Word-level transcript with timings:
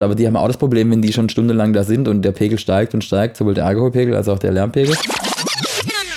Aber 0.00 0.14
die 0.14 0.26
haben 0.26 0.36
auch 0.36 0.46
das 0.46 0.56
Problem, 0.56 0.90
wenn 0.90 1.02
die 1.02 1.12
schon 1.12 1.28
stundenlang 1.28 1.72
da 1.72 1.82
sind 1.82 2.06
und 2.06 2.22
der 2.22 2.30
Pegel 2.32 2.58
steigt 2.58 2.94
und 2.94 3.02
steigt, 3.02 3.36
sowohl 3.36 3.54
der 3.54 3.66
Alkoholpegel 3.66 4.14
als 4.14 4.28
auch 4.28 4.38
der 4.38 4.52
Lärmpegel. 4.52 4.96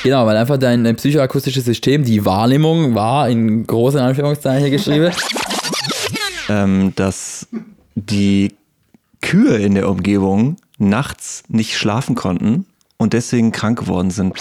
Genau, 0.04 0.26
weil 0.26 0.38
einfach 0.38 0.58
dein 0.58 0.96
psychoakustisches 0.96 1.66
System, 1.66 2.04
die 2.04 2.24
Wahrnehmung 2.26 2.94
war 2.96 3.28
in 3.30 3.66
großen 3.66 4.00
Anführungszeichen 4.00 4.70
geschrieben. 4.70 5.12
ähm, 6.50 6.94
dass 6.96 7.48
die 7.96 8.54
Kühe 9.22 9.58
in 9.58 9.76
der 9.76 9.90
Umgebung 9.90 10.58
nachts 10.78 11.44
nicht 11.48 11.78
schlafen 11.78 12.16
konnten 12.16 12.66
und 12.98 13.14
deswegen 13.14 13.52
krank 13.52 13.80
geworden 13.80 14.12
sind. 14.12 14.36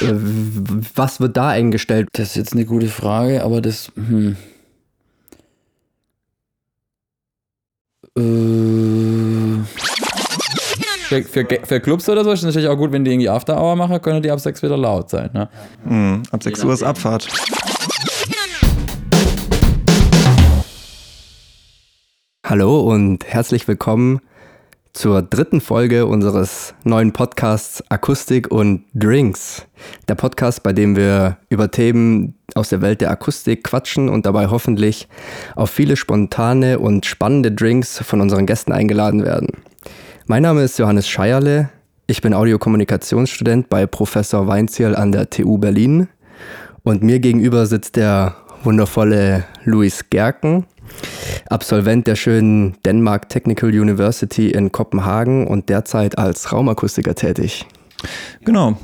Äh, 0.00 0.12
Was 0.94 1.20
wird 1.20 1.36
da 1.36 1.48
eingestellt? 1.48 2.08
Das 2.12 2.28
ist 2.30 2.36
jetzt 2.36 2.52
eine 2.54 2.64
gute 2.64 2.88
Frage, 2.88 3.42
aber 3.42 3.60
das. 3.60 3.90
Hm. 3.94 4.36
Für, 11.08 11.22
für, 11.22 11.46
für 11.64 11.80
Clubs 11.80 12.08
oder 12.08 12.24
so 12.24 12.32
ist 12.32 12.38
es 12.38 12.46
natürlich 12.46 12.68
auch 12.68 12.76
gut, 12.76 12.90
wenn 12.90 13.04
die 13.04 13.10
irgendwie 13.10 13.28
After 13.28 13.60
Hour 13.60 13.76
machen, 13.76 14.00
können 14.00 14.22
die 14.22 14.30
ab 14.30 14.40
6 14.40 14.62
wieder 14.62 14.78
laut 14.78 15.10
sein. 15.10 15.28
Ne? 15.34 15.50
Mhm, 15.84 16.22
ab 16.30 16.42
6 16.42 16.64
Uhr 16.64 16.72
ist 16.72 16.82
Abfahrt. 16.82 17.28
Hallo 22.42 22.80
und 22.80 23.26
herzlich 23.26 23.68
willkommen 23.68 24.20
zur 24.96 25.20
dritten 25.20 25.60
Folge 25.60 26.06
unseres 26.06 26.74
neuen 26.84 27.12
Podcasts 27.12 27.84
Akustik 27.90 28.50
und 28.50 28.84
Drinks. 28.94 29.66
Der 30.08 30.14
Podcast, 30.14 30.62
bei 30.62 30.72
dem 30.72 30.96
wir 30.96 31.36
über 31.50 31.70
Themen 31.70 32.34
aus 32.54 32.70
der 32.70 32.80
Welt 32.80 33.02
der 33.02 33.10
Akustik 33.10 33.62
quatschen 33.62 34.08
und 34.08 34.24
dabei 34.24 34.46
hoffentlich 34.46 35.06
auf 35.54 35.68
viele 35.68 35.96
spontane 35.96 36.78
und 36.78 37.04
spannende 37.04 37.52
Drinks 37.52 37.98
von 37.98 38.22
unseren 38.22 38.46
Gästen 38.46 38.72
eingeladen 38.72 39.22
werden. 39.22 39.48
Mein 40.28 40.42
Name 40.42 40.62
ist 40.62 40.78
Johannes 40.78 41.06
Scheierle. 41.06 41.68
Ich 42.06 42.22
bin 42.22 42.32
Audiokommunikationsstudent 42.32 43.68
bei 43.68 43.86
Professor 43.86 44.46
Weinzierl 44.46 44.96
an 44.96 45.12
der 45.12 45.28
TU 45.28 45.58
Berlin. 45.58 46.08
Und 46.84 47.02
mir 47.02 47.18
gegenüber 47.18 47.66
sitzt 47.66 47.96
der 47.96 48.36
wundervolle 48.66 49.44
Luis 49.64 50.10
Gerken, 50.10 50.66
Absolvent 51.48 52.06
der 52.06 52.16
schönen 52.16 52.76
Denmark 52.84 53.28
Technical 53.28 53.70
University 53.70 54.50
in 54.50 54.72
Kopenhagen 54.72 55.46
und 55.46 55.68
derzeit 55.68 56.18
als 56.18 56.52
Raumakustiker 56.52 57.14
tätig. 57.14 57.64
Genau. 58.44 58.76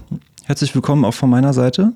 Herzlich 0.45 0.75
willkommen 0.75 1.05
auch 1.05 1.15
von 1.15 1.29
meiner 1.31 1.53
Seite. 1.53 1.93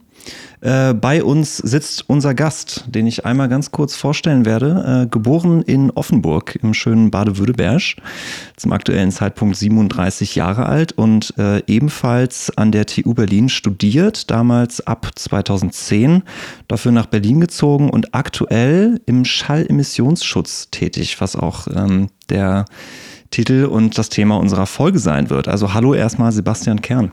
Äh, 0.61 0.95
bei 0.95 1.23
uns 1.23 1.59
sitzt 1.59 2.09
unser 2.09 2.35
Gast, 2.35 2.85
den 2.89 3.07
ich 3.07 3.25
einmal 3.25 3.49
ganz 3.49 3.71
kurz 3.71 3.95
vorstellen 3.95 4.45
werde. 4.45 5.05
Äh, 5.05 5.09
geboren 5.09 5.63
in 5.63 5.91
Offenburg 5.91 6.59
im 6.63 6.75
schönen 6.75 7.11
Baden-Württemberg, 7.11 7.83
zum 8.57 8.73
aktuellen 8.73 9.11
Zeitpunkt 9.11 9.57
37 9.57 10.35
Jahre 10.35 10.67
alt 10.67 10.93
und 10.93 11.35
äh, 11.39 11.63
ebenfalls 11.67 12.57
an 12.57 12.73
der 12.73 12.87
TU 12.87 13.15
Berlin 13.15 13.49
studiert, 13.49 14.31
damals 14.31 14.87
ab 14.87 15.11
2010, 15.15 16.23
dafür 16.69 16.93
nach 16.93 17.07
Berlin 17.07 17.41
gezogen 17.41 17.91
und 17.91 18.15
aktuell 18.15 19.01
im 19.07 19.25
Schallemissionsschutz 19.25 20.71
tätig, 20.71 21.21
was 21.21 21.37
auch 21.37 21.69
ähm, 21.69 22.09
der 22.31 22.65
Titel 23.31 23.67
und 23.67 23.99
das 23.99 24.09
Thema 24.09 24.39
unserer 24.39 24.67
Folge 24.67 24.99
sein 24.99 25.31
wird. 25.31 25.49
Also 25.49 25.75
hallo 25.75 25.95
erstmal 25.95 26.33
Sebastian 26.33 26.81
Kern. 26.81 27.13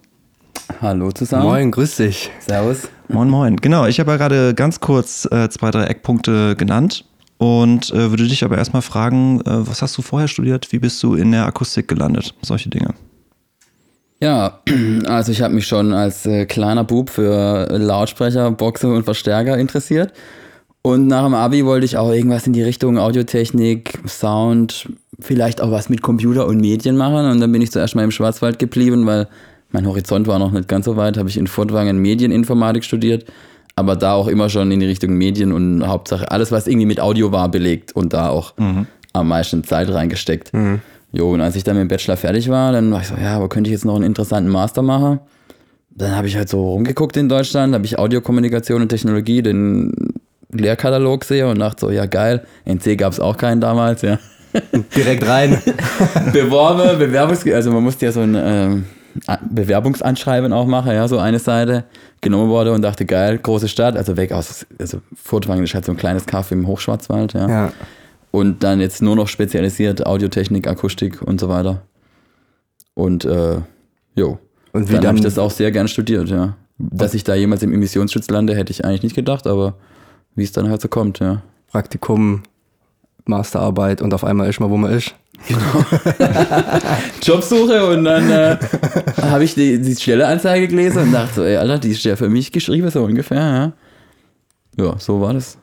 Hallo 0.81 1.11
zusammen. 1.11 1.43
Moin, 1.43 1.71
grüß 1.71 1.97
dich. 1.97 2.31
Servus. 2.39 2.89
Moin, 3.09 3.29
moin. 3.29 3.57
Genau, 3.57 3.85
ich 3.85 3.99
habe 3.99 4.11
ja 4.11 4.17
gerade 4.17 4.53
ganz 4.53 4.79
kurz 4.79 5.27
äh, 5.31 5.49
zwei, 5.49 5.71
drei 5.71 5.85
Eckpunkte 5.85 6.55
genannt 6.55 7.05
und 7.37 7.91
äh, 7.91 8.09
würde 8.09 8.27
dich 8.27 8.43
aber 8.43 8.57
erstmal 8.57 8.81
fragen, 8.81 9.41
äh, 9.41 9.67
was 9.67 9.81
hast 9.81 9.97
du 9.97 10.01
vorher 10.01 10.27
studiert? 10.27 10.71
Wie 10.71 10.79
bist 10.79 11.01
du 11.03 11.15
in 11.15 11.31
der 11.31 11.45
Akustik 11.45 11.87
gelandet? 11.87 12.33
Solche 12.41 12.69
Dinge. 12.69 12.93
Ja, 14.21 14.61
also 15.05 15.31
ich 15.31 15.41
habe 15.41 15.53
mich 15.53 15.67
schon 15.67 15.93
als 15.93 16.25
äh, 16.25 16.45
kleiner 16.45 16.85
Bub 16.85 17.09
für 17.09 17.67
Lautsprecher, 17.77 18.49
Boxer 18.51 18.93
und 18.93 19.03
Verstärker 19.03 19.57
interessiert. 19.57 20.13
Und 20.81 21.07
nach 21.07 21.23
dem 21.23 21.33
Abi 21.33 21.65
wollte 21.65 21.85
ich 21.85 21.97
auch 21.97 22.11
irgendwas 22.11 22.45
in 22.45 22.53
die 22.53 22.63
Richtung 22.63 22.97
Audiotechnik, 22.97 23.99
Sound, 24.05 24.89
vielleicht 25.19 25.61
auch 25.61 25.71
was 25.71 25.89
mit 25.89 26.01
Computer 26.01 26.45
und 26.45 26.59
Medien 26.59 26.97
machen. 26.97 27.25
Und 27.25 27.39
dann 27.39 27.51
bin 27.51 27.61
ich 27.61 27.71
zuerst 27.71 27.95
mal 27.95 28.03
im 28.03 28.11
Schwarzwald 28.11 28.59
geblieben, 28.59 29.05
weil 29.05 29.27
mein 29.73 29.85
Horizont 29.85 30.27
war 30.27 30.39
noch 30.39 30.51
nicht 30.51 30.69
ganz 30.69 30.85
so 30.85 30.95
weit. 30.95 31.17
Habe 31.17 31.27
ich 31.27 31.37
in 31.37 31.47
Furtwangen 31.47 31.97
Medieninformatik 31.97 32.85
studiert, 32.85 33.25
aber 33.75 33.97
da 33.97 34.13
auch 34.13 34.27
immer 34.27 34.49
schon 34.49 34.71
in 34.71 34.79
die 34.79 34.85
Richtung 34.85 35.15
Medien 35.15 35.51
und 35.51 35.85
Hauptsache 35.85 36.31
alles, 36.31 36.51
was 36.51 36.67
irgendwie 36.67 36.85
mit 36.85 37.01
Audio 37.01 37.31
war, 37.31 37.49
belegt 37.49 37.91
und 37.93 38.13
da 38.13 38.29
auch 38.29 38.53
am 39.13 39.27
meisten 39.27 39.63
Zeit 39.63 39.89
reingesteckt. 39.89 40.51
Jo, 41.11 41.31
und 41.31 41.41
als 41.41 41.55
ich 41.55 41.63
dann 41.63 41.75
mit 41.75 41.81
dem 41.81 41.87
Bachelor 41.89 42.17
fertig 42.17 42.49
war, 42.49 42.71
dann 42.71 42.91
war 42.91 43.01
ich 43.01 43.07
so, 43.07 43.15
ja, 43.15 43.35
aber 43.35 43.47
könnte 43.47 43.69
ich 43.69 43.73
jetzt 43.73 43.85
noch 43.85 43.95
einen 43.95 44.03
interessanten 44.03 44.49
Master 44.49 44.81
machen? 44.81 45.19
Dann 45.91 46.15
habe 46.15 46.27
ich 46.27 46.35
halt 46.35 46.49
so 46.49 46.71
rumgeguckt 46.71 47.17
in 47.17 47.29
Deutschland, 47.29 47.75
habe 47.75 47.85
ich 47.85 47.99
Audiokommunikation 47.99 48.81
und 48.81 48.89
Technologie, 48.89 49.43
den 49.43 49.93
Lehrkatalog 50.51 51.23
sehe 51.23 51.47
und 51.47 51.59
dachte 51.59 51.81
so, 51.81 51.91
ja 51.91 52.07
geil, 52.07 52.45
NC 52.65 52.97
gab 52.97 53.13
es 53.13 53.19
auch 53.19 53.37
keinen 53.37 53.61
damals, 53.61 54.01
ja. 54.01 54.17
Direkt 54.95 55.27
rein. 55.27 55.61
Beworbe, 56.33 56.95
Bewerbungs... 56.97 57.45
Also 57.47 57.71
man 57.71 57.83
musste 57.83 58.05
ja 58.05 58.11
so 58.11 58.21
ein 58.21 58.35
ähm, 58.35 58.85
Bewerbungsanschreiben 59.49 60.53
auch 60.53 60.65
machen, 60.65 60.91
ja, 60.91 61.07
so 61.07 61.19
eine 61.19 61.39
Seite. 61.39 61.85
Genommen 62.21 62.49
wurde 62.49 62.71
und 62.71 62.81
dachte, 62.81 63.05
geil, 63.05 63.37
große 63.37 63.67
Stadt, 63.67 63.97
also 63.97 64.15
weg 64.15 64.31
aus... 64.31 64.65
Also 64.79 65.01
Furtwangen 65.15 65.63
ist 65.63 65.73
halt 65.73 65.85
so 65.85 65.91
ein 65.91 65.97
kleines 65.97 66.25
Kaff 66.25 66.51
im 66.51 66.67
Hochschwarzwald, 66.67 67.33
ja. 67.33 67.49
Ja. 67.49 67.73
Und 68.31 68.63
dann 68.63 68.79
jetzt 68.79 69.01
nur 69.01 69.15
noch 69.15 69.27
spezialisiert 69.27 70.05
Audiotechnik, 70.05 70.67
Akustik 70.67 71.21
und 71.21 71.39
so 71.39 71.49
weiter. 71.49 71.81
Und 72.95 73.25
äh, 73.25 73.57
jo. 74.15 74.39
Und 74.71 74.89
wie 74.89 74.93
dann 74.93 74.95
habe 74.95 75.05
dann, 75.05 75.15
ich 75.17 75.21
das 75.21 75.37
auch 75.37 75.51
sehr 75.51 75.71
gern 75.71 75.87
studiert, 75.87 76.29
ja. 76.29 76.55
Dass 76.77 77.13
ich 77.13 77.23
da 77.23 77.35
jemals 77.35 77.61
im 77.61 77.71
Emissionsschutz 77.73 78.29
lande, 78.29 78.55
hätte 78.55 78.71
ich 78.71 78.83
eigentlich 78.83 79.03
nicht 79.03 79.15
gedacht, 79.15 79.45
aber 79.45 79.75
wie 80.35 80.43
es 80.43 80.51
dann 80.51 80.69
halt 80.69 80.81
so 80.81 80.87
kommt, 80.87 81.19
ja. 81.19 81.43
Praktikum, 81.67 82.43
Masterarbeit 83.25 84.01
und 84.01 84.13
auf 84.13 84.23
einmal 84.23 84.49
ist 84.49 84.59
man, 84.59 84.69
wo 84.69 84.77
man 84.77 84.91
ist. 84.91 85.15
Jobsuche 87.23 87.85
und 87.87 88.05
dann 88.05 88.29
äh, 88.29 88.57
habe 89.21 89.43
ich 89.43 89.55
die, 89.55 89.81
die 89.81 89.95
Stelleanzeige 89.95 90.67
gelesen 90.67 91.03
und 91.03 91.11
dachte 91.11 91.33
so, 91.35 91.43
ey, 91.43 91.57
Alter, 91.57 91.79
die 91.79 91.91
ist 91.91 92.03
ja 92.03 92.15
für 92.15 92.29
mich 92.29 92.51
geschrieben, 92.51 92.89
so 92.89 93.03
ungefähr, 93.03 93.73
ja. 94.77 94.83
Ja, 94.83 94.95
so 94.97 95.21
war 95.21 95.33
das. 95.33 95.57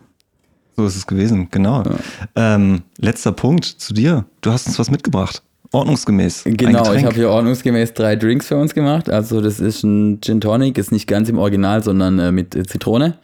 So 0.76 0.86
ist 0.86 0.96
es 0.96 1.06
gewesen, 1.06 1.48
genau. 1.50 1.82
Ähm, 2.36 2.82
letzter 2.98 3.32
Punkt 3.32 3.64
zu 3.64 3.92
dir. 3.92 4.24
Du 4.40 4.52
hast 4.52 4.66
uns 4.66 4.78
was 4.78 4.90
mitgebracht. 4.90 5.42
Ordnungsgemäß. 5.72 6.44
Genau, 6.44 6.92
ich 6.94 7.04
habe 7.04 7.14
hier 7.14 7.30
ordnungsgemäß 7.30 7.94
drei 7.94 8.16
Drinks 8.16 8.48
für 8.48 8.56
uns 8.56 8.74
gemacht. 8.74 9.08
Also 9.08 9.40
das 9.40 9.60
ist 9.60 9.84
ein 9.84 10.20
Gin 10.20 10.40
Tonic, 10.40 10.78
ist 10.78 10.90
nicht 10.90 11.06
ganz 11.06 11.28
im 11.28 11.38
Original, 11.38 11.82
sondern 11.82 12.18
äh, 12.18 12.32
mit 12.32 12.54
Zitrone. 12.68 13.18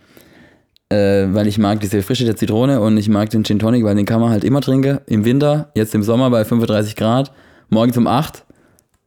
Äh, 0.89 1.27
weil 1.35 1.49
ich 1.49 1.59
mag 1.59 1.81
diese 1.81 2.01
Frische 2.03 2.25
der 2.25 2.37
Zitrone 2.37 2.81
und 2.81 2.97
ich 2.97 3.09
mag 3.09 3.29
den 3.31 3.45
Gin 3.45 3.59
Tonic, 3.59 3.83
weil 3.83 3.97
den 3.97 4.07
kann 4.07 4.21
man 4.21 4.31
halt 4.31 4.45
immer 4.45 4.61
trinken. 4.61 5.01
Im 5.07 5.25
Winter, 5.25 5.69
jetzt 5.75 5.95
im 5.97 6.05
Sommer 6.05 6.31
bei 6.31 6.45
35 6.45 6.95
Grad, 6.95 7.33
morgens 7.71 7.97
um 7.97 8.07
8. 8.07 8.45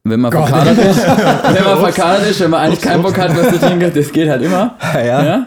Wenn 0.04 0.20
man 0.20 0.30
verkadert 0.30 0.78
ist, 0.78 1.06
wenn 1.06 1.64
man 1.64 1.78
verkadert 1.78 2.26
ist, 2.30 2.40
wenn 2.40 2.50
man 2.50 2.60
eigentlich 2.60 2.80
keinen 2.82 3.02
Bock 3.02 3.16
hat, 3.18 3.34
was 3.36 3.48
zu 3.50 3.58
trinken, 3.58 3.92
das 3.94 4.12
geht 4.12 4.28
halt 4.28 4.42
immer. 4.42 4.76
Ja. 4.94 5.24
Ja. 5.24 5.46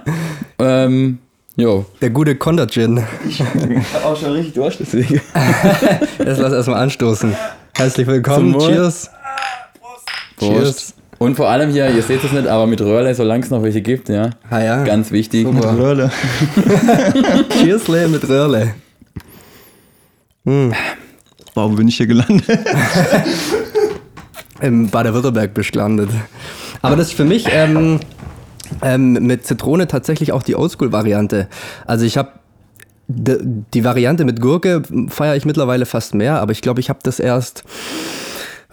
Ähm, 0.59 1.19
jo. 1.55 1.85
Der 2.01 2.09
gute 2.09 2.35
Conda 2.35 2.65
Gin. 2.65 3.03
Ich 3.27 3.39
hab 3.41 4.05
auch 4.05 4.17
schon 4.17 4.31
richtig 4.31 4.53
Durst, 4.53 4.79
deswegen. 4.79 5.15
Jetzt 6.19 6.39
lass 6.39 6.53
erstmal 6.53 6.81
anstoßen. 6.81 7.35
Herzlich 7.75 8.07
willkommen. 8.07 8.53
Zum 8.53 8.61
Wohl. 8.61 8.69
Cheers. 10.39 10.93
Und 11.23 11.35
vor 11.35 11.47
allem 11.49 11.71
hier, 11.71 11.89
ihr 11.89 12.03
seht 12.03 12.21
es 12.21 12.33
nicht, 12.33 12.47
aber 12.47 12.67
mit 12.67 12.81
Röhrle, 12.81 13.15
solange 13.15 13.45
es 13.45 13.49
noch 13.49 13.63
welche 13.63 13.81
gibt, 13.81 14.09
ja. 14.09 14.31
Ah 14.49 14.59
ja. 14.59 14.83
Ganz 14.83 15.09
wichtig. 15.09 15.47
Super. 15.47 15.77
Röhrle. 15.77 16.11
Cheersle 17.49 18.09
mit 18.09 18.27
Röhrle. 18.27 18.73
Warum 21.53 21.77
bin 21.77 21.87
ich 21.87 21.95
hier 21.95 22.07
gelandet? 22.07 22.43
Im 24.61 24.89
Baden-Württemberg 24.89 25.53
bist 25.53 25.69
du 25.69 25.71
gelandet. 25.79 26.09
Aber 26.81 26.97
das 26.97 27.07
ist 27.07 27.13
für 27.13 27.23
mich 27.23 27.45
ähm, 27.49 28.01
ähm, 28.81 29.13
mit 29.13 29.45
Zitrone 29.45 29.87
tatsächlich 29.87 30.33
auch 30.33 30.43
die 30.43 30.57
Oldschool-Variante. 30.57 31.47
Also 31.85 32.03
ich 32.03 32.17
habe 32.17 32.31
die 33.07 33.85
Variante 33.85 34.25
mit 34.25 34.41
Gurke 34.41 34.83
feiere 35.07 35.37
ich 35.37 35.45
mittlerweile 35.45 35.85
fast 35.85 36.15
mehr, 36.15 36.41
aber 36.41 36.51
ich 36.51 36.61
glaube, 36.61 36.81
ich 36.81 36.89
habe 36.89 36.99
das 37.03 37.21
erst 37.21 37.63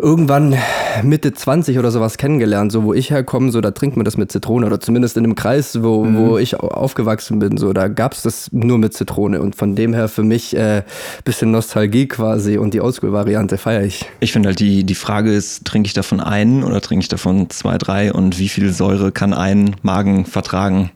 irgendwann 0.01 0.57
Mitte 1.03 1.33
20 1.33 1.79
oder 1.79 1.91
sowas 1.91 2.17
kennengelernt, 2.19 2.73
so 2.73 2.83
wo 2.85 2.93
ich 2.95 3.11
herkomme, 3.11 3.51
so 3.53 3.61
da 3.61 3.71
trinkt 3.71 3.97
man 3.97 4.05
das 4.05 4.17
mit 4.17 4.33
Zitrone 4.33 4.67
oder 4.67 4.81
zumindest 4.81 5.17
in 5.17 5.23
dem 5.23 5.35
Kreis, 5.35 5.83
wo, 5.83 6.07
wo 6.13 6.39
ich 6.39 6.59
au- 6.59 6.69
aufgewachsen 6.69 7.39
bin, 7.39 7.57
so 7.57 7.73
da 7.73 7.89
gab 7.89 8.13
es 8.15 8.23
das 8.23 8.51
nur 8.53 8.79
mit 8.79 8.95
Zitrone 8.95 9.41
und 9.41 9.55
von 9.57 9.77
dem 9.77 9.95
her 9.95 10.09
für 10.09 10.23
mich 10.23 10.57
äh, 10.57 10.83
bisschen 11.25 11.51
Nostalgie 11.51 12.09
quasi 12.09 12.59
und 12.59 12.75
die 12.75 12.81
Oldschool-Variante 12.81 13.59
feiere 13.59 13.83
ich. 13.85 14.05
Ich 14.21 14.33
finde 14.33 14.49
halt, 14.49 14.59
die, 14.61 14.85
die 14.85 14.95
Frage 14.95 15.33
ist, 15.33 15.65
trinke 15.65 15.87
ich 15.87 15.93
davon 15.95 16.21
einen 16.21 16.65
oder 16.65 16.81
trinke 16.81 17.03
ich 17.03 17.09
davon 17.09 17.49
zwei, 17.51 17.79
drei 17.79 18.13
und 18.13 18.39
wie 18.39 18.49
viel 18.49 18.73
Säure 18.73 19.13
kann 19.13 19.33
ein 19.33 19.77
Magen 19.83 20.25
vertragen? 20.27 20.91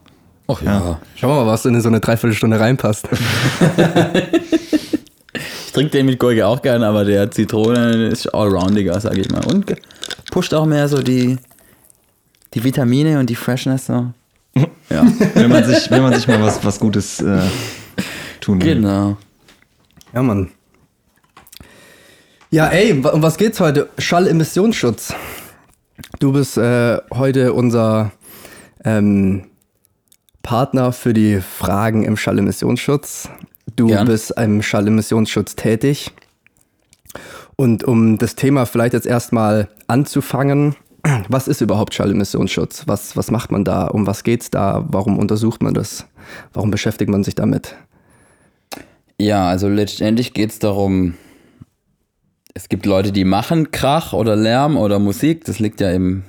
Ach 0.48 0.60
ja. 0.60 0.98
Schauen 1.14 1.30
wir 1.30 1.44
mal, 1.44 1.46
was 1.46 1.64
in 1.64 1.80
so 1.80 1.88
eine 1.88 2.00
Dreiviertelstunde 2.00 2.60
reinpasst. 2.60 3.08
Trinke 5.74 5.90
den 5.90 6.06
mit 6.06 6.20
Gurke 6.20 6.46
auch 6.46 6.62
gerne, 6.62 6.86
aber 6.86 7.04
der 7.04 7.32
Zitrone 7.32 8.06
ist 8.06 8.28
allroundiger, 8.28 8.98
sage 9.00 9.20
ich 9.20 9.30
mal. 9.30 9.44
Und 9.44 9.74
pusht 10.30 10.54
auch 10.54 10.66
mehr 10.66 10.86
so 10.86 11.02
die, 11.02 11.36
die 12.54 12.62
Vitamine 12.62 13.18
und 13.18 13.28
die 13.28 13.34
Freshness 13.34 13.86
so. 13.86 14.12
Ja, 14.90 15.04
wenn 15.34 15.50
man 15.50 15.64
sich, 15.64 15.90
wenn 15.90 16.02
man 16.02 16.14
sich 16.14 16.28
mal 16.28 16.40
was, 16.40 16.64
was 16.64 16.78
Gutes 16.78 17.20
äh, 17.20 17.40
tun 18.40 18.62
will. 18.62 18.76
Genau. 18.76 19.16
Ja, 20.12 20.22
Mann. 20.22 20.52
Ja, 22.50 22.68
ey, 22.68 22.92
um 22.92 23.22
was 23.22 23.36
geht's 23.36 23.58
heute? 23.58 23.88
Schallemissionsschutz. 23.98 25.14
Du 26.20 26.32
bist 26.32 26.56
äh, 26.56 26.98
heute 27.12 27.54
unser 27.54 28.12
ähm, 28.84 29.46
Partner 30.42 30.92
für 30.92 31.14
die 31.14 31.40
Fragen 31.40 32.04
im 32.04 32.16
Schallemissionsschutz. 32.16 33.28
Du 33.76 33.88
Gern. 33.88 34.06
bist 34.06 34.32
im 34.38 34.62
Schallemissionsschutz 34.62 35.56
tätig. 35.56 36.12
Und 37.56 37.84
um 37.84 38.18
das 38.18 38.34
Thema 38.34 38.66
vielleicht 38.66 38.94
jetzt 38.94 39.06
erstmal 39.06 39.68
anzufangen, 39.86 40.76
was 41.28 41.48
ist 41.48 41.60
überhaupt 41.60 41.94
Schallemissionsschutz? 41.94 42.84
Was, 42.86 43.16
was 43.16 43.30
macht 43.30 43.52
man 43.52 43.64
da? 43.64 43.86
Um 43.86 44.06
was 44.06 44.24
geht's 44.24 44.50
da? 44.50 44.84
Warum 44.88 45.18
untersucht 45.18 45.62
man 45.62 45.74
das? 45.74 46.06
Warum 46.52 46.70
beschäftigt 46.70 47.10
man 47.10 47.24
sich 47.24 47.34
damit? 47.34 47.76
Ja, 49.20 49.48
also 49.48 49.68
letztendlich 49.68 50.32
geht 50.34 50.50
es 50.50 50.58
darum, 50.58 51.14
es 52.54 52.68
gibt 52.68 52.86
Leute, 52.86 53.12
die 53.12 53.24
machen 53.24 53.70
Krach 53.70 54.12
oder 54.12 54.34
Lärm 54.34 54.76
oder 54.76 54.98
Musik, 54.98 55.44
das 55.44 55.58
liegt 55.58 55.80
ja 55.80 55.90
im 55.90 56.24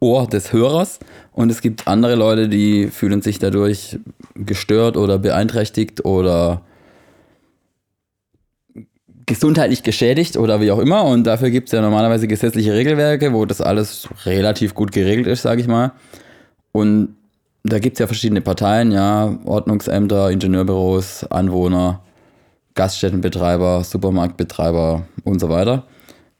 Ohr 0.00 0.26
des 0.26 0.52
Hörers. 0.52 0.98
Und 1.32 1.50
es 1.50 1.60
gibt 1.60 1.86
andere 1.86 2.16
Leute, 2.16 2.48
die 2.48 2.88
fühlen 2.88 3.22
sich 3.22 3.38
dadurch 3.38 3.98
gestört 4.34 4.96
oder 4.96 5.18
beeinträchtigt 5.18 6.04
oder 6.04 6.62
gesundheitlich 9.26 9.84
geschädigt 9.84 10.36
oder 10.36 10.60
wie 10.60 10.72
auch 10.72 10.80
immer. 10.80 11.04
Und 11.04 11.24
dafür 11.24 11.50
gibt 11.50 11.68
es 11.68 11.72
ja 11.72 11.80
normalerweise 11.80 12.26
gesetzliche 12.26 12.74
Regelwerke, 12.74 13.32
wo 13.32 13.44
das 13.46 13.60
alles 13.60 14.08
relativ 14.24 14.74
gut 14.74 14.90
geregelt 14.90 15.28
ist, 15.28 15.42
sage 15.42 15.60
ich 15.60 15.68
mal. 15.68 15.92
Und 16.72 17.14
da 17.62 17.78
gibt 17.78 17.94
es 17.94 18.00
ja 18.00 18.06
verschiedene 18.06 18.40
Parteien, 18.40 18.90
ja, 18.90 19.38
Ordnungsämter, 19.44 20.30
Ingenieurbüros, 20.30 21.24
Anwohner, 21.30 22.00
Gaststättenbetreiber, 22.74 23.84
Supermarktbetreiber 23.84 25.04
und 25.24 25.40
so 25.40 25.48
weiter. 25.48 25.84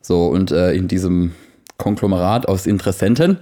So, 0.00 0.26
und 0.26 0.50
äh, 0.50 0.72
in 0.72 0.88
diesem 0.88 1.32
Konglomerat 1.76 2.48
aus 2.48 2.66
Interessenten 2.66 3.38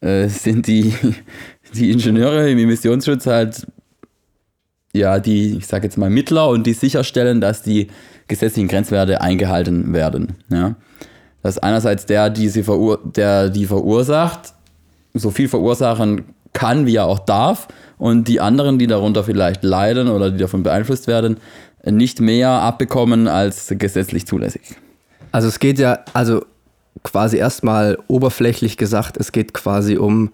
äh, 0.00 0.28
sind 0.28 0.66
die, 0.66 0.94
die 1.74 1.90
Ingenieure 1.90 2.50
im 2.50 2.58
Emissionsschutz 2.58 3.26
halt, 3.26 3.66
ja, 4.92 5.18
die, 5.18 5.58
ich 5.58 5.66
sage 5.66 5.84
jetzt 5.84 5.98
mal, 5.98 6.10
Mittler 6.10 6.48
und 6.48 6.66
die 6.66 6.72
sicherstellen, 6.72 7.40
dass 7.40 7.62
die 7.62 7.88
gesetzlichen 8.26 8.68
Grenzwerte 8.68 9.20
eingehalten 9.20 9.92
werden. 9.92 10.36
Ja. 10.50 10.76
Das 11.42 11.56
ist 11.56 11.62
einerseits 11.62 12.06
der, 12.06 12.30
die 12.30 12.48
sie 12.48 12.62
verur 12.62 13.00
der 13.04 13.48
die 13.48 13.66
verursacht, 13.66 14.54
so 15.14 15.30
viel 15.30 15.48
verursachen 15.48 16.24
kann, 16.52 16.86
wie 16.86 16.96
er 16.96 17.06
auch 17.06 17.20
darf, 17.20 17.68
und 17.98 18.28
die 18.28 18.40
anderen, 18.40 18.78
die 18.78 18.86
darunter 18.86 19.24
vielleicht 19.24 19.64
leiden 19.64 20.08
oder 20.08 20.30
die 20.30 20.38
davon 20.38 20.62
beeinflusst 20.62 21.06
werden, 21.06 21.38
nicht 21.84 22.20
mehr 22.20 22.50
abbekommen 22.50 23.28
als 23.28 23.72
gesetzlich 23.76 24.26
zulässig. 24.26 24.76
Also 25.32 25.48
es 25.48 25.58
geht 25.58 25.78
ja, 25.78 26.00
also 26.14 26.44
quasi 27.02 27.36
erstmal 27.36 27.98
oberflächlich 28.08 28.76
gesagt, 28.76 29.16
es 29.16 29.32
geht 29.32 29.54
quasi 29.54 29.96
um 29.96 30.30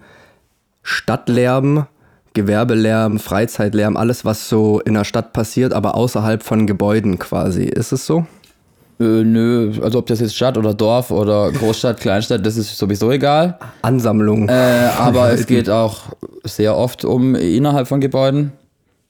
Stadtlärm, 0.83 1.87
Gewerbelärm, 2.35 3.19
Freizeitlärm, 3.19 3.97
alles, 3.97 4.25
was 4.25 4.49
so 4.49 4.81
in 4.81 4.95
der 4.95 5.05
Stadt 5.05 5.33
passiert, 5.33 5.73
aber 5.73 5.95
außerhalb 5.95 6.43
von 6.43 6.67
Gebäuden 6.67 7.19
quasi. 7.19 7.65
Ist 7.65 7.93
es 7.93 8.07
so? 8.07 8.27
Äh, 9.01 9.25
nö, 9.25 9.73
also 9.83 9.99
ob 9.99 10.07
das 10.07 10.21
jetzt 10.21 10.37
Stadt 10.37 10.57
oder 10.57 10.75
Dorf 10.75 11.11
oder 11.11 11.51
Großstadt, 11.53 12.01
Kleinstadt, 12.01 12.45
das 12.45 12.57
ist 12.57 12.77
sowieso 12.77 13.11
egal. 13.11 13.59
Ansammlung. 13.83 14.49
Äh, 14.49 14.91
aber 14.99 15.33
es 15.33 15.47
geht 15.47 15.71
auch 15.71 16.03
sehr 16.45 16.77
oft 16.77 17.05
um 17.05 17.35
innerhalb 17.35 17.89
von 17.89 18.01
Gebäuden. 18.01 18.53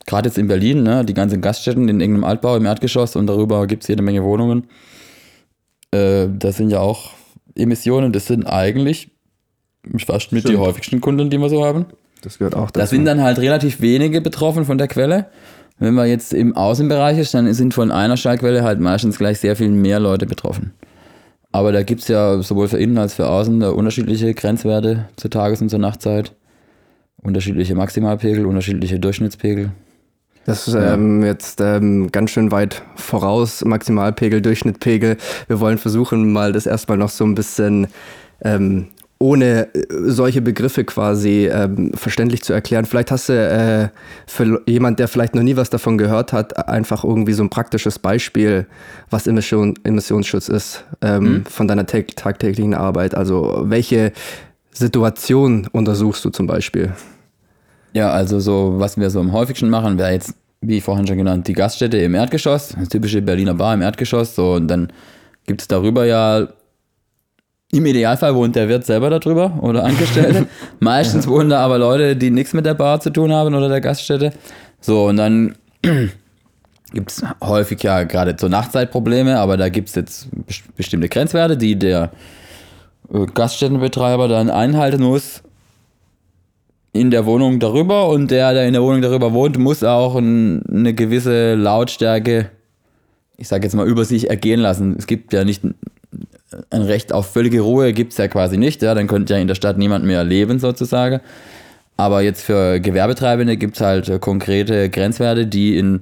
Gerade 0.06 0.28
jetzt 0.28 0.36
in 0.36 0.48
Berlin, 0.48 0.82
ne, 0.82 1.04
die 1.04 1.14
ganzen 1.14 1.40
Gaststätten 1.40 1.88
in 1.88 2.00
irgendeinem 2.00 2.24
Altbau 2.24 2.56
im 2.56 2.66
Erdgeschoss 2.66 3.16
und 3.16 3.26
darüber 3.26 3.66
gibt 3.66 3.84
es 3.84 3.88
jede 3.88 4.02
Menge 4.02 4.22
Wohnungen. 4.22 4.66
Äh, 5.92 6.28
das 6.30 6.58
sind 6.58 6.70
ja 6.70 6.80
auch 6.80 7.10
Emissionen, 7.56 8.12
das 8.12 8.26
sind 8.26 8.44
eigentlich 8.44 9.10
fast 10.06 10.32
mit 10.32 10.44
die 10.44 10.48
Stimmt. 10.48 10.60
häufigsten 10.66 11.00
Kunden, 11.00 11.30
die 11.30 11.38
wir 11.38 11.48
so 11.48 11.64
haben. 11.64 11.86
Das 12.22 12.38
gehört 12.38 12.54
auch 12.54 12.70
Da 12.70 12.80
dazu. 12.80 12.94
sind 12.94 13.04
dann 13.04 13.20
halt 13.22 13.38
relativ 13.38 13.80
wenige 13.80 14.20
betroffen 14.20 14.64
von 14.64 14.78
der 14.78 14.88
Quelle. 14.88 15.26
Wenn 15.78 15.94
man 15.94 16.08
jetzt 16.08 16.32
im 16.32 16.56
Außenbereich 16.56 17.18
ist, 17.18 17.34
dann 17.34 17.52
sind 17.52 17.74
von 17.74 17.90
einer 17.90 18.16
Schallquelle 18.16 18.62
halt 18.62 18.80
meistens 18.80 19.18
gleich 19.18 19.40
sehr 19.40 19.56
viel 19.56 19.68
mehr 19.68 20.00
Leute 20.00 20.24
betroffen. 20.26 20.72
Aber 21.52 21.70
da 21.72 21.82
gibt 21.82 22.00
es 22.02 22.08
ja 22.08 22.40
sowohl 22.42 22.68
für 22.68 22.78
innen 22.78 22.96
als 22.98 23.14
für 23.14 23.28
außen 23.28 23.62
unterschiedliche 23.62 24.32
Grenzwerte 24.34 25.08
zur 25.16 25.30
Tages- 25.30 25.60
und 25.60 25.68
zur 25.68 25.78
Nachtzeit. 25.80 26.32
Unterschiedliche 27.16 27.74
Maximalpegel, 27.74 28.46
unterschiedliche 28.46 28.98
Durchschnittspegel. 28.98 29.70
Das 30.46 30.69
ist 30.69 30.75
ähm, 30.75 31.23
jetzt 31.23 31.61
ähm, 31.62 32.12
ganz 32.12 32.31
schön 32.31 32.50
weit 32.50 32.82
voraus, 32.96 33.64
Maximalpegel, 33.64 34.43
Durchschnittpegel. 34.43 35.17
Wir 35.46 35.61
wollen 35.61 35.79
versuchen, 35.79 36.32
mal 36.32 36.52
das 36.52 36.67
erstmal 36.67 36.99
noch 36.99 37.08
so 37.08 37.25
ein 37.25 37.35
bisschen 37.35 37.87
ähm, 38.43 38.88
ohne 39.19 39.75
äh, 39.75 39.87
solche 40.06 40.43
Begriffe 40.43 40.85
quasi 40.85 41.49
ähm, 41.50 41.93
verständlich 41.94 42.43
zu 42.43 42.52
erklären. 42.52 42.85
Vielleicht 42.85 43.11
hast 43.11 43.31
du 43.31 43.32
äh, 43.32 43.88
für 44.26 44.61
jemand, 44.67 44.99
der 44.99 45.08
vielleicht 45.08 45.35
noch 45.35 45.43
nie 45.43 45.56
was 45.56 45.70
davon 45.70 45.96
gehört 45.96 46.35
hat, 46.35 46.69
einfach 46.69 47.05
irgendwie 47.05 47.32
so 47.32 47.43
ein 47.43 47.49
praktisches 47.49 47.99
Beispiel, 47.99 48.67
was 49.08 49.26
Emission, 49.26 49.75
Emissionsschutz 49.85 50.49
ist, 50.49 50.85
ähm, 51.00 51.44
von 51.49 51.69
deiner 51.69 51.87
tag- 51.87 52.17
tagtäglichen 52.17 52.75
Arbeit. 52.75 53.14
Also 53.14 53.62
welche 53.62 54.12
Situation 54.73 55.69
untersuchst 55.73 56.23
du 56.25 56.29
zum 56.31 56.46
Beispiel? 56.46 56.93
Ja, 57.94 58.11
also 58.11 58.41
so, 58.41 58.75
was 58.76 58.96
wir 58.99 59.08
so 59.08 59.20
am 59.20 59.32
häufigsten 59.32 59.70
machen, 59.70 59.99
wäre 59.99 60.12
jetzt, 60.12 60.35
wie 60.61 60.81
vorhin 60.81 61.06
schon 61.06 61.17
genannt, 61.17 61.46
die 61.46 61.52
Gaststätte 61.52 61.99
im 61.99 62.14
Erdgeschoss, 62.14 62.75
eine 62.75 62.88
typische 62.88 63.23
Berliner 63.23 63.55
Bar 63.55 63.75
im 63.75 63.82
Erdgeschoss. 63.82 64.35
So, 64.35 64.55
und 64.55 64.67
dann 64.69 64.93
gibt 65.46 65.61
es 65.61 65.69
darüber 65.69 66.05
ja, 66.05 66.49
im 67.70 67.87
Idealfall 67.87 68.35
wohnt 68.35 68.56
der 68.56 68.69
Wirt 68.69 68.85
selber 68.85 69.11
darüber 69.11 69.58
oder 69.62 69.85
Angestellte. 69.85 70.46
Meistens 70.81 71.29
wohnen 71.29 71.50
da 71.50 71.61
aber 71.61 71.79
Leute, 71.79 72.17
die 72.17 72.31
nichts 72.31 72.52
mit 72.52 72.67
der 72.67 72.75
Bar 72.75 73.00
zu 73.00 73.11
tun 73.11 73.32
haben 73.32 73.55
oder 73.55 73.69
der 73.69 73.81
Gaststätte. 73.81 74.32
So, 74.81 75.06
und 75.06 75.17
dann 75.17 75.55
gibt 76.93 77.11
es 77.12 77.25
häufig 77.43 77.81
ja 77.82 78.02
gerade 78.02 78.35
zur 78.37 78.49
Nachtzeit 78.49 78.91
Probleme, 78.91 79.38
aber 79.38 79.56
da 79.56 79.69
gibt 79.69 79.88
es 79.88 79.94
jetzt 79.94 80.29
bes- 80.49 80.62
bestimmte 80.76 81.08
Grenzwerte, 81.08 81.56
die 81.56 81.77
der 81.79 82.10
äh, 83.13 83.24
Gaststättenbetreiber 83.27 84.27
dann 84.27 84.51
einhalten 84.51 85.03
muss 85.05 85.44
in 86.94 87.10
der 87.10 87.27
Wohnung 87.27 87.58
darüber 87.58 88.08
und 88.08 88.31
der, 88.31 88.55
der 88.55 88.67
in 88.67 88.72
der 88.72 88.82
Wohnung 88.82 89.03
darüber 89.03 89.32
wohnt, 89.34 89.58
muss 89.58 89.82
auch 89.84 90.15
ein, 90.17 90.63
eine 90.67 90.94
gewisse 90.94 91.55
Lautstärke, 91.55 92.48
ich 93.36 93.48
sage 93.48 93.65
jetzt 93.65 93.74
mal, 93.74 93.86
über 93.86 94.05
sich 94.05 94.31
ergehen 94.31 94.60
lassen. 94.60 94.94
Es 94.98 95.06
gibt 95.06 95.32
ja 95.34 95.44
nicht 95.44 95.63
ein- 95.65 95.74
Recht 96.72 97.13
auf 97.13 97.32
völlige 97.32 97.63
Ruhe, 97.63 97.93
gibt 97.93 98.13
es 98.13 98.19
ja 98.19 98.29
quasi 98.29 98.56
nicht. 98.58 98.81
Ja, 98.81 98.94
dann 98.94 99.08
könnte 99.08 99.34
ja 99.34 99.41
in 99.41 99.48
der 99.48 99.56
Stadt 99.56 99.77
niemand 99.77 100.05
mehr 100.05 100.22
leben 100.22 100.60
sozusagen. 100.60 101.19
Aber 101.96 102.22
jetzt 102.22 102.43
für 102.44 102.79
Gewerbetreibende 102.79 103.56
gibt 103.56 103.74
es 103.74 103.81
halt 103.81 104.08
äh, 104.08 104.20
konkrete 104.20 104.89
Grenzwerte, 104.89 105.46
die 105.48 105.77
in, 105.77 106.01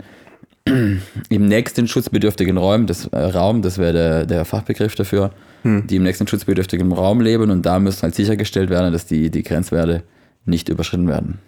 im 1.31 1.47
nächsten 1.47 1.89
schutzbedürftigen 1.89 2.59
Raum, 2.59 2.87
das, 2.87 3.07
äh, 3.07 3.19
Raum, 3.19 3.63
das 3.63 3.79
wäre 3.79 3.93
der, 3.95 4.27
der 4.27 4.45
Fachbegriff 4.45 4.95
dafür, 4.95 5.31
die 5.65 5.97
im 5.97 6.03
nächsten 6.03 6.27
schutzbedürftigen 6.27 6.91
Raum 6.93 7.21
leben 7.21 7.51
und 7.51 7.65
da 7.65 7.79
müssen 7.79 8.03
halt 8.03 8.15
sichergestellt 8.17 8.69
werden, 8.69 8.93
dass 8.93 9.07
die, 9.07 9.31
die 9.31 9.43
Grenzwerte 9.45 10.03
nicht 10.45 10.69
überschritten 10.69 11.09
werden. 11.09 11.39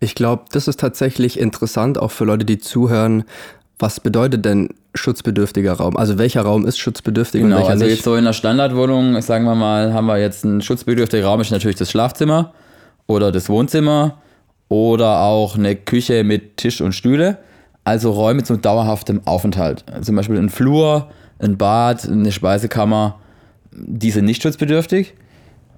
Ich 0.00 0.14
glaube, 0.14 0.44
das 0.52 0.68
ist 0.68 0.80
tatsächlich 0.80 1.38
interessant, 1.38 1.98
auch 1.98 2.10
für 2.10 2.24
Leute, 2.24 2.44
die 2.44 2.58
zuhören. 2.58 3.24
Was 3.78 4.00
bedeutet 4.00 4.44
denn 4.44 4.68
schutzbedürftiger 4.94 5.72
Raum? 5.72 5.96
Also 5.96 6.18
welcher 6.18 6.42
Raum 6.42 6.66
ist 6.66 6.78
schutzbedürftig 6.78 7.42
und 7.42 7.48
Genau, 7.48 7.60
welcher 7.60 7.70
also 7.70 7.84
nicht? 7.84 7.94
jetzt 7.96 8.04
so 8.04 8.14
in 8.14 8.24
der 8.24 8.32
Standardwohnung, 8.32 9.20
sagen 9.22 9.44
wir 9.44 9.54
mal, 9.54 9.92
haben 9.92 10.06
wir 10.06 10.18
jetzt 10.18 10.44
einen 10.44 10.62
schutzbedürftigen 10.62 11.24
Raum, 11.24 11.40
ist 11.40 11.50
natürlich 11.50 11.76
das 11.76 11.90
Schlafzimmer 11.90 12.52
oder 13.06 13.32
das 13.32 13.48
Wohnzimmer 13.48 14.18
oder 14.68 15.20
auch 15.20 15.56
eine 15.56 15.74
Küche 15.74 16.22
mit 16.24 16.56
Tisch 16.58 16.80
und 16.80 16.92
Stühle. 16.92 17.38
Also 17.82 18.10
Räume 18.12 18.42
zum 18.44 18.62
dauerhaftem 18.62 19.20
Aufenthalt. 19.26 19.84
Zum 20.02 20.16
Beispiel 20.16 20.38
ein 20.38 20.48
Flur, 20.48 21.08
ein 21.38 21.58
Bad, 21.58 22.08
eine 22.08 22.32
Speisekammer, 22.32 23.18
die 23.72 24.10
sind 24.10 24.24
nicht 24.24 24.42
schutzbedürftig. 24.42 25.14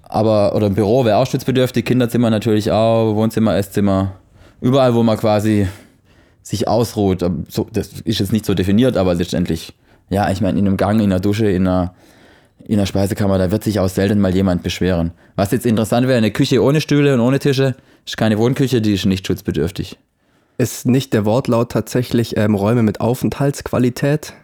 Aber, 0.08 0.54
oder 0.54 0.66
ein 0.66 0.74
Büro 0.74 1.04
wäre 1.04 1.16
auch 1.16 1.26
schutzbedürftig, 1.26 1.84
Kinderzimmer 1.84 2.30
natürlich 2.30 2.70
auch, 2.70 3.14
Wohnzimmer, 3.14 3.56
Esszimmer. 3.56 4.12
Überall, 4.60 4.94
wo 4.94 5.02
man 5.02 5.18
quasi 5.18 5.66
sich 6.42 6.68
ausruht. 6.68 7.24
So, 7.48 7.66
das 7.72 7.88
ist 8.04 8.20
jetzt 8.20 8.32
nicht 8.32 8.46
so 8.46 8.54
definiert, 8.54 8.96
aber 8.96 9.14
letztendlich, 9.14 9.74
ja, 10.08 10.30
ich 10.30 10.40
meine, 10.40 10.58
in 10.58 10.66
einem 10.66 10.76
Gang, 10.76 11.00
in 11.00 11.06
einer 11.06 11.18
Dusche, 11.18 11.50
in 11.50 11.66
einer, 11.66 11.94
in 12.64 12.74
einer 12.74 12.86
Speisekammer, 12.86 13.36
da 13.36 13.50
wird 13.50 13.64
sich 13.64 13.80
auch 13.80 13.88
selten 13.88 14.20
mal 14.20 14.32
jemand 14.32 14.62
beschweren. 14.62 15.10
Was 15.34 15.50
jetzt 15.50 15.66
interessant 15.66 16.06
wäre, 16.06 16.18
eine 16.18 16.30
Küche 16.30 16.62
ohne 16.62 16.80
Stühle 16.80 17.12
und 17.14 17.20
ohne 17.20 17.40
Tische, 17.40 17.74
ist 18.06 18.16
keine 18.16 18.38
Wohnküche, 18.38 18.80
die 18.80 18.94
ist 18.94 19.06
nicht 19.06 19.26
schutzbedürftig. 19.26 19.98
ist 20.58 20.86
nicht 20.86 21.12
der 21.12 21.24
Wortlaut 21.24 21.72
tatsächlich 21.72 22.36
ähm, 22.36 22.54
Räume 22.54 22.82
mit 22.82 23.00
Aufenthaltsqualität? 23.00 24.34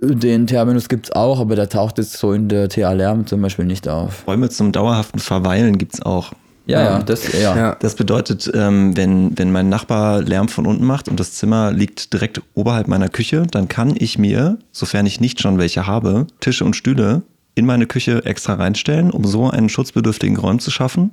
Den 0.00 0.46
Terminus 0.46 0.88
gibt 0.88 1.06
es 1.06 1.12
auch, 1.12 1.40
aber 1.40 1.56
der 1.56 1.68
taucht 1.68 1.98
jetzt 1.98 2.12
so 2.14 2.32
in 2.32 2.48
der 2.48 2.68
TA-Lärm 2.68 3.26
zum 3.26 3.42
Beispiel 3.42 3.64
nicht 3.64 3.88
auf. 3.88 4.26
Räume 4.26 4.48
zum 4.48 4.70
dauerhaften 4.70 5.18
Verweilen 5.18 5.76
gibt 5.78 5.94
es 5.94 6.02
auch. 6.02 6.32
Ja, 6.66 6.82
ja, 6.82 7.02
das. 7.02 7.32
Ja. 7.32 7.76
Das 7.80 7.94
bedeutet, 7.94 8.50
ähm, 8.54 8.94
wenn, 8.94 9.36
wenn 9.38 9.50
mein 9.50 9.70
Nachbar 9.70 10.20
Lärm 10.20 10.48
von 10.48 10.66
unten 10.66 10.84
macht 10.84 11.08
und 11.08 11.18
das 11.18 11.32
Zimmer 11.32 11.72
liegt 11.72 12.12
direkt 12.12 12.42
oberhalb 12.54 12.88
meiner 12.88 13.08
Küche, 13.08 13.46
dann 13.50 13.68
kann 13.68 13.94
ich 13.98 14.18
mir, 14.18 14.58
sofern 14.70 15.06
ich 15.06 15.18
nicht 15.18 15.40
schon 15.40 15.58
welche 15.58 15.86
habe, 15.86 16.26
Tische 16.40 16.66
und 16.66 16.76
Stühle 16.76 17.22
in 17.54 17.64
meine 17.64 17.86
Küche 17.86 18.24
extra 18.24 18.54
reinstellen, 18.54 19.10
um 19.10 19.24
so 19.24 19.50
einen 19.50 19.70
schutzbedürftigen 19.70 20.36
Raum 20.36 20.58
zu 20.60 20.70
schaffen. 20.70 21.12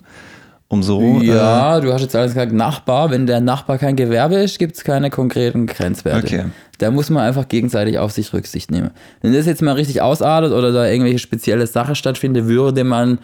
Um 0.67 0.81
so. 0.81 0.99
Äh, 1.21 1.25
Ja, 1.25 1.79
du 1.79 1.93
hast 1.93 2.01
jetzt 2.01 2.15
alles 2.15 2.33
gesagt, 2.33 2.51
Nachbar. 2.51 3.11
Wenn 3.11 3.27
der 3.27 3.39
Nachbar 3.39 3.77
kein 3.77 3.95
Gewerbe 3.95 4.35
ist, 4.35 4.57
gibt 4.59 4.75
es 4.75 4.83
keine 4.83 5.09
konkreten 5.09 5.67
Grenzwerte. 5.67 6.25
Okay. 6.25 6.45
Da 6.79 6.91
muss 6.91 7.09
man 7.09 7.23
einfach 7.23 7.47
gegenseitig 7.47 7.99
auf 7.99 8.11
sich 8.11 8.33
Rücksicht 8.33 8.71
nehmen. 8.71 8.91
Wenn 9.21 9.33
das 9.33 9.45
jetzt 9.45 9.61
mal 9.61 9.73
richtig 9.73 10.01
ausartet 10.01 10.51
oder 10.51 10.71
da 10.71 10.87
irgendwelche 10.87 11.19
spezielle 11.19 11.67
Sache 11.67 11.95
stattfindet, 11.95 12.45
würde 12.47 12.83
man 12.83 13.19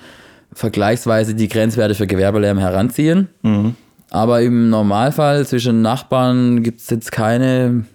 vergleichsweise 0.54 1.34
die 1.36 1.48
Grenzwerte 1.48 1.96
für 1.96 2.08
Gewerbelärm 2.08 2.58
heranziehen. 2.58 3.30
Mhm. 3.42 3.76
Aber 4.10 4.42
im 4.42 4.70
Normalfall 4.70 5.46
zwischen 5.48 5.82
Nachbarn 5.82 6.64
gibt 6.64 6.82
es 6.82 6.90
jetzt 6.90 7.12
keine 7.12 7.86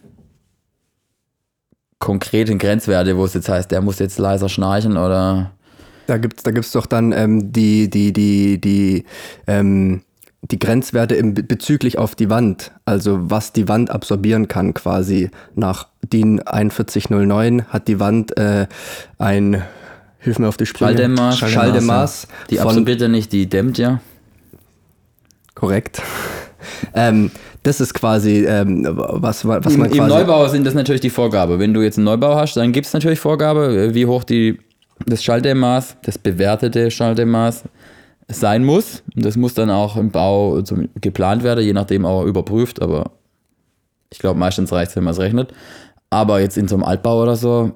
konkreten 1.98 2.58
Grenzwerte, 2.58 3.16
wo 3.16 3.24
es 3.24 3.34
jetzt 3.34 3.48
heißt, 3.48 3.70
der 3.70 3.80
muss 3.80 3.98
jetzt 3.98 4.18
leiser 4.18 4.48
schnarchen 4.48 4.96
oder 4.96 5.52
Da 6.06 6.18
gibt 6.18 6.38
es 6.38 6.42
da 6.42 6.50
gibt's 6.50 6.72
doch 6.72 6.86
dann 6.86 7.12
ähm, 7.12 7.52
die, 7.52 7.90
die, 7.90 8.12
die, 8.12 8.60
die, 8.60 9.04
ähm, 9.46 10.02
die 10.42 10.58
Grenzwerte 10.58 11.14
im, 11.16 11.34
bezüglich 11.34 11.98
auf 11.98 12.14
die 12.14 12.30
Wand. 12.30 12.72
Also 12.84 13.18
was 13.30 13.52
die 13.52 13.68
Wand 13.68 13.90
absorbieren 13.90 14.48
kann 14.48 14.74
quasi. 14.74 15.30
Nach 15.54 15.88
DIN 16.02 16.40
4109 16.46 17.66
hat 17.68 17.88
die 17.88 17.98
Wand 17.98 18.36
äh, 18.36 18.66
ein, 19.18 19.62
hilf 20.18 20.38
mir 20.38 20.48
auf 20.48 20.56
die 20.56 20.66
Sprünge. 20.66 20.92
Schalldämmmaß. 20.92 21.38
Schalldämmmaß. 21.38 22.28
die 22.50 22.56
von- 22.56 22.68
absorbiert 22.68 23.00
ja 23.00 23.08
nicht, 23.08 23.32
die 23.32 23.48
dämmt 23.48 23.78
ja. 23.78 24.00
Korrekt. 25.54 26.02
ähm, 26.94 27.30
das 27.62 27.80
ist 27.80 27.94
quasi, 27.94 28.44
ähm, 28.46 28.86
was, 28.86 29.44
was 29.44 29.72
Im, 29.72 29.80
man 29.80 29.90
Im 29.90 29.96
quasi... 29.96 30.14
Neubau 30.14 30.46
sind 30.46 30.64
das 30.64 30.74
natürlich 30.74 31.00
die 31.00 31.10
Vorgabe. 31.10 31.58
Wenn 31.58 31.74
du 31.74 31.82
jetzt 31.82 31.98
einen 31.98 32.04
Neubau 32.04 32.36
hast, 32.36 32.56
dann 32.56 32.70
gibt 32.70 32.86
es 32.86 32.92
natürlich 32.92 33.18
Vorgabe, 33.18 33.92
wie 33.92 34.06
hoch 34.06 34.22
die, 34.22 34.58
das 35.04 35.22
Schalldämmmaß, 35.22 35.98
das 36.02 36.18
bewertete 36.18 36.90
Schalldämmmaß 36.90 37.64
sein 38.28 38.64
muss. 38.64 39.02
Und 39.14 39.24
das 39.24 39.36
muss 39.36 39.54
dann 39.54 39.70
auch 39.70 39.96
im 39.96 40.10
Bau 40.10 40.62
geplant 41.00 41.42
werden, 41.42 41.64
je 41.64 41.72
nachdem 41.72 42.06
auch 42.06 42.24
überprüft, 42.24 42.80
aber 42.80 43.12
ich 44.12 44.18
glaube, 44.18 44.38
meistens 44.38 44.72
reicht 44.72 44.90
es, 44.90 44.96
wenn 44.96 45.04
man 45.04 45.12
es 45.12 45.20
rechnet. 45.20 45.52
Aber 46.10 46.40
jetzt 46.40 46.56
in 46.56 46.68
so 46.68 46.76
einem 46.76 46.84
Altbau 46.84 47.22
oder 47.22 47.36
so, 47.36 47.72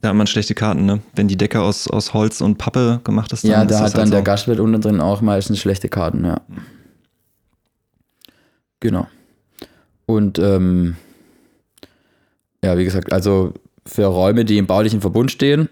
Da 0.00 0.08
hat 0.08 0.16
man 0.16 0.26
schlechte 0.26 0.54
Karten, 0.54 0.84
ne? 0.84 1.00
Wenn 1.14 1.28
die 1.28 1.36
Decke 1.36 1.60
aus, 1.60 1.86
aus 1.86 2.12
Holz 2.12 2.40
und 2.40 2.58
Pappe 2.58 3.00
gemacht 3.04 3.32
ist, 3.32 3.44
dann 3.44 3.50
ja, 3.52 3.64
da 3.64 3.80
hat 3.80 3.94
dann 3.94 4.02
halt 4.02 4.12
der. 4.12 4.22
Gastwirt 4.22 4.58
unten 4.58 4.80
drin 4.80 5.00
auch 5.00 5.20
meistens 5.20 5.60
schlechte 5.60 5.88
Karten, 5.88 6.24
ja. 6.24 6.40
Genau. 8.80 9.06
Und 10.06 10.40
ähm, 10.40 10.96
ja, 12.64 12.76
wie 12.76 12.84
gesagt, 12.84 13.12
also 13.12 13.54
für 13.86 14.06
Räume, 14.06 14.44
die 14.44 14.58
im 14.58 14.66
baulichen 14.66 15.00
Verbund 15.00 15.30
stehen, 15.30 15.68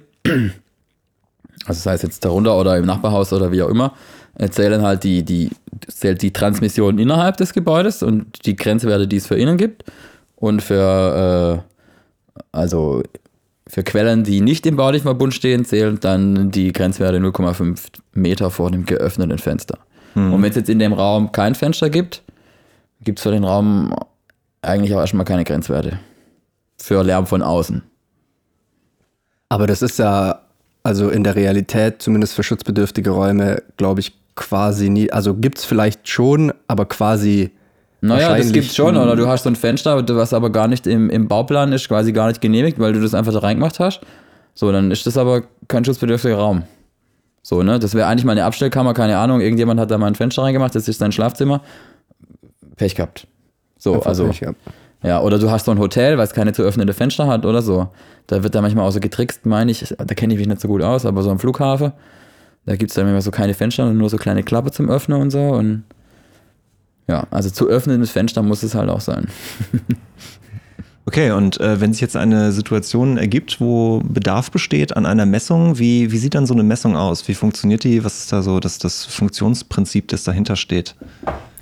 also 1.66 1.80
sei 1.80 1.94
es 1.94 2.02
jetzt 2.02 2.24
darunter 2.24 2.58
oder 2.58 2.76
im 2.76 2.86
Nachbarhaus 2.86 3.32
oder 3.32 3.52
wie 3.52 3.62
auch 3.62 3.68
immer, 3.68 3.94
äh, 4.38 4.48
zählen 4.48 4.82
halt 4.82 5.04
die, 5.04 5.22
die, 5.22 5.50
zählt 5.88 6.22
die 6.22 6.32
Transmission 6.32 6.98
innerhalb 6.98 7.36
des 7.36 7.52
Gebäudes 7.52 8.02
und 8.02 8.46
die 8.46 8.56
Grenzwerte, 8.56 9.06
die 9.06 9.16
es 9.16 9.26
für 9.26 9.36
innen 9.36 9.56
gibt. 9.56 9.84
Und 10.36 10.62
für, 10.62 11.62
äh, 12.34 12.42
also 12.52 13.02
für 13.66 13.82
Quellen, 13.82 14.24
die 14.24 14.40
nicht 14.40 14.66
im 14.66 14.76
baulichen 14.76 15.04
Verbund 15.04 15.34
stehen, 15.34 15.64
zählen 15.64 15.98
dann 16.00 16.50
die 16.50 16.72
Grenzwerte 16.72 17.18
0,5 17.18 17.78
Meter 18.14 18.50
vor 18.50 18.70
dem 18.70 18.84
geöffneten 18.84 19.38
Fenster. 19.38 19.78
Und 20.32 20.42
wenn 20.42 20.50
es 20.50 20.56
jetzt 20.56 20.70
in 20.70 20.78
dem 20.78 20.92
Raum 20.92 21.30
kein 21.30 21.54
Fenster 21.54 21.88
gibt, 21.88 22.22
gibt 23.02 23.18
es 23.18 23.22
für 23.22 23.30
den 23.30 23.44
Raum 23.44 23.94
eigentlich 24.62 24.94
auch 24.94 25.00
erstmal 25.00 25.24
keine 25.24 25.44
Grenzwerte. 25.44 26.00
Für 26.78 27.02
Lärm 27.04 27.26
von 27.26 27.42
außen. 27.42 27.82
Aber 29.50 29.66
das 29.66 29.82
ist 29.82 29.98
ja, 29.98 30.40
also 30.82 31.10
in 31.10 31.24
der 31.24 31.34
Realität, 31.34 32.00
zumindest 32.00 32.34
für 32.34 32.42
schutzbedürftige 32.42 33.10
Räume, 33.10 33.62
glaube 33.76 34.00
ich, 34.00 34.14
quasi 34.36 34.88
nie. 34.88 35.12
Also 35.12 35.34
gibt 35.34 35.58
es 35.58 35.64
vielleicht 35.64 36.08
schon, 36.08 36.52
aber 36.68 36.86
quasi. 36.86 37.50
Naja, 38.00 38.34
das 38.34 38.52
gibt's 38.52 38.74
schon, 38.74 38.96
oder 38.96 39.14
du 39.14 39.28
hast 39.28 39.42
so 39.42 39.50
ein 39.50 39.56
Fenster, 39.56 40.08
was 40.16 40.32
aber 40.32 40.48
gar 40.48 40.68
nicht 40.68 40.86
im, 40.86 41.10
im 41.10 41.28
Bauplan 41.28 41.70
ist, 41.72 41.86
quasi 41.88 42.12
gar 42.12 42.28
nicht 42.28 42.40
genehmigt, 42.40 42.78
weil 42.78 42.94
du 42.94 43.00
das 43.02 43.12
einfach 43.12 43.32
da 43.32 43.40
reingemacht 43.40 43.78
hast. 43.78 44.00
So, 44.54 44.72
dann 44.72 44.90
ist 44.90 45.06
das 45.06 45.18
aber 45.18 45.42
kein 45.68 45.84
schutzbedürftiger 45.84 46.36
Raum. 46.36 46.62
So, 47.42 47.62
ne? 47.62 47.78
Das 47.78 47.94
wäre 47.94 48.06
eigentlich 48.06 48.24
mal 48.24 48.32
eine 48.32 48.44
Abstellkammer, 48.44 48.94
keine 48.94 49.18
Ahnung. 49.18 49.42
Irgendjemand 49.42 49.78
hat 49.80 49.90
da 49.90 49.98
mal 49.98 50.06
ein 50.06 50.14
Fenster 50.14 50.42
reingemacht, 50.42 50.74
das 50.74 50.88
ist 50.88 51.00
dein 51.02 51.12
Schlafzimmer. 51.12 51.60
Pech 52.76 52.94
gehabt. 52.94 53.26
So, 53.76 53.94
Einfach 53.94 54.06
also. 54.06 54.26
Pech 54.28 54.40
gehabt. 54.40 54.58
Ja, 55.02 55.20
oder 55.22 55.38
du 55.38 55.50
hast 55.50 55.64
so 55.64 55.70
ein 55.70 55.78
Hotel, 55.78 56.18
weil 56.18 56.24
es 56.24 56.34
keine 56.34 56.52
zu 56.52 56.62
öffnende 56.62 56.92
Fenster 56.92 57.26
hat 57.26 57.46
oder 57.46 57.62
so. 57.62 57.88
Da 58.26 58.42
wird 58.42 58.54
da 58.54 58.60
manchmal 58.60 58.86
auch 58.86 58.92
so 58.92 59.00
getrickst, 59.00 59.46
meine 59.46 59.70
ich. 59.70 59.94
Da 59.96 60.14
kenne 60.14 60.34
ich 60.34 60.38
mich 60.38 60.48
nicht 60.48 60.60
so 60.60 60.68
gut 60.68 60.82
aus, 60.82 61.06
aber 61.06 61.22
so 61.22 61.30
am 61.30 61.38
Flughafen, 61.38 61.92
da 62.66 62.76
gibt 62.76 62.90
es 62.90 62.94
dann 62.96 63.08
immer 63.08 63.22
so 63.22 63.30
keine 63.30 63.54
Fenster 63.54 63.86
und 63.86 63.96
nur 63.96 64.10
so 64.10 64.18
kleine 64.18 64.42
Klappe 64.42 64.70
zum 64.70 64.90
Öffnen 64.90 65.20
und 65.20 65.30
so. 65.30 65.40
Und 65.40 65.84
ja, 67.08 67.26
also 67.30 67.48
zu 67.50 67.68
öffnendes 67.68 68.10
Fenster 68.10 68.42
muss 68.42 68.62
es 68.62 68.74
halt 68.74 68.90
auch 68.90 69.00
sein. 69.00 69.26
Okay, 71.06 71.32
und 71.32 71.58
äh, 71.58 71.80
wenn 71.80 71.92
sich 71.92 72.00
jetzt 72.00 72.16
eine 72.16 72.52
Situation 72.52 73.16
ergibt, 73.16 73.60
wo 73.60 74.00
Bedarf 74.04 74.52
besteht 74.52 74.96
an 74.96 75.06
einer 75.06 75.26
Messung, 75.26 75.76
wie, 75.76 76.12
wie 76.12 76.18
sieht 76.18 76.36
dann 76.36 76.46
so 76.46 76.54
eine 76.54 76.62
Messung 76.62 76.96
aus? 76.96 77.26
Wie 77.26 77.34
funktioniert 77.34 77.82
die? 77.82 78.04
Was 78.04 78.20
ist 78.20 78.32
da 78.32 78.42
so 78.42 78.60
das, 78.60 78.78
das 78.78 79.06
Funktionsprinzip, 79.06 80.06
das 80.06 80.22
dahinter 80.22 80.54
steht? 80.54 80.94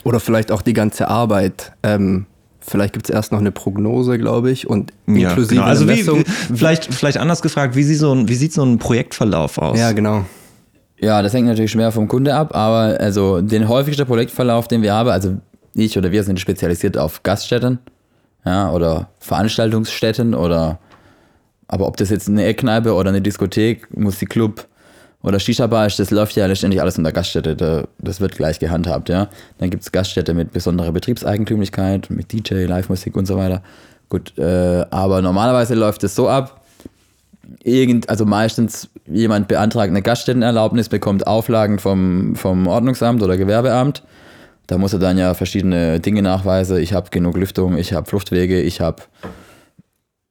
Oder 0.04 0.20
vielleicht 0.20 0.52
auch 0.52 0.60
die 0.60 0.74
ganze 0.74 1.08
Arbeit. 1.08 1.72
Ähm, 1.82 2.26
vielleicht 2.70 2.92
gibt 2.92 3.08
es 3.08 3.14
erst 3.14 3.32
noch 3.32 3.38
eine 3.40 3.50
Prognose, 3.52 4.18
glaube 4.18 4.50
ich, 4.50 4.68
und 4.68 4.92
Ja, 5.06 5.28
inklusive 5.30 5.54
genau. 5.56 5.66
Also 5.66 5.84
eine 5.84 5.92
wie, 5.92 5.96
Messung. 5.98 6.18
wie, 6.20 6.56
vielleicht, 6.56 6.94
vielleicht 6.94 7.18
anders 7.18 7.42
gefragt, 7.42 7.74
wie 7.76 7.82
sieht, 7.82 7.98
so 7.98 8.12
ein, 8.12 8.28
wie 8.28 8.34
sieht 8.34 8.52
so 8.52 8.62
ein 8.64 8.78
Projektverlauf 8.78 9.58
aus? 9.58 9.78
ja, 9.78 9.92
genau. 9.92 10.24
Ja, 11.00 11.22
das 11.22 11.32
hängt 11.32 11.46
natürlich 11.46 11.70
schwer 11.70 11.92
vom 11.92 12.08
Kunde 12.08 12.34
ab, 12.34 12.56
aber 12.56 12.98
also 12.98 13.40
den 13.40 13.68
häufigsten 13.68 14.04
Projektverlauf, 14.04 14.66
den 14.66 14.82
wir 14.82 14.94
haben, 14.94 15.10
also 15.10 15.36
ich 15.74 15.96
oder 15.96 16.10
wir 16.10 16.24
sind 16.24 16.40
spezialisiert 16.40 16.98
auf 16.98 17.22
Gaststätten, 17.22 17.78
ja, 18.44 18.72
oder 18.72 19.08
Veranstaltungsstätten 19.20 20.34
oder 20.34 20.80
aber 21.68 21.86
ob 21.86 21.96
das 21.98 22.10
jetzt 22.10 22.28
eine 22.28 22.44
Eckkneipe 22.46 22.94
oder 22.94 23.10
eine 23.10 23.20
Diskothek, 23.20 23.96
Musikclub 23.96 24.66
oder 25.22 25.40
Shisha-Bar 25.40 25.86
ist, 25.86 25.98
das 25.98 26.10
läuft 26.10 26.36
ja 26.36 26.46
letztendlich 26.46 26.80
alles 26.80 26.96
in 26.96 27.04
der 27.04 27.12
Gaststätte. 27.12 27.56
Da, 27.56 27.84
das 27.98 28.20
wird 28.20 28.36
gleich 28.36 28.58
gehandhabt, 28.58 29.08
ja. 29.08 29.28
Dann 29.58 29.70
gibt 29.70 29.82
es 29.82 29.90
Gaststätte 29.90 30.32
mit 30.32 30.52
besonderer 30.52 30.92
Betriebseigentümlichkeit, 30.92 32.08
mit 32.10 32.32
DJ, 32.32 32.64
Live-Musik 32.64 33.16
und 33.16 33.26
so 33.26 33.36
weiter. 33.36 33.62
Gut, 34.08 34.38
äh, 34.38 34.86
aber 34.90 35.20
normalerweise 35.20 35.74
läuft 35.74 36.04
es 36.04 36.14
so 36.14 36.28
ab, 36.28 36.62
irgend, 37.62 38.08
also 38.08 38.24
meistens 38.24 38.88
jemand 39.06 39.48
beantragt 39.48 39.90
eine 39.90 40.02
Gaststättenerlaubnis, 40.02 40.88
bekommt 40.88 41.26
Auflagen 41.26 41.78
vom, 41.78 42.36
vom 42.36 42.66
Ordnungsamt 42.66 43.22
oder 43.22 43.36
Gewerbeamt. 43.36 44.02
Da 44.66 44.76
muss 44.78 44.92
er 44.92 44.98
dann 44.98 45.16
ja 45.16 45.34
verschiedene 45.34 45.98
Dinge 45.98 46.22
nachweisen. 46.22 46.78
Ich 46.78 46.92
habe 46.92 47.10
genug 47.10 47.36
Lüftung, 47.36 47.78
ich 47.78 47.94
habe 47.94 48.08
Fluchtwege, 48.08 48.60
ich 48.60 48.80
habe 48.80 49.02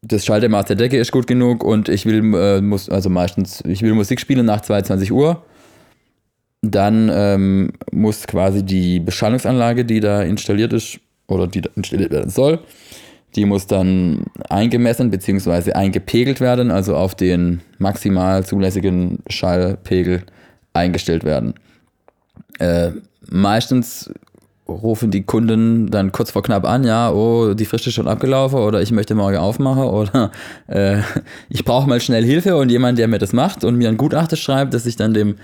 das 0.02 0.26
Schaltemaß 0.26 0.66
der 0.66 0.76
Decke 0.76 0.98
ist 0.98 1.12
gut 1.12 1.28
genug 1.28 1.64
und 1.64 1.90
ich 1.90 2.06
will, 2.06 2.34
äh, 2.36 2.62
muss, 2.62 2.90
also 2.90 3.10
meistens, 3.10 3.64
ich 3.66 3.82
will 3.82 3.94
Musik 3.94 4.20
spielen 4.20 4.46
nach 4.46 4.62
22 4.62 5.12
Uhr. 5.12 5.44
Dann 6.62 7.10
ähm, 7.14 7.74
muss 7.92 8.26
quasi 8.28 8.64
die 8.64 9.00
Beschallungsanlage, 9.00 9.86
die 9.86 10.00
da 10.00 10.22
installiert 10.22 10.74
ist 10.74 11.00
oder 11.28 11.48
die 11.48 11.62
installiert 11.76 12.12
werden 12.12 12.30
soll, 12.30 12.60
die 13.36 13.46
muss 13.46 13.68
dann 13.68 14.26
eingemessen 14.50 15.12
bzw. 15.12 15.74
eingepegelt 15.74 16.42
werden, 16.42 16.72
also 16.72 16.96
auf 16.96 17.16
den 17.16 17.62
maximal 17.78 18.46
zulässigen 18.46 19.20
Schallpegel 19.30 20.24
eingestellt 20.74 21.24
werden. 21.24 21.54
Äh, 22.60 22.92
meistens 23.30 24.12
rufen 24.68 25.12
die 25.12 25.24
Kunden 25.24 25.90
dann 25.90 26.12
kurz 26.12 26.32
vor 26.32 26.44
knapp 26.44 26.66
an, 26.66 26.84
ja, 26.84 27.12
oh, 27.12 27.54
die 27.54 27.66
Frist 27.66 27.88
ist 27.88 27.94
schon 27.94 28.08
abgelaufen 28.08 28.60
oder 28.60 28.82
ich 28.82 28.92
möchte 28.92 29.16
morgen 29.16 29.38
aufmachen 29.38 29.84
oder 29.84 30.32
äh, 30.68 30.98
ich 31.50 31.64
brauche 31.66 31.88
mal 31.88 32.00
schnell 32.00 32.24
Hilfe 32.24 32.58
und 32.58 32.70
jemand, 32.70 33.00
der 33.00 33.08
mir 33.08 33.20
das 33.20 33.34
macht 33.34 33.64
und 33.64 33.76
mir 33.76 33.90
ein 33.90 33.98
Gutachten 33.98 34.38
schreibt, 34.38 34.74
das 34.74 34.86
ich 34.86 34.96
dann 34.96 35.14
dem 35.14 35.36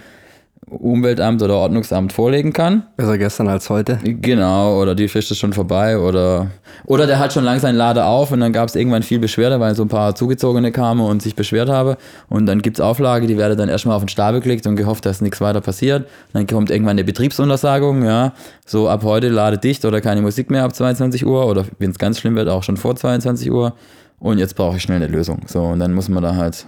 Umweltamt 0.70 1.42
oder 1.42 1.56
Ordnungsamt 1.56 2.14
vorlegen 2.14 2.54
kann. 2.54 2.84
Besser 2.96 3.18
gestern 3.18 3.48
als 3.48 3.70
heute. 3.70 4.00
Genau, 4.04 4.82
oder 4.82 4.96
die 4.96 5.08
Frist 5.08 5.32
ist 5.32 5.40
schon 5.40 5.54
vorbei 5.54 5.98
oder 5.98 6.48
oder 6.86 7.08
der 7.08 7.20
hat 7.20 7.34
schon 7.34 7.44
lang 7.44 7.60
seinen 7.60 7.76
Lader 7.76 8.08
auf 8.08 8.32
und 8.32 8.40
dann 8.40 8.54
gab 8.54 8.68
es 8.68 8.76
irgendwann 8.76 9.04
viel 9.04 9.20
Beschwerde, 9.20 9.60
weil 9.60 9.76
so 9.76 9.84
ein 9.84 9.90
paar 9.90 10.16
Zugezogene 10.16 10.72
kamen 10.72 11.02
und 11.02 11.22
sich 11.22 11.36
beschwert 11.36 11.70
haben 11.70 11.96
und 12.30 12.46
dann 12.46 12.62
gibt 12.62 12.80
es 12.80 12.82
Auflage, 12.82 13.28
die 13.28 13.38
werde 13.38 13.56
dann 13.56 13.70
erstmal 13.70 13.96
auf 13.96 14.04
den 14.04 14.10
Stapel 14.10 14.42
gelegt 14.42 14.66
und 14.68 14.76
gehofft, 14.76 15.06
dass 15.06 15.22
nichts 15.22 15.42
weiter 15.42 15.62
passiert. 15.62 16.08
Dann 16.34 16.48
kommt 16.48 16.70
irgendwann 16.70 16.92
eine 16.92 17.04
Betriebsuntersagung, 17.04 18.04
ja, 18.04 18.34
so 18.66 18.90
ab 18.90 19.04
heute 19.04 19.30
Lade 19.30 19.58
dicht 19.58 19.86
oder 19.86 20.02
keine 20.02 20.22
Musik 20.22 20.50
mehr 20.50 20.64
ab 20.64 20.76
22 20.76 21.26
Uhr 21.26 21.48
oder 21.48 21.66
wenn 21.80 21.92
es 21.92 22.00
ganz 22.00 22.20
schlimm 22.20 22.36
wird, 22.36 22.50
auch 22.50 22.64
schon 22.64 22.78
vor 22.78 22.96
22 22.96 23.52
Uhr 23.52 23.74
und 24.20 24.38
jetzt 24.38 24.56
brauche 24.56 24.78
ich 24.78 24.84
schnell 24.84 24.98
eine 24.98 25.08
Lösung. 25.08 25.42
So, 25.48 25.64
und 25.64 25.80
dann 25.80 25.94
muss 25.94 26.10
man 26.10 26.24
da 26.24 26.36
halt 26.36 26.66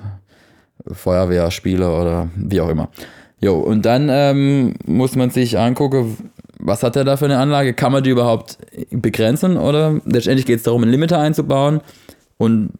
Feuerwehr, 0.91 1.49
Spieler 1.51 1.99
oder 1.99 2.27
wie 2.35 2.61
auch 2.61 2.69
immer. 2.69 2.89
Jo, 3.41 3.59
und 3.59 3.85
dann 3.85 4.07
ähm, 4.09 4.73
muss 4.85 5.15
man 5.15 5.29
sich 5.29 5.59
angucken, 5.59 6.31
was 6.57 6.83
hat 6.83 6.95
er 6.95 7.03
da 7.03 7.17
für 7.17 7.25
eine 7.25 7.37
Anlage? 7.37 7.73
Kann 7.73 7.91
man 7.91 8.03
die 8.03 8.09
überhaupt 8.09 8.57
begrenzen? 8.91 9.57
Oder 9.57 9.99
letztendlich 10.05 10.45
geht 10.45 10.57
es 10.57 10.63
darum, 10.63 10.83
einen 10.83 10.91
Limiter 10.91 11.19
einzubauen 11.19 11.81
und 12.37 12.71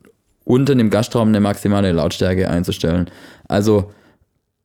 unten 0.45 0.79
im 0.79 0.89
Gastraum 0.89 1.29
eine 1.29 1.39
maximale 1.39 1.91
Lautstärke 1.91 2.49
einzustellen. 2.49 3.09
Also 3.47 3.91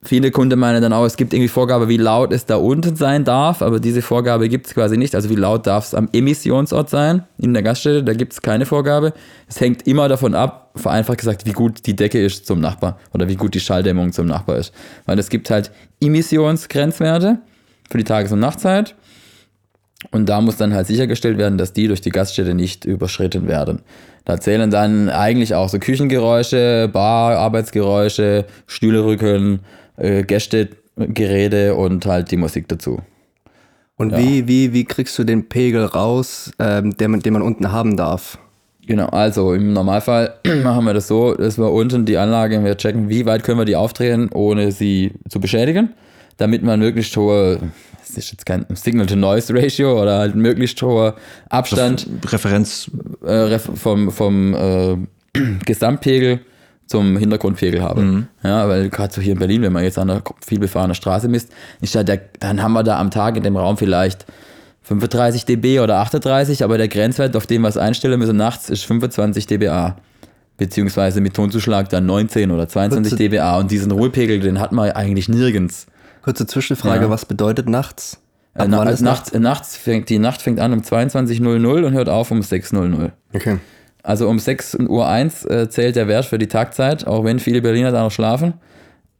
viele 0.02 0.30
Kunden 0.30 0.58
meinen 0.58 0.80
dann 0.80 0.92
auch, 0.92 1.04
es 1.04 1.16
gibt 1.16 1.34
irgendwie 1.34 1.48
Vorgabe, 1.48 1.88
wie 1.88 1.98
laut 1.98 2.32
es 2.32 2.46
da 2.46 2.56
unten 2.56 2.96
sein 2.96 3.24
darf, 3.24 3.60
aber 3.60 3.80
diese 3.80 4.00
Vorgabe 4.00 4.48
gibt 4.48 4.66
es 4.66 4.74
quasi 4.74 4.96
nicht. 4.96 5.14
Also 5.14 5.28
wie 5.28 5.34
laut 5.34 5.66
darf 5.66 5.86
es 5.86 5.94
am 5.94 6.08
Emissionsort 6.12 6.88
sein 6.88 7.24
in 7.38 7.52
der 7.52 7.62
Gaststätte, 7.62 8.02
da 8.02 8.14
gibt 8.14 8.32
es 8.32 8.40
keine 8.40 8.64
Vorgabe. 8.64 9.12
Es 9.46 9.60
hängt 9.60 9.86
immer 9.86 10.08
davon 10.08 10.34
ab, 10.34 10.70
vereinfacht 10.76 11.18
gesagt, 11.18 11.46
wie 11.46 11.52
gut 11.52 11.86
die 11.86 11.96
Decke 11.96 12.24
ist 12.24 12.46
zum 12.46 12.60
Nachbar 12.60 12.98
oder 13.12 13.28
wie 13.28 13.36
gut 13.36 13.54
die 13.54 13.60
Schalldämmung 13.60 14.12
zum 14.12 14.26
Nachbar 14.26 14.56
ist. 14.56 14.72
Weil 15.04 15.18
es 15.18 15.28
gibt 15.28 15.50
halt 15.50 15.70
Emissionsgrenzwerte 16.00 17.38
für 17.90 17.98
die 17.98 18.04
Tages- 18.04 18.32
und 18.32 18.40
Nachtzeit. 18.40 18.94
Und 20.12 20.30
da 20.30 20.40
muss 20.40 20.56
dann 20.56 20.72
halt 20.72 20.86
sichergestellt 20.86 21.36
werden, 21.36 21.58
dass 21.58 21.74
die 21.74 21.86
durch 21.86 22.00
die 22.00 22.08
Gaststätte 22.08 22.54
nicht 22.54 22.86
überschritten 22.86 23.46
werden. 23.46 23.82
Da 24.24 24.40
zählen 24.40 24.70
dann 24.70 25.10
eigentlich 25.10 25.54
auch 25.54 25.68
so 25.68 25.78
Küchengeräusche, 25.78 26.88
Bar, 26.90 27.36
Arbeitsgeräusche, 27.36 28.46
Stühlerücken, 28.66 29.60
äh, 30.00 30.22
Gästegeräte 30.24 31.74
und 31.74 32.06
halt 32.06 32.30
die 32.30 32.36
Musik 32.36 32.68
dazu. 32.68 33.00
Und 33.96 34.16
wie, 34.16 34.48
wie, 34.48 34.72
wie 34.72 34.84
kriegst 34.86 35.18
du 35.18 35.24
den 35.24 35.48
Pegel 35.48 35.84
raus, 35.84 36.50
ähm, 36.58 36.96
den, 36.96 37.10
man, 37.10 37.20
den 37.20 37.34
man 37.34 37.42
unten 37.42 37.70
haben 37.70 37.98
darf? 37.98 38.38
Genau, 38.86 39.06
also 39.08 39.52
im 39.52 39.74
Normalfall 39.74 40.34
machen 40.64 40.84
wir 40.86 40.94
das 40.94 41.06
so, 41.06 41.34
dass 41.34 41.58
wir 41.58 41.70
unten 41.70 42.06
die 42.06 42.16
Anlage, 42.16 42.64
wir 42.64 42.76
checken, 42.78 43.10
wie 43.10 43.26
weit 43.26 43.44
können 43.44 43.58
wir 43.58 43.66
die 43.66 43.76
aufdrehen, 43.76 44.30
ohne 44.32 44.72
sie 44.72 45.12
zu 45.28 45.38
beschädigen, 45.38 45.90
damit 46.38 46.62
man 46.62 46.80
möglichst 46.80 47.14
hohe, 47.18 47.60
das 48.00 48.16
ist 48.16 48.32
jetzt 48.32 48.46
kein 48.46 48.64
Signal-to-Noise-Ratio 48.72 50.00
oder 50.00 50.18
halt 50.18 50.34
möglichst 50.34 50.80
hoher 50.80 51.14
Abstand 51.50 52.08
Referenz. 52.32 52.90
äh, 53.22 53.30
ref- 53.30 53.76
vom, 53.76 54.10
vom 54.10 54.54
äh, 54.54 54.96
Gesamtpegel 55.66 56.40
zum 56.90 57.16
Hintergrundpegel 57.16 57.80
habe. 57.82 58.26
Ja, 58.42 58.68
weil 58.68 58.88
gerade 58.90 59.14
so 59.14 59.20
hier 59.20 59.34
in 59.34 59.38
Berlin, 59.38 59.62
wenn 59.62 59.72
man 59.72 59.84
jetzt 59.84 59.96
an 59.96 60.10
einer 60.10 60.22
viel 60.44 60.58
befahrenen 60.58 60.96
Straße 60.96 61.28
misst, 61.28 61.50
ist 61.80 61.94
da 61.94 62.02
der, 62.02 62.20
dann 62.40 62.60
haben 62.62 62.72
wir 62.72 62.82
da 62.82 62.98
am 62.98 63.12
Tag 63.12 63.36
in 63.36 63.44
dem 63.44 63.56
Raum 63.56 63.76
vielleicht 63.76 64.26
35 64.82 65.44
dB 65.44 65.78
oder 65.80 65.98
38, 65.98 66.64
aber 66.64 66.78
der 66.78 66.88
Grenzwert, 66.88 67.36
auf 67.36 67.46
den 67.46 67.62
wir 67.62 67.68
es 67.68 67.76
einstellen 67.76 68.18
müssen 68.18 68.36
nachts, 68.36 68.70
ist 68.70 68.84
25 68.86 69.46
dBA. 69.46 69.96
Beziehungsweise 70.56 71.20
mit 71.20 71.34
Tonzuschlag 71.34 71.88
dann 71.90 72.06
19 72.06 72.50
oder 72.50 72.66
22 72.68 73.12
Kurze- 73.12 73.28
dBA. 73.28 73.58
Und 73.58 73.70
diesen 73.70 73.92
Ruhepegel, 73.92 74.40
den 74.40 74.58
hat 74.58 74.72
man 74.72 74.90
eigentlich 74.90 75.28
nirgends. 75.28 75.86
Kurze 76.22 76.46
Zwischenfrage, 76.46 77.04
Ja. 77.04 77.10
was 77.10 77.24
bedeutet 77.24 77.68
nachts? 77.68 78.18
Ab 78.54 78.64
Äh, 78.66 78.68
na, 78.68 78.78
wann 78.78 78.88
ist 78.88 79.00
nachts, 79.00 79.30
äh, 79.30 79.38
nachts 79.38 79.76
fängt, 79.76 80.08
die 80.10 80.18
Nacht 80.18 80.42
fängt 80.42 80.58
an 80.58 80.72
um 80.72 80.82
22.00 80.82 81.84
und 81.84 81.92
hört 81.92 82.08
auf 82.08 82.30
um 82.32 82.40
6.00. 82.42 83.12
Okay. 83.32 83.58
Also 84.02 84.28
um 84.28 84.38
6 84.38 84.76
Uhr 84.88 85.06
1 85.08 85.44
äh, 85.44 85.68
zählt 85.68 85.96
der 85.96 86.08
Wert 86.08 86.24
für 86.26 86.38
die 86.38 86.46
Tagzeit, 86.48 87.06
auch 87.06 87.24
wenn 87.24 87.38
viele 87.38 87.60
Berliner 87.62 87.92
da 87.92 88.02
noch 88.02 88.10
schlafen. 88.10 88.54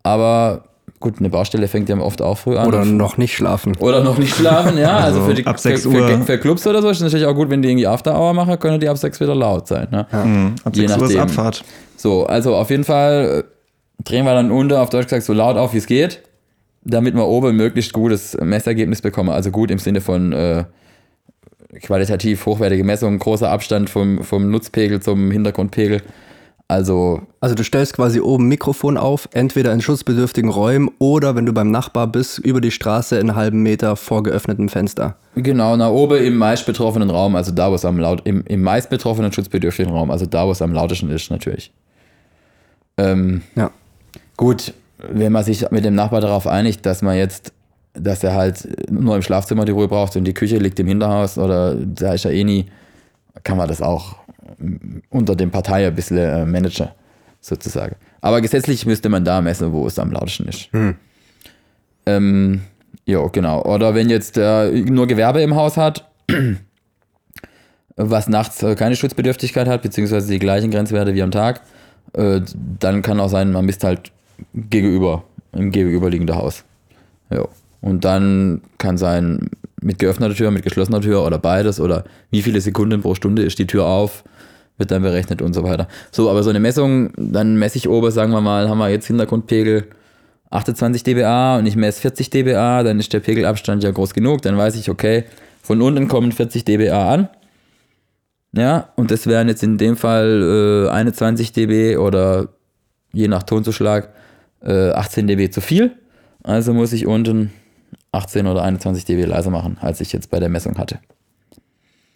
Aber 0.03 0.65
gut, 1.01 1.15
eine 1.19 1.29
Baustelle 1.29 1.69
fängt 1.69 1.89
ja 1.89 1.99
oft 1.99 2.23
auch 2.23 2.39
früh 2.39 2.57
an. 2.57 2.67
Oder 2.67 2.85
noch 2.85 3.17
nicht 3.19 3.35
schlafen. 3.35 3.77
oder 3.79 4.03
noch 4.03 4.19
nicht 4.19 4.35
schlafen, 4.35 4.79
ja. 4.79 4.97
Also, 4.99 5.21
Also 5.21 5.29
für, 5.31 5.35
die, 5.35 5.47
ab 5.47 5.59
6 5.59 5.83
für, 5.83 5.89
Uhr- 5.89 6.09
Für, 6.09 6.23
für 6.23 6.39
Clubs 6.39 6.67
oder 6.67 6.81
so 6.83 6.89
ist 6.91 6.99
es 6.99 7.03
natürlich 7.03 7.27
auch 7.27 7.35
gut, 7.35 7.51
wenn 7.51 7.63
die 7.63 7.69
irgendwie 7.69 7.87
After 7.87 8.19
Hour 8.19 8.33
machen, 8.35 8.59
können 8.59 8.81
die 8.81 8.89
ab 8.89 8.97
6 8.99 9.21
wieder 9.21 9.35
laut 9.35 9.69
sein. 9.69 9.89
Ne? 9.91 10.07
Mhm. 10.13 10.55
Ab 10.65 10.75
Je 10.77 10.87
6 10.87 11.01
Uhr 11.01 11.11
ist. 11.11 11.17
Abfahrt. 11.17 11.65
So, 11.97 12.27
also 12.27 12.55
auf 12.55 12.71
jeden 12.71 12.85
Fall 12.85 13.45
äh, 13.45 14.03
drehen 14.05 14.25
wir 14.25 14.35
dann 14.35 14.51
unter, 14.51 14.81
auf 14.81 14.89
Deutsch 14.91 15.05
gesagt, 15.05 15.25
so 15.25 15.33
laut 15.35 15.57
auf, 15.57 15.75
wie 15.75 15.79
es 15.79 15.87
geht, 15.87 16.23
damit 16.83 17.15
wir 17.15 17.27
oben 17.27 17.49
ein 17.49 17.57
möglichst 17.57 17.93
gutes 17.93 18.37
Messergebnis 18.41 19.03
bekommen. 19.03 19.29
Also 19.29 19.51
gut 19.51 19.71
im 19.71 19.79
Sinne 19.79 20.01
von 20.01 20.33
äh, 20.33 20.65
qualitativ 21.83 22.47
hochwertige 22.47 22.85
Messung, 22.85 23.19
großer 23.19 23.51
Abstand 23.51 23.91
vom, 23.91 24.23
vom 24.23 24.51
Nutzpegel 24.51 25.01
zum 25.01 25.31
Hintergrundpegel. 25.31 26.03
Also 26.69 27.23
Also 27.41 27.57
du 27.57 27.65
stellst 27.65 27.95
quasi 27.95 28.21
oben 28.21 28.47
Mikrofon 28.47 28.97
auf, 28.97 29.29
entweder 29.33 29.73
in 29.73 29.81
schutzbedürftigen 29.81 30.51
Räumen 30.51 30.89
oder 31.01 31.35
wenn 31.35 31.45
du 31.45 31.53
beim 31.53 31.73
Nachbar 31.73 32.07
bist, 32.07 32.39
über 32.39 32.61
die 32.61 32.71
Straße 32.71 33.19
in 33.19 33.35
halben 33.35 33.63
Meter 33.63 33.97
vor 33.97 34.23
geöffnetem 34.23 34.69
Fenster. 34.69 35.17
genau, 35.35 35.77
nach 35.77 35.91
oben 35.91 36.23
im 36.23 36.37
meist 36.37 36.67
betroffenen 36.67 37.11
Raum, 37.11 37.35
also 37.35 37.51
da, 37.51 37.73
wo 37.73 37.75
es 37.75 37.85
am 37.85 37.99
laut, 37.99 38.23
im, 38.25 38.45
im 38.47 38.63
meist 38.63 38.89
betroffenen 38.89 39.33
schutzbedürftigen 39.33 39.93
Raum, 39.93 40.13
also 40.13 40.27
da, 40.27 40.47
wo 40.47 40.53
es 40.53 40.63
am 40.63 40.73
lautesten 40.73 41.11
ist, 41.11 41.29
natürlich. 41.31 41.73
Ähm, 42.97 43.43
Ja. 43.57 43.73
Gut, 44.37 44.73
wenn 44.99 45.33
man 45.33 45.43
sich 45.45 45.71
mit 45.71 45.85
dem 45.85 45.95
Nachbar 45.95 46.21
darauf 46.21 46.47
einigt, 46.47 46.87
dass 46.87 47.03
man 47.03 47.17
jetzt, 47.17 47.53
dass 47.95 48.23
er 48.23 48.35
halt 48.35 48.91
nur 48.91 49.17
im 49.17 49.23
Schlafzimmer 49.23 49.65
die 49.65 49.73
Ruhe 49.73 49.89
braucht 49.89 50.17
und 50.17 50.25
die 50.25 50.35
Küche 50.35 50.59
liegt 50.59 50.79
im 50.81 50.87
Hinterhaus 50.87 51.39
oder 51.39 51.75
da 51.75 52.15
ist 52.15 52.25
er 52.25 52.33
eh 52.33 52.45
nie, 52.45 52.67
kann 53.43 53.57
man 53.57 53.69
das 53.69 53.83
auch 53.83 54.17
unter 55.11 55.37
dem 55.37 55.51
Partei 55.51 55.87
ein 55.87 55.95
bisschen 55.95 56.19
äh, 56.19 56.45
managen, 56.45 56.89
sozusagen. 57.41 57.97
Aber 58.21 58.41
gesetzlich 58.41 58.87
müsste 58.87 59.09
man 59.09 59.25
da 59.25 59.41
messen, 59.41 59.73
wo 59.73 59.87
es 59.87 59.99
am 59.99 60.13
lautesten 60.13 60.49
ist. 60.49 60.69
Ähm, 62.07 62.63
ja, 63.07 63.27
genau. 63.29 63.63
Oder 63.63 63.95
wenn 63.95 64.09
jetzt 64.11 64.37
äh, 64.37 64.71
nur 64.71 65.07
Gewerbe 65.07 65.41
im 65.43 65.55
Haus 65.55 65.77
hat, 65.77 66.09
was 67.97 68.29
nachts 68.29 68.63
äh, 68.63 68.75
keine 68.75 68.97
Schutzbedürftigkeit 68.97 69.69
hat, 69.69 69.83
beziehungsweise 69.83 70.31
die 70.33 70.39
gleichen 70.39 70.71
Grenzwerte 70.71 71.15
wie 71.15 71.23
am 71.23 71.31
Tag, 71.31 71.63
äh, 72.13 72.41
dann 72.79 73.03
kann 73.03 73.21
auch 73.21 73.29
sein, 73.29 73.53
man 73.53 73.65
misst 73.65 73.85
halt 73.85 74.13
gegenüber, 74.55 75.25
im 75.53 75.71
gegenüberliegenden 75.71 76.37
Haus. 76.37 76.65
Ja. 77.31 77.47
Und 77.81 78.05
dann 78.05 78.61
kann 78.79 78.99
sein, 78.99 79.51
mit 79.81 79.99
geöffneter 79.99 80.35
Tür, 80.35 80.51
mit 80.51 80.63
geschlossener 80.63 81.01
Tür 81.01 81.25
oder 81.25 81.39
beides 81.39 81.81
oder 81.81 82.05
wie 82.31 82.43
viele 82.43 82.61
Sekunden 82.61 83.01
pro 83.01 83.15
Stunde 83.15 83.43
ist 83.43 83.59
die 83.59 83.67
Tür 83.67 83.87
auf, 83.87 84.25
wird 84.77 84.91
dann 84.91 85.03
berechnet 85.03 85.43
und 85.43 85.55
so 85.55 85.63
weiter. 85.63 85.89
So, 86.11 86.31
aber 86.31 86.43
so 86.43 86.51
eine 86.51 86.61
Messung, 86.61 87.13
dann 87.17 87.57
messe 87.59 87.79
ich 87.79 87.89
oben, 87.89 88.11
sagen 88.11 88.33
wir 88.33 88.41
mal, 88.41 88.69
haben 88.69 88.79
wir 88.79 88.91
jetzt 88.91 89.07
Hintergrundpegel 89.07 89.87
28 90.51 91.03
dBA 91.03 91.59
und 91.59 91.67
ich 91.67 91.77
messe 91.77 92.01
40 92.01 92.31
dBA, 92.31 92.83
dann 92.83 92.99
ist 92.99 93.13
der 93.13 93.21
Pegelabstand 93.21 93.85
ja 93.85 93.91
groß 93.91 94.15
genug, 94.15 94.43
dann 94.43 94.59
weiß 94.59 94.77
ich, 94.77 94.91
okay, 94.91 95.25
von 95.63 95.81
unten 95.81 96.09
kommen 96.09 96.33
40 96.33 96.65
dBA 96.65 97.15
an. 97.15 97.29
Ja, 98.53 98.89
und 98.97 99.13
das 99.13 99.29
wären 99.29 99.49
jetzt 99.49 99.63
in 99.63 99.79
dem 99.79 99.97
Fall 99.97 100.87
äh, 100.89 100.91
21 100.91 101.53
dB 101.53 101.97
oder 101.99 102.49
je 103.13 103.29
nach 103.29 103.45
Tonzuschlag 103.45 104.09
äh, 104.63 104.91
18 104.91 105.29
dB 105.29 105.51
zu 105.51 105.61
viel. 105.61 105.93
Also 106.43 106.75
muss 106.75 106.93
ich 106.93 107.07
unten 107.07 107.53
18 108.13 108.47
oder 108.47 108.63
21 108.63 109.05
dB 109.05 109.25
leiser 109.25 109.51
machen, 109.51 109.79
als 109.81 110.01
ich 110.01 110.13
jetzt 110.13 110.31
bei 110.31 110.41
der 110.41 110.49
Messung 110.49 110.79
hatte. 110.79 110.99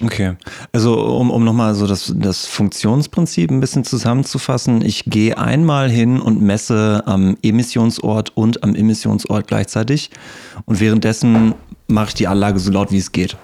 Okay, 0.02 0.34
also 0.72 1.00
um, 1.00 1.30
um 1.30 1.44
nochmal 1.44 1.74
so 1.76 1.86
das, 1.86 2.12
das 2.16 2.46
Funktionsprinzip 2.46 3.50
ein 3.50 3.60
bisschen 3.60 3.84
zusammenzufassen, 3.84 4.84
ich 4.84 5.04
gehe 5.04 5.38
einmal 5.38 5.88
hin 5.88 6.20
und 6.20 6.42
messe 6.42 7.04
am 7.06 7.36
Emissionsort 7.42 8.36
und 8.36 8.64
am 8.64 8.74
Emissionsort 8.74 9.46
gleichzeitig 9.46 10.10
und 10.64 10.80
währenddessen 10.80 11.54
mache 11.86 12.08
ich 12.08 12.14
die 12.14 12.26
Anlage 12.26 12.58
so 12.58 12.72
laut 12.72 12.90
wie 12.90 12.98
es 12.98 13.12
geht. 13.12 13.36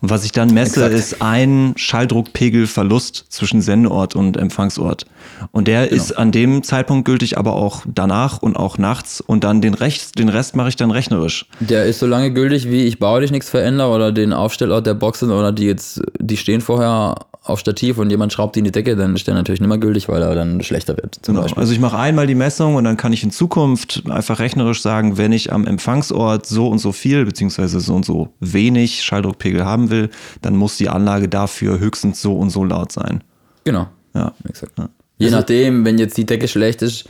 Und 0.00 0.10
was 0.10 0.24
ich 0.24 0.32
dann 0.32 0.52
messe, 0.52 0.84
Exakt. 0.84 0.94
ist 0.94 1.22
ein 1.22 1.74
Schalldruckpegelverlust 1.76 3.26
zwischen 3.28 3.62
Sendeort 3.62 4.16
und 4.16 4.36
Empfangsort. 4.36 5.06
Und 5.52 5.68
der 5.68 5.90
ist 5.90 6.12
an 6.12 6.32
dem 6.32 6.62
Zeitpunkt 6.62 7.04
gültig, 7.04 7.38
aber 7.38 7.54
auch 7.54 7.82
danach 7.86 8.38
und 8.42 8.56
auch 8.56 8.78
nachts. 8.78 9.20
Und 9.20 9.44
dann 9.44 9.60
den, 9.60 9.74
Rest, 9.74 10.18
den 10.18 10.28
Rest 10.28 10.56
mache 10.56 10.68
ich 10.68 10.76
dann 10.76 10.90
rechnerisch. 10.90 11.46
Der 11.60 11.84
ist 11.84 11.98
so 11.98 12.06
lange 12.06 12.32
gültig, 12.32 12.70
wie 12.70 12.84
ich 12.84 12.98
baulich 12.98 13.30
nichts 13.30 13.50
verändere 13.50 13.90
oder 13.90 14.12
den 14.12 14.32
Aufstellort 14.32 14.86
der 14.86 14.94
Boxen 14.94 15.30
oder 15.30 15.52
die 15.52 15.66
jetzt, 15.66 16.00
die 16.18 16.36
stehen 16.36 16.60
vorher 16.60 17.14
auf 17.48 17.60
Stativ 17.60 17.98
und 17.98 18.10
jemand 18.10 18.32
schraubt 18.32 18.54
die 18.56 18.60
in 18.60 18.64
die 18.64 18.72
Decke, 18.72 18.94
dann 18.96 19.14
ist 19.14 19.26
der 19.26 19.34
natürlich 19.34 19.60
nicht 19.60 19.68
mehr 19.68 19.78
gültig, 19.78 20.08
weil 20.08 20.22
er 20.22 20.34
dann 20.34 20.62
schlechter 20.62 20.96
wird. 20.96 21.16
Zum 21.22 21.34
Genau. 21.34 21.42
Beispiel. 21.42 21.60
Also 21.60 21.72
ich 21.72 21.80
mache 21.80 21.98
einmal 21.98 22.26
die 22.26 22.34
Messung 22.34 22.74
und 22.74 22.84
dann 22.84 22.96
kann 22.96 23.12
ich 23.12 23.22
in 23.22 23.30
Zukunft 23.30 24.02
einfach 24.08 24.38
rechnerisch 24.38 24.82
sagen, 24.82 25.18
wenn 25.18 25.32
ich 25.32 25.52
am 25.52 25.66
Empfangsort 25.66 26.46
so 26.46 26.68
und 26.68 26.78
so 26.78 26.92
viel 26.92 27.24
beziehungsweise 27.24 27.80
so 27.80 27.94
und 27.94 28.04
so 28.04 28.28
wenig 28.40 29.02
Schalldruckpegel 29.02 29.64
haben 29.64 29.90
will, 29.90 30.10
dann 30.42 30.56
muss 30.56 30.76
die 30.76 30.88
Anlage 30.88 31.28
dafür 31.28 31.78
höchstens 31.78 32.20
so 32.20 32.36
und 32.36 32.50
so 32.50 32.64
laut 32.64 32.92
sein. 32.92 33.24
Genau. 33.64 33.88
Ja. 34.14 34.32
Exakt. 34.48 34.72
Je 35.18 35.30
nachdem, 35.30 35.84
wenn 35.84 35.98
jetzt 35.98 36.16
die 36.16 36.26
Decke 36.26 36.48
schlecht 36.48 36.82
ist, 36.82 37.08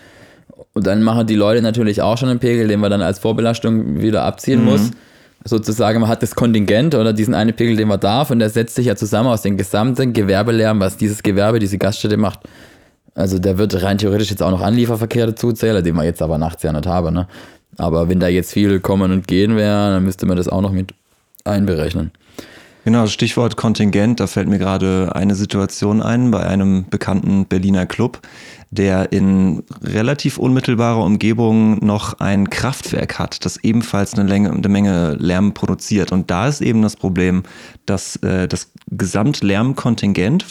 und 0.73 0.87
dann 0.87 1.03
machen 1.03 1.27
die 1.27 1.35
Leute 1.35 1.61
natürlich 1.63 2.03
auch 2.03 2.19
schon 2.19 2.29
einen 2.29 2.39
Pegel, 2.39 2.69
den 2.69 2.81
man 2.81 2.91
dann 2.91 3.03
als 3.03 3.19
Vorbelastung 3.19 4.01
wieder 4.01 4.23
abziehen 4.23 4.65
muss. 4.65 4.91
Sozusagen, 5.49 6.01
man 6.01 6.11
hat 6.11 6.23
das 6.23 6.35
Kontingent 6.35 6.95
oder 6.95 7.13
diesen 7.13 7.35
einen 7.35 7.55
Pegel, 7.55 7.77
den 7.77 7.89
man 7.89 7.99
darf, 7.99 8.31
und 8.31 8.39
der 8.39 8.51
setzt 8.51 8.75
sich 8.75 8.87
ja 8.87 8.97
zusammen 8.97 9.31
aus 9.31 9.43
dem 9.43 9.57
gesamten 9.57 10.13
Gewerbelärm, 10.13 10.79
was 10.81 10.97
dieses 10.97 11.23
Gewerbe, 11.23 11.59
diese 11.59 11.79
Gaststätte 11.79 12.17
macht. 12.17 12.41
Also 13.15 13.39
der 13.39 13.59
wird 13.59 13.83
rein 13.83 13.99
theoretisch 13.99 14.31
jetzt 14.31 14.43
auch 14.43 14.51
noch 14.51 14.61
Anlieferverkehr 14.61 15.27
dazu 15.27 15.53
zählen, 15.53 15.83
den 15.83 15.97
wir 15.97 16.05
jetzt 16.05 16.23
aber 16.23 16.39
nachts 16.39 16.63
ja 16.63 16.73
nicht 16.73 16.87
haben. 16.87 17.15
Ne? 17.15 17.27
Aber 17.77 18.09
wenn 18.09 18.21
da 18.21 18.29
jetzt 18.29 18.53
viel 18.53 18.79
kommen 18.81 19.11
und 19.11 19.27
gehen 19.27 19.57
wäre, 19.57 19.91
dann 19.91 20.05
müsste 20.05 20.27
man 20.27 20.37
das 20.37 20.49
auch 20.49 20.61
noch 20.61 20.73
mit 20.73 20.93
einberechnen. 21.45 22.13
Genau, 22.89 23.07
Stichwort 23.07 23.59
Kontingent, 23.59 24.19
da 24.19 24.27
fällt 24.27 24.49
mir 24.49 24.57
gerade 24.57 25.15
eine 25.15 25.35
Situation 25.35 26.01
ein 26.01 26.31
bei 26.31 26.47
einem 26.47 26.87
bekannten 26.89 27.45
Berliner 27.45 27.85
Club, 27.85 28.23
der 28.71 29.13
in 29.13 29.63
relativ 29.83 30.39
unmittelbarer 30.39 31.05
Umgebung 31.05 31.85
noch 31.85 32.19
ein 32.21 32.49
Kraftwerk 32.49 33.19
hat, 33.19 33.45
das 33.45 33.63
ebenfalls 33.63 34.15
eine, 34.15 34.27
Länge, 34.27 34.53
eine 34.53 34.69
Menge 34.71 35.17
Lärm 35.21 35.53
produziert. 35.53 36.13
Und 36.13 36.31
da 36.31 36.49
ist 36.49 36.63
eben 36.63 36.81
das 36.81 36.97
Problem, 36.97 37.43
dass 37.85 38.17
äh, 38.23 38.49
das 38.49 38.73
Gesamtlärmkontingent 38.91 40.47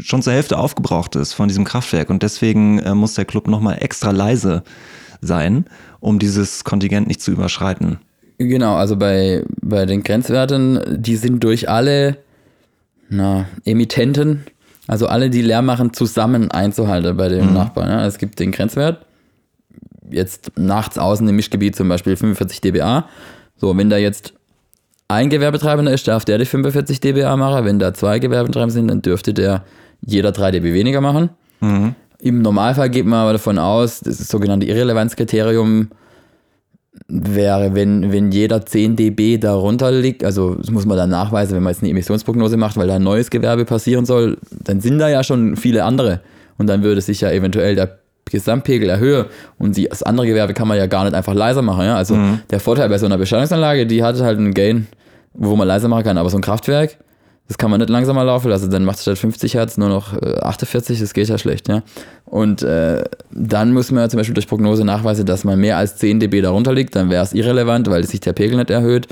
schon 0.00 0.22
zur 0.22 0.32
Hälfte 0.32 0.58
aufgebraucht 0.58 1.14
ist 1.14 1.34
von 1.34 1.46
diesem 1.46 1.62
Kraftwerk. 1.62 2.10
Und 2.10 2.24
deswegen 2.24 2.80
äh, 2.80 2.92
muss 2.96 3.14
der 3.14 3.24
Club 3.24 3.46
nochmal 3.46 3.78
extra 3.80 4.10
leise 4.10 4.64
sein, 5.20 5.66
um 6.00 6.18
dieses 6.18 6.64
Kontingent 6.64 7.06
nicht 7.06 7.22
zu 7.22 7.30
überschreiten. 7.30 8.00
Genau, 8.42 8.76
also 8.76 8.96
bei, 8.96 9.44
bei 9.60 9.84
den 9.84 10.02
Grenzwerten, 10.02 10.80
die 10.88 11.16
sind 11.16 11.44
durch 11.44 11.68
alle 11.68 12.16
na, 13.10 13.44
Emittenten, 13.66 14.46
also 14.86 15.08
alle, 15.08 15.28
die 15.28 15.42
Lärm 15.42 15.66
machen, 15.66 15.92
zusammen 15.92 16.50
einzuhalten 16.50 17.18
bei 17.18 17.28
dem 17.28 17.48
mhm. 17.48 17.52
Nachbarn. 17.52 17.90
Ja. 17.90 18.06
Es 18.06 18.16
gibt 18.16 18.40
den 18.40 18.50
Grenzwert, 18.50 19.04
jetzt 20.10 20.52
nachts 20.56 20.96
außen 20.96 21.28
im 21.28 21.36
Mischgebiet 21.36 21.76
zum 21.76 21.90
Beispiel 21.90 22.16
45 22.16 22.62
dBA. 22.62 23.06
So, 23.56 23.76
wenn 23.76 23.90
da 23.90 23.98
jetzt 23.98 24.32
ein 25.08 25.28
Gewerbetreibender 25.28 25.92
ist, 25.92 26.08
darf 26.08 26.24
der 26.24 26.38
die 26.38 26.46
45 26.46 26.98
dBA 26.98 27.36
machen. 27.36 27.66
Wenn 27.66 27.78
da 27.78 27.92
zwei 27.92 28.20
Gewerbetreibende 28.20 28.72
sind, 28.72 28.88
dann 28.88 29.02
dürfte 29.02 29.34
der 29.34 29.64
jeder 30.00 30.32
3 30.32 30.52
dB 30.52 30.72
weniger 30.72 31.02
machen. 31.02 31.28
Mhm. 31.60 31.94
Im 32.20 32.40
Normalfall 32.40 32.88
geht 32.88 33.04
man 33.04 33.18
aber 33.20 33.32
davon 33.32 33.58
aus, 33.58 34.00
das, 34.00 34.16
das 34.16 34.28
sogenannte 34.28 34.64
Irrelevanzkriterium 34.64 35.90
wäre, 37.08 37.74
wenn, 37.74 38.12
wenn 38.12 38.32
jeder 38.32 38.64
10 38.64 38.96
dB 38.96 39.38
darunter 39.38 39.92
liegt, 39.92 40.24
also 40.24 40.54
das 40.54 40.70
muss 40.70 40.86
man 40.86 40.96
dann 40.96 41.10
nachweisen, 41.10 41.54
wenn 41.54 41.62
man 41.62 41.72
jetzt 41.72 41.82
eine 41.82 41.90
Emissionsprognose 41.90 42.56
macht, 42.56 42.76
weil 42.76 42.88
da 42.88 42.96
ein 42.96 43.02
neues 43.02 43.30
Gewerbe 43.30 43.64
passieren 43.64 44.04
soll, 44.04 44.38
dann 44.50 44.80
sind 44.80 44.98
da 44.98 45.08
ja 45.08 45.22
schon 45.22 45.56
viele 45.56 45.84
andere. 45.84 46.20
Und 46.58 46.66
dann 46.66 46.82
würde 46.82 47.00
sich 47.00 47.20
ja 47.20 47.30
eventuell 47.30 47.74
der 47.74 47.98
Gesamtpegel 48.30 48.88
erhöhen 48.88 49.26
und 49.58 49.76
die, 49.76 49.88
das 49.88 50.02
andere 50.02 50.26
Gewerbe 50.26 50.54
kann 50.54 50.68
man 50.68 50.78
ja 50.78 50.86
gar 50.86 51.04
nicht 51.04 51.14
einfach 51.14 51.34
leiser 51.34 51.62
machen. 51.62 51.84
Ja? 51.84 51.96
Also 51.96 52.14
mhm. 52.14 52.40
der 52.50 52.60
Vorteil 52.60 52.88
bei 52.88 52.98
so 52.98 53.06
einer 53.06 53.18
Beschallungsanlage, 53.18 53.86
die 53.86 54.02
hat 54.02 54.20
halt 54.20 54.38
einen 54.38 54.54
Gain, 54.54 54.86
wo 55.34 55.56
man 55.56 55.66
leiser 55.66 55.88
machen 55.88 56.04
kann, 56.04 56.18
aber 56.18 56.30
so 56.30 56.38
ein 56.38 56.42
Kraftwerk, 56.42 56.96
das 57.48 57.58
kann 57.58 57.70
man 57.70 57.80
nicht 57.80 57.90
langsamer 57.90 58.24
laufen 58.24 58.52
also 58.52 58.68
dann 58.68 58.84
macht 58.84 58.96
es 58.96 59.02
statt 59.02 59.18
50 59.18 59.54
Hertz 59.54 59.76
nur 59.76 59.88
noch 59.88 60.20
48, 60.20 60.96
äh, 60.96 61.00
das 61.00 61.14
geht 61.14 61.28
ja 61.28 61.38
schlecht, 61.38 61.68
ja. 61.68 61.82
Und 62.26 62.62
äh, 62.62 63.04
dann 63.32 63.72
muss 63.72 63.90
man 63.90 64.04
ja 64.04 64.08
zum 64.08 64.18
Beispiel 64.18 64.34
durch 64.34 64.46
Prognose 64.46 64.84
nachweisen, 64.84 65.26
dass 65.26 65.42
man 65.42 65.58
mehr 65.58 65.76
als 65.76 65.96
10 65.96 66.20
dB 66.20 66.42
darunter 66.42 66.72
liegt, 66.72 66.94
dann 66.94 67.10
wäre 67.10 67.24
es 67.24 67.32
irrelevant, 67.32 67.90
weil 67.90 68.04
sich 68.04 68.20
der 68.20 68.32
Pegel 68.32 68.56
nicht 68.56 68.70
erhöht. 68.70 69.08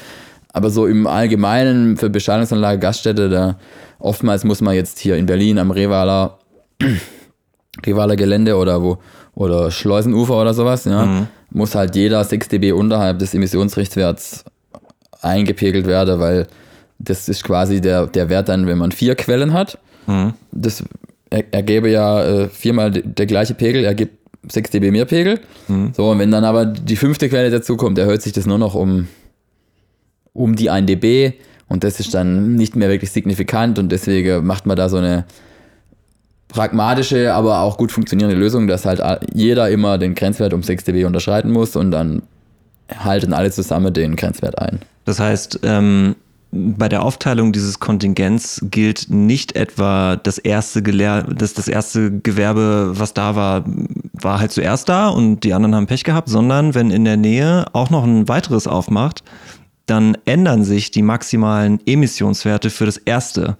Aber 0.52 0.70
so 0.70 0.86
im 0.86 1.06
Allgemeinen 1.06 1.96
für 1.96 2.10
Beschallungsanlage, 2.10 2.78
Gaststätte, 2.78 3.28
da 3.28 3.58
oftmals 3.98 4.44
muss 4.44 4.60
man 4.60 4.74
jetzt 4.74 4.98
hier 4.98 5.16
in 5.16 5.26
Berlin 5.26 5.58
am 5.58 5.70
Revaler, 5.70 6.38
Revaler 7.86 8.16
Gelände 8.16 8.56
oder 8.56 8.82
wo, 8.82 8.98
oder 9.34 9.70
Schleusenufer 9.70 10.40
oder 10.40 10.54
sowas, 10.54 10.84
ja, 10.84 11.04
mhm. 11.04 11.26
muss 11.50 11.74
halt 11.74 11.94
jeder 11.94 12.24
6 12.24 12.48
dB 12.48 12.72
unterhalb 12.72 13.18
des 13.18 13.34
Emissionsrichtwerts 13.34 14.44
eingepegelt 15.20 15.86
werden, 15.86 16.18
weil 16.18 16.46
das 16.98 17.28
ist 17.28 17.44
quasi 17.44 17.80
der, 17.80 18.06
der 18.06 18.28
Wert 18.28 18.48
dann, 18.48 18.66
wenn 18.66 18.78
man 18.78 18.92
vier 18.92 19.14
Quellen 19.14 19.52
hat. 19.52 19.78
Mhm. 20.06 20.34
Das 20.52 20.84
er, 21.30 21.44
ergebe 21.52 21.90
ja 21.90 22.24
äh, 22.24 22.48
viermal 22.48 22.90
der 22.90 23.26
gleiche 23.26 23.54
Pegel, 23.54 23.84
ergibt 23.84 24.18
6 24.50 24.70
dB 24.70 24.90
mehr 24.90 25.04
Pegel. 25.04 25.40
Mhm. 25.68 25.92
So, 25.94 26.10
und 26.10 26.18
wenn 26.18 26.30
dann 26.30 26.44
aber 26.44 26.66
die 26.66 26.96
fünfte 26.96 27.28
Quelle 27.28 27.50
dazu 27.50 27.76
kommt, 27.76 27.98
erhöht 27.98 28.22
sich 28.22 28.32
das 28.32 28.46
nur 28.46 28.58
noch 28.58 28.74
um, 28.74 29.08
um 30.32 30.56
die 30.56 30.70
1 30.70 30.86
dB 30.86 31.34
und 31.68 31.84
das 31.84 32.00
ist 32.00 32.14
dann 32.14 32.54
nicht 32.54 32.76
mehr 32.76 32.88
wirklich 32.88 33.10
signifikant 33.10 33.78
und 33.78 33.90
deswegen 33.90 34.44
macht 34.46 34.66
man 34.66 34.76
da 34.76 34.88
so 34.88 34.96
eine 34.96 35.26
pragmatische, 36.48 37.34
aber 37.34 37.60
auch 37.60 37.76
gut 37.76 37.92
funktionierende 37.92 38.38
Lösung, 38.38 38.66
dass 38.66 38.86
halt 38.86 39.02
jeder 39.34 39.68
immer 39.68 39.98
den 39.98 40.14
Grenzwert 40.14 40.54
um 40.54 40.62
6 40.62 40.84
dB 40.84 41.04
unterschreiten 41.04 41.50
muss 41.50 41.76
und 41.76 41.90
dann 41.90 42.22
halten 42.96 43.34
alle 43.34 43.50
zusammen 43.50 43.92
den 43.92 44.16
Grenzwert 44.16 44.58
ein. 44.58 44.80
Das 45.04 45.20
heißt, 45.20 45.60
ähm, 45.62 46.16
bei 46.50 46.88
der 46.88 47.02
Aufteilung 47.02 47.52
dieses 47.52 47.78
Kontingents 47.78 48.60
gilt 48.70 49.10
nicht 49.10 49.54
etwa 49.54 50.16
das 50.16 50.38
erste 50.38 50.82
Gelehr 50.82 51.22
das, 51.24 51.52
das 51.52 51.68
erste 51.68 52.10
Gewerbe, 52.10 52.92
was 52.94 53.12
da 53.12 53.36
war, 53.36 53.64
war 54.14 54.40
halt 54.40 54.52
zuerst 54.52 54.88
da 54.88 55.08
und 55.08 55.40
die 55.44 55.52
anderen 55.52 55.74
haben 55.74 55.86
Pech 55.86 56.04
gehabt, 56.04 56.28
sondern 56.28 56.74
wenn 56.74 56.90
in 56.90 57.04
der 57.04 57.18
Nähe 57.18 57.66
auch 57.74 57.90
noch 57.90 58.04
ein 58.04 58.28
weiteres 58.28 58.66
aufmacht, 58.66 59.22
dann 59.84 60.16
ändern 60.24 60.64
sich 60.64 60.90
die 60.90 61.02
maximalen 61.02 61.80
Emissionswerte 61.86 62.70
für 62.70 62.86
das 62.86 62.96
erste. 62.96 63.56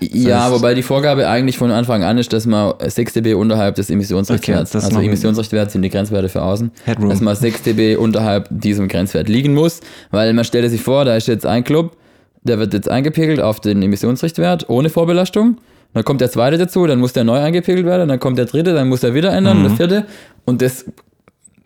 Ja, 0.00 0.48
das 0.48 0.58
wobei 0.58 0.74
die 0.74 0.82
Vorgabe 0.82 1.28
eigentlich 1.28 1.58
von 1.58 1.70
Anfang 1.70 2.04
an 2.04 2.16
ist, 2.16 2.32
dass 2.32 2.46
man 2.46 2.74
6 2.78 3.12
dB 3.14 3.34
unterhalb 3.34 3.74
des 3.74 3.90
Emissionsrichtwerts, 3.90 4.74
okay, 4.74 4.84
also 4.84 5.00
Emissionsrichtwert 5.00 5.70
sind 5.70 5.82
die 5.82 5.90
Grenzwerte 5.90 6.28
für 6.28 6.42
außen, 6.42 6.70
Headroom. 6.84 7.10
dass 7.10 7.20
man 7.20 7.36
6 7.36 7.62
dB 7.62 7.96
unterhalb 7.96 8.48
diesem 8.50 8.88
Grenzwert 8.88 9.28
liegen 9.28 9.52
muss, 9.52 9.80
weil 10.10 10.32
man 10.32 10.44
stelle 10.44 10.70
sich 10.70 10.80
vor, 10.80 11.04
da 11.04 11.16
ist 11.16 11.28
jetzt 11.28 11.44
ein 11.44 11.64
Club, 11.64 11.96
der 12.42 12.58
wird 12.58 12.72
jetzt 12.74 12.90
eingepegelt 12.90 13.40
auf 13.40 13.60
den 13.60 13.82
Emissionsrichtwert 13.82 14.68
ohne 14.68 14.90
Vorbelastung. 14.90 15.58
Dann 15.92 16.04
kommt 16.04 16.20
der 16.20 16.30
zweite 16.30 16.56
dazu, 16.56 16.86
dann 16.86 17.00
muss 17.00 17.12
der 17.12 17.24
neu 17.24 17.38
eingepegelt 17.38 17.84
werden, 17.84 18.08
dann 18.08 18.20
kommt 18.20 18.38
der 18.38 18.46
dritte, 18.46 18.74
dann 18.74 18.88
muss 18.88 19.02
er 19.02 19.14
wieder 19.14 19.32
ändern, 19.32 19.58
mhm. 19.58 19.62
der 19.64 19.70
vierte. 19.72 20.06
Und 20.44 20.62
das 20.62 20.86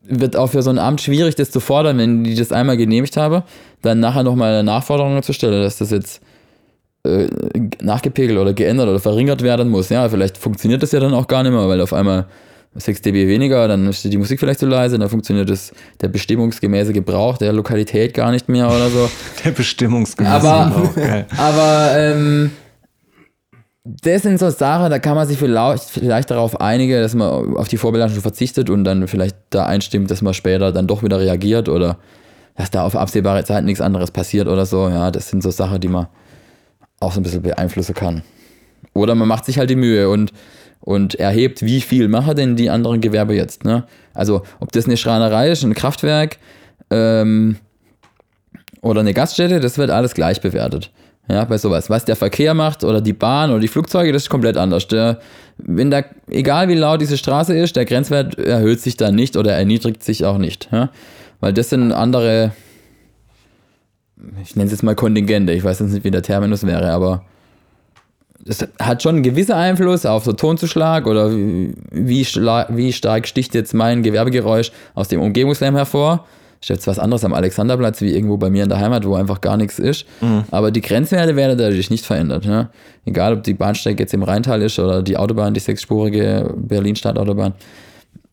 wird 0.07 0.37
auch 0.37 0.49
für 0.49 0.63
so 0.63 0.71
ein 0.71 0.79
Amt 0.79 1.01
schwierig, 1.01 1.35
das 1.35 1.51
zu 1.51 1.61
fordern, 1.61 1.99
wenn 1.99 2.25
die 2.25 2.35
das 2.35 2.53
einmal 2.53 2.77
genehmigt 2.77 3.17
haben, 3.17 3.43
dann 3.83 4.01
nachher 4.01 4.23
nochmal 4.23 4.53
eine 4.53 4.65
Nachforderung 4.65 5.23
zu 5.23 5.33
stellen, 5.33 5.63
dass 5.63 5.79
das 5.79 5.91
jetzt 5.91 6.21
äh, 7.05 7.29
nachgepegelt 7.83 8.39
oder 8.39 8.55
geändert 8.55 8.89
oder 8.89 9.01
verringert 9.01 9.43
werden 9.43 9.69
muss. 9.69 9.91
Ja, 9.91 10.09
vielleicht 10.09 10.39
funktioniert 10.39 10.83
das 10.83 10.93
ja 10.93 11.01
dann 11.01 11.15
auch 11.15 11.27
gar 11.27 11.43
nicht 11.43 11.53
mehr, 11.53 11.69
weil 11.69 11.81
auf 11.81 11.93
einmal 11.93 12.27
6 12.77 13.03
dB 13.03 13.29
weniger, 13.29 13.69
dann 13.69 13.87
ist 13.89 14.05
die 14.05 14.17
Musik 14.17 14.41
vielleicht 14.41 14.61
zu 14.61 14.67
leise, 14.67 14.99
dann 14.99 15.09
funktioniert 15.09 15.49
das, 15.49 15.73
der 16.01 16.09
bestimmungsgemäße 16.09 16.93
Gebrauch 16.93 17.39
der 17.39 17.53
Lokalität 17.53 18.15
gar 18.15 18.31
nicht 18.33 18.49
mehr 18.49 18.67
oder 18.67 18.91
so. 18.91 19.11
Der 19.45 19.51
bestimmungsgemäße 19.51 20.35
aber, 20.35 20.75
Gebrauch, 20.75 20.95
geil. 20.97 21.27
Aber 21.37 21.91
ähm, 21.97 22.51
das 23.85 24.23
sind 24.23 24.39
so 24.39 24.51
Sachen, 24.51 24.91
da 24.91 24.99
kann 24.99 25.15
man 25.15 25.29
sich 25.29 25.39
vielleicht, 25.39 25.85
vielleicht 25.85 26.31
darauf 26.31 26.61
einigen, 26.61 27.01
dass 27.01 27.15
man 27.15 27.57
auf 27.57 27.69
die 27.69 27.77
Vorbelastung 27.77 28.23
verzichtet 28.23 28.71
und 28.71 28.85
dann 28.85 29.07
vielleicht 29.09 29.37
da 29.51 29.67
einstimmt, 29.67 30.11
dass 30.11 30.23
man 30.23 30.35
später 30.35 30.73
dann 30.73 30.87
doch 30.87 31.03
wieder 31.03 31.21
reagiert 31.21 31.69
oder 31.69 31.99
dass 32.57 32.71
da 32.71 32.85
auf 32.85 32.97
absehbare 32.97 33.45
Zeit 33.45 33.65
nichts 33.65 33.81
anderes 33.81 34.11
passiert 34.11 34.49
oder 34.49 34.65
so. 34.65 34.89
Ja, 34.89 35.11
das 35.11 35.29
sind 35.29 35.43
so 35.43 35.51
Sachen, 35.51 35.81
die 35.81 35.89
man 35.89 36.07
auch 37.01 37.13
so 37.13 37.21
ein 37.21 37.23
bisschen 37.25 37.43
beeinflussen 37.43 37.95
kann. 37.95 38.23
Oder 38.95 39.15
man 39.15 39.29
macht 39.29 39.45
sich 39.45 39.59
halt 39.59 39.71
die 39.71 39.77
Mühe 39.77 40.09
und 40.09 40.33
und 40.85 41.15
erhebt, 41.15 41.63
wie 41.63 41.81
viel 41.81 42.09
machen 42.09 42.37
denn 42.37 42.57
die 42.57 42.69
anderen 42.69 43.01
Gewerbe 43.01 43.35
jetzt. 43.35 43.65
Ne? 43.65 43.85
Also 44.13 44.43
ob 44.61 44.71
das 44.73 44.85
eine 44.85 44.99
Schreinerei 44.99 45.51
ist, 45.51 45.65
ein 45.65 45.75
Kraftwerk 45.75 46.37
ähm, 46.91 47.57
oder 48.83 49.01
eine 49.01 49.15
Gaststätte, 49.15 49.61
das 49.61 49.79
wird 49.79 49.91
alles 49.91 50.13
gleich 50.13 50.43
bewertet. 50.43 50.91
Ja, 51.27 51.47
bei 51.47 51.57
sowas. 51.57 51.89
Was 51.89 52.05
der 52.05 52.17
Verkehr 52.17 52.53
macht 52.53 52.85
oder 52.85 53.01
die 53.01 53.15
Bahn 53.15 53.51
oder 53.51 53.61
die 53.61 53.69
Flugzeuge, 53.69 54.13
das 54.13 54.25
ist 54.25 54.29
komplett 54.29 54.59
anders. 54.59 54.87
Der, 54.89 55.21
wenn 55.57 55.91
da, 55.91 56.03
egal 56.29 56.69
wie 56.69 56.75
laut 56.75 57.01
diese 57.01 57.17
Straße 57.17 57.57
ist, 57.57 57.77
der 57.77 57.87
Grenzwert 57.87 58.39
erhöht 58.39 58.83
sich 58.83 58.99
dann 58.99 59.15
nicht 59.15 59.39
oder 59.39 59.55
erniedrigt 59.55 60.03
sich 60.03 60.27
auch 60.27 60.37
nicht. 60.37 60.69
Ja? 60.71 60.91
Weil 61.41 61.55
das 61.55 61.71
sind 61.71 61.93
andere, 61.93 62.53
ich 64.43 64.55
nenne 64.55 64.67
es 64.67 64.73
jetzt 64.73 64.83
mal 64.83 64.95
Kontingente, 64.95 65.55
ich 65.55 65.65
weiß 65.65 65.79
jetzt 65.79 65.93
nicht, 65.93 66.05
wie 66.05 66.11
der 66.11 66.21
Terminus 66.21 66.67
wäre, 66.67 66.93
aber 66.93 67.25
das 68.45 68.67
hat 68.79 69.03
schon 69.03 69.17
einen 69.17 69.25
gewissen 69.25 69.53
Einfluss 69.53 70.05
auf 70.05 70.25
so 70.25 70.33
Tonzuschlag 70.33 71.07
oder 71.07 71.31
wie, 71.31 72.27
wie 72.27 72.93
stark 72.93 73.27
sticht 73.27 73.55
jetzt 73.55 73.73
mein 73.75 74.03
Gewerbegeräusch 74.03 74.71
aus 74.95 75.09
dem 75.09 75.21
Umgebungslärm 75.21 75.77
hervor. 75.77 76.27
Ist 76.61 76.69
jetzt 76.71 76.87
was 76.87 76.99
anderes 76.99 77.25
am 77.25 77.35
Alexanderplatz 77.35 78.01
wie 78.01 78.15
irgendwo 78.15 78.37
bei 78.37 78.49
mir 78.49 78.63
in 78.63 78.69
der 78.69 78.81
Heimat, 78.81 79.07
wo 79.07 79.15
einfach 79.15 79.41
gar 79.41 79.57
nichts 79.57 79.79
ist. 79.79 80.07
Mhm. 80.21 80.45
Aber 80.51 80.71
die 80.71 80.81
Grenzwerte 80.81 81.37
werden 81.37 81.59
dadurch 81.59 81.91
nicht 81.91 82.07
verändert. 82.07 82.45
Ja? 82.45 82.71
Egal, 83.05 83.35
ob 83.35 83.43
die 83.43 83.55
Bahnsteig 83.55 84.01
jetzt 84.01 84.15
im 84.15 84.23
Rheintal 84.23 84.63
ist 84.63 84.79
oder 84.79 85.03
die 85.03 85.17
Autobahn, 85.17 85.53
die 85.53 85.61
sechsspurige 85.61 86.55
Berlin-Stadtautobahn 86.57 87.53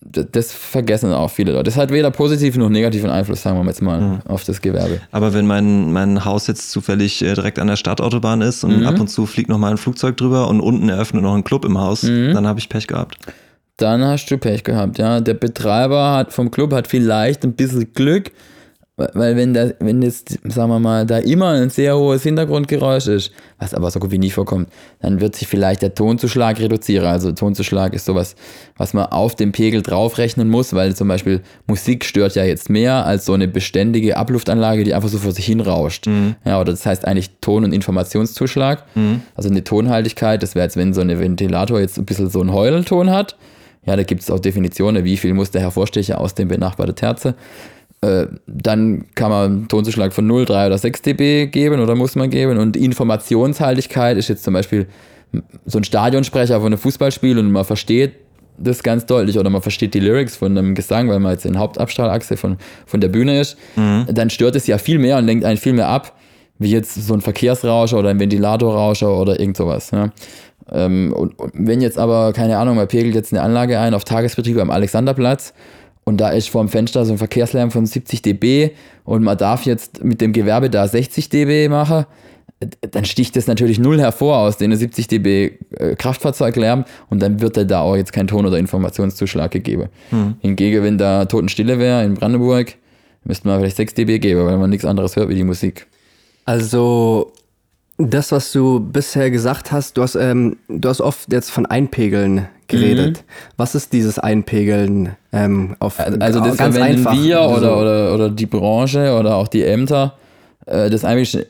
das 0.03 0.51
vergessen 0.51 1.13
auch 1.13 1.29
viele 1.29 1.51
Leute. 1.51 1.63
Das 1.63 1.77
hat 1.77 1.91
weder 1.91 2.09
positiven 2.09 2.61
noch 2.61 2.69
negativen 2.69 3.09
Einfluss, 3.09 3.43
sagen 3.43 3.59
wir 3.59 3.65
jetzt 3.67 3.81
mal, 3.81 4.01
mhm. 4.01 4.19
auf 4.27 4.43
das 4.43 4.61
Gewerbe. 4.61 4.99
Aber 5.11 5.33
wenn 5.33 5.45
mein, 5.45 5.93
mein 5.93 6.25
Haus 6.25 6.47
jetzt 6.47 6.71
zufällig 6.71 7.21
äh, 7.21 7.33
direkt 7.35 7.59
an 7.59 7.67
der 7.67 7.75
Stadtautobahn 7.75 8.41
ist 8.41 8.63
und 8.63 8.79
mhm. 8.79 8.87
ab 8.87 8.99
und 8.99 9.09
zu 9.09 9.25
fliegt 9.27 9.49
noch 9.49 9.59
mal 9.59 9.71
ein 9.71 9.77
Flugzeug 9.77 10.17
drüber 10.17 10.47
und 10.47 10.59
unten 10.59 10.89
eröffnet 10.89 11.21
noch 11.23 11.35
ein 11.35 11.43
Club 11.43 11.65
im 11.65 11.77
Haus, 11.77 12.03
mhm. 12.03 12.33
dann 12.33 12.47
habe 12.47 12.59
ich 12.59 12.67
Pech 12.67 12.87
gehabt. 12.87 13.17
Dann 13.77 14.03
hast 14.03 14.25
du 14.29 14.37
Pech 14.37 14.63
gehabt, 14.63 14.97
ja. 14.97 15.21
Der 15.21 15.33
Betreiber 15.35 16.11
hat, 16.11 16.33
vom 16.33 16.51
Club 16.51 16.73
hat 16.73 16.87
vielleicht 16.87 17.43
ein 17.43 17.53
bisschen 17.53 17.93
Glück, 17.93 18.31
Weil 18.97 19.35
wenn 19.35 19.53
da, 19.53 19.69
wenn 19.79 20.01
jetzt, 20.01 20.37
sagen 20.43 20.69
wir 20.69 20.79
mal, 20.79 21.05
da 21.05 21.17
immer 21.17 21.51
ein 21.51 21.69
sehr 21.69 21.97
hohes 21.97 22.23
Hintergrundgeräusch 22.23 23.07
ist, 23.07 23.31
was 23.57 23.73
aber 23.73 23.89
so 23.89 23.99
gut 23.99 24.11
wie 24.11 24.17
nie 24.17 24.29
vorkommt, 24.29 24.69
dann 24.99 25.21
wird 25.21 25.35
sich 25.35 25.47
vielleicht 25.47 25.81
der 25.81 25.95
Tonzuschlag 25.95 26.59
reduzieren. 26.59 27.05
Also 27.05 27.31
Tonzuschlag 27.31 27.93
ist 27.93 28.05
sowas, 28.05 28.35
was 28.77 28.93
man 28.93 29.05
auf 29.05 29.35
dem 29.35 29.53
Pegel 29.53 29.81
draufrechnen 29.81 30.49
muss, 30.49 30.73
weil 30.73 30.95
zum 30.95 31.07
Beispiel 31.07 31.41
Musik 31.67 32.03
stört 32.03 32.35
ja 32.35 32.43
jetzt 32.43 32.69
mehr 32.69 33.05
als 33.05 33.25
so 33.25 33.33
eine 33.33 33.47
beständige 33.47 34.17
Abluftanlage, 34.17 34.83
die 34.83 34.93
einfach 34.93 35.09
so 35.09 35.17
vor 35.17 35.31
sich 35.31 35.45
hin 35.45 35.61
rauscht. 35.61 36.07
Mhm. 36.07 36.35
Ja, 36.45 36.59
oder 36.59 36.71
das 36.71 36.85
heißt 36.85 37.07
eigentlich 37.07 37.31
Ton- 37.39 37.63
und 37.63 37.73
Informationszuschlag. 37.73 38.85
Mhm. 38.95 39.21
Also 39.35 39.49
eine 39.49 39.63
Tonhaltigkeit, 39.63 40.43
das 40.43 40.53
wäre 40.53 40.65
jetzt, 40.65 40.77
wenn 40.77 40.93
so 40.93 41.01
ein 41.01 41.17
Ventilator 41.17 41.79
jetzt 41.79 41.97
ein 41.97 42.05
bisschen 42.05 42.29
so 42.29 42.41
einen 42.41 42.53
Heulton 42.53 43.09
hat. 43.09 43.37
Ja, 43.85 43.95
da 43.95 44.03
gibt 44.03 44.21
es 44.21 44.29
auch 44.29 44.39
Definitionen, 44.39 45.05
wie 45.05 45.17
viel 45.17 45.33
muss 45.33 45.49
der 45.49 45.61
Hervorstecher 45.61 46.19
aus 46.19 46.35
dem 46.35 46.49
benachbarten 46.49 46.95
Terze. 46.95 47.35
Äh, 48.01 48.27
dann 48.47 49.05
kann 49.13 49.29
man 49.29 49.45
einen 49.45 49.67
Tonzuschlag 49.67 50.11
von 50.11 50.25
0, 50.25 50.45
3 50.45 50.67
oder 50.67 50.77
6 50.77 51.03
dB 51.03 51.47
geben 51.47 51.79
oder 51.79 51.95
muss 51.95 52.15
man 52.15 52.31
geben. 52.31 52.57
Und 52.57 52.75
Informationshaltigkeit 52.75 54.17
ist 54.17 54.27
jetzt 54.27 54.43
zum 54.43 54.55
Beispiel 54.55 54.87
so 55.65 55.77
ein 55.77 55.83
Stadionsprecher 55.83 56.57
von 56.57 56.67
einem 56.67 56.77
Fußballspiel 56.77 57.37
und 57.37 57.51
man 57.51 57.63
versteht 57.63 58.13
das 58.57 58.83
ganz 58.83 59.05
deutlich 59.05 59.37
oder 59.37 59.49
man 59.49 59.61
versteht 59.61 59.93
die 59.93 59.99
Lyrics 59.99 60.35
von 60.35 60.57
einem 60.57 60.75
Gesang, 60.75 61.09
weil 61.09 61.19
man 61.19 61.33
jetzt 61.33 61.45
in 61.45 61.57
Hauptabstrahlachse 61.57 62.37
von, 62.37 62.57
von 62.85 63.01
der 63.01 63.07
Bühne 63.07 63.39
ist, 63.39 63.57
mhm. 63.75 64.07
dann 64.11 64.29
stört 64.29 64.55
es 64.55 64.67
ja 64.67 64.77
viel 64.77 64.99
mehr 64.99 65.17
und 65.17 65.25
lenkt 65.25 65.45
einen 65.45 65.57
viel 65.57 65.73
mehr 65.73 65.87
ab, 65.87 66.17
wie 66.59 66.71
jetzt 66.71 66.95
so 66.95 67.13
ein 67.13 67.21
Verkehrsrauscher 67.21 67.97
oder 67.99 68.09
ein 68.09 68.19
Ventilatorrauscher 68.19 69.15
oder 69.15 69.39
irgend 69.39 69.57
sowas. 69.57 69.91
Ähm, 70.71 71.13
und, 71.13 71.39
und, 71.39 71.51
wenn 71.53 71.81
jetzt 71.81 71.97
aber, 71.97 72.33
keine 72.33 72.57
Ahnung, 72.57 72.75
man 72.75 72.87
pegelt 72.87 73.15
jetzt 73.15 73.33
eine 73.33 73.41
Anlage 73.41 73.79
ein 73.79 73.93
auf 73.93 74.03
Tagesbetrieb 74.03 74.57
am 74.59 74.69
Alexanderplatz 74.69 75.53
und 76.03 76.17
da 76.17 76.29
ist 76.29 76.49
vor 76.49 76.63
dem 76.63 76.69
Fenster 76.69 77.05
so 77.05 77.13
ein 77.13 77.17
Verkehrslärm 77.17 77.71
von 77.71 77.85
70 77.85 78.21
dB 78.21 78.71
und 79.03 79.23
man 79.23 79.37
darf 79.37 79.65
jetzt 79.65 80.03
mit 80.03 80.21
dem 80.21 80.33
Gewerbe 80.33 80.69
da 80.69 80.87
60 80.87 81.29
dB 81.29 81.69
machen, 81.69 82.05
dann 82.91 83.05
sticht 83.05 83.35
das 83.35 83.47
natürlich 83.47 83.79
null 83.79 83.99
hervor 83.99 84.37
aus 84.37 84.57
den 84.57 84.75
70 84.75 85.07
dB 85.07 85.57
äh, 85.71 85.95
Kraftfahrzeuglärm 85.95 86.85
und 87.09 87.21
dann 87.21 87.41
wird 87.41 87.57
da 87.69 87.81
auch 87.81 87.95
jetzt 87.95 88.13
kein 88.13 88.27
Ton- 88.27 88.45
oder 88.45 88.57
Informationszuschlag 88.57 89.51
gegeben. 89.51 89.89
Hm. 90.09 90.35
Hingegen, 90.41 90.83
wenn 90.83 90.97
da 90.97 91.25
Totenstille 91.25 91.79
wäre 91.79 92.03
in 92.03 92.13
Brandenburg, 92.13 92.75
müsste 93.23 93.47
man 93.47 93.59
vielleicht 93.59 93.77
6 93.77 93.95
dB 93.95 94.19
geben, 94.19 94.45
weil 94.45 94.57
man 94.57 94.69
nichts 94.69 94.85
anderes 94.85 95.15
hört 95.15 95.29
wie 95.29 95.35
die 95.35 95.43
Musik. 95.43 95.87
Also 96.45 97.33
das, 98.09 98.31
was 98.31 98.51
du 98.51 98.79
bisher 98.79 99.31
gesagt 99.31 99.71
hast, 99.71 99.97
du 99.97 100.03
hast, 100.03 100.15
ähm, 100.15 100.57
du 100.67 100.89
hast 100.89 101.01
oft 101.01 101.31
jetzt 101.31 101.51
von 101.51 101.65
Einpegeln 101.65 102.47
geredet. 102.67 103.17
Mhm. 103.17 103.51
Was 103.57 103.75
ist 103.75 103.93
dieses 103.93 104.19
Einpegeln 104.19 105.15
ähm, 105.31 105.75
auf 105.79 105.99
Also 105.99 106.39
das 106.39 106.57
ganz 106.57 106.77
einfach. 106.77 107.13
wir 107.13 107.41
oder, 107.41 107.51
also 107.51 107.73
oder, 107.73 108.13
oder 108.13 108.29
die 108.29 108.45
Branche 108.45 109.17
oder 109.17 109.35
auch 109.35 109.47
die 109.47 109.63
Ämter 109.63 110.15
äh, 110.65 110.89
das 110.89 111.03
Einpegeln 111.03 111.45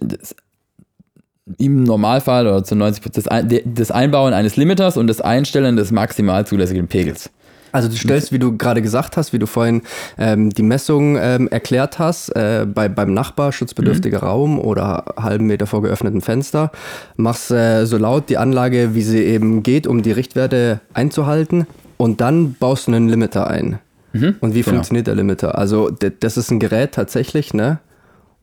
im 1.58 1.84
Normalfall 1.84 2.48
oder 2.48 2.64
zu 2.64 2.76
90 2.76 3.04
Prozent 3.04 3.28
das, 3.28 3.62
das 3.66 3.92
Einbauen 3.92 4.34
eines 4.34 4.56
Limiters 4.58 4.98
und 4.98 5.08
das 5.08 5.22
Einstellen 5.22 5.76
des 5.76 5.92
maximal 5.92 6.46
zulässigen 6.46 6.88
Pegels. 6.88 7.30
Also 7.72 7.88
du 7.88 7.96
stellst, 7.96 8.32
wie 8.32 8.40
du 8.40 8.58
gerade 8.58 8.82
gesagt 8.82 9.18
hast, 9.18 9.34
wie 9.34 9.40
du 9.40 9.46
vorhin 9.46 9.82
ähm, 10.18 10.50
die 10.50 10.64
Messung 10.64 11.18
ähm, 11.20 11.48
erklärt 11.48 12.00
hast, 12.00 12.30
äh, 12.30 12.66
bei, 12.72 12.90
beim 12.90 13.14
Nachbar, 13.14 13.52
schutzbedürftiger 13.52 14.20
mhm. 14.20 14.24
Raum 14.24 14.60
oder 14.60 15.06
halben 15.18 15.48
Meter 15.48 15.68
vor 15.68 15.82
geöffnetem 15.82 16.22
Fenster, 16.22 16.72
machst 17.16 17.52
äh, 17.52 17.86
so 17.86 17.98
laut 17.98 18.30
die 18.30 18.38
Anlage, 18.38 18.94
wie 18.94 19.04
sie 19.04 19.24
eben 19.24 19.64
geht, 19.64 19.88
um 19.88 20.02
die 20.02 20.12
Richtwerte 20.12 20.82
einzuhalten 20.94 21.68
und 21.98 22.22
dann 22.22 22.54
baust 22.54 22.88
du 22.88 22.92
einen 22.92 23.10
Limiter 23.10 23.48
ein. 23.48 23.80
Mhm. 24.14 24.36
Und 24.40 24.54
wie 24.54 24.62
genau. 24.62 24.76
funktioniert 24.76 25.08
der 25.08 25.16
Limiter? 25.16 25.58
Also 25.58 25.90
das 25.90 26.38
ist 26.38 26.52
ein 26.52 26.60
Gerät 26.60 26.94
tatsächlich, 26.94 27.54
ne? 27.54 27.80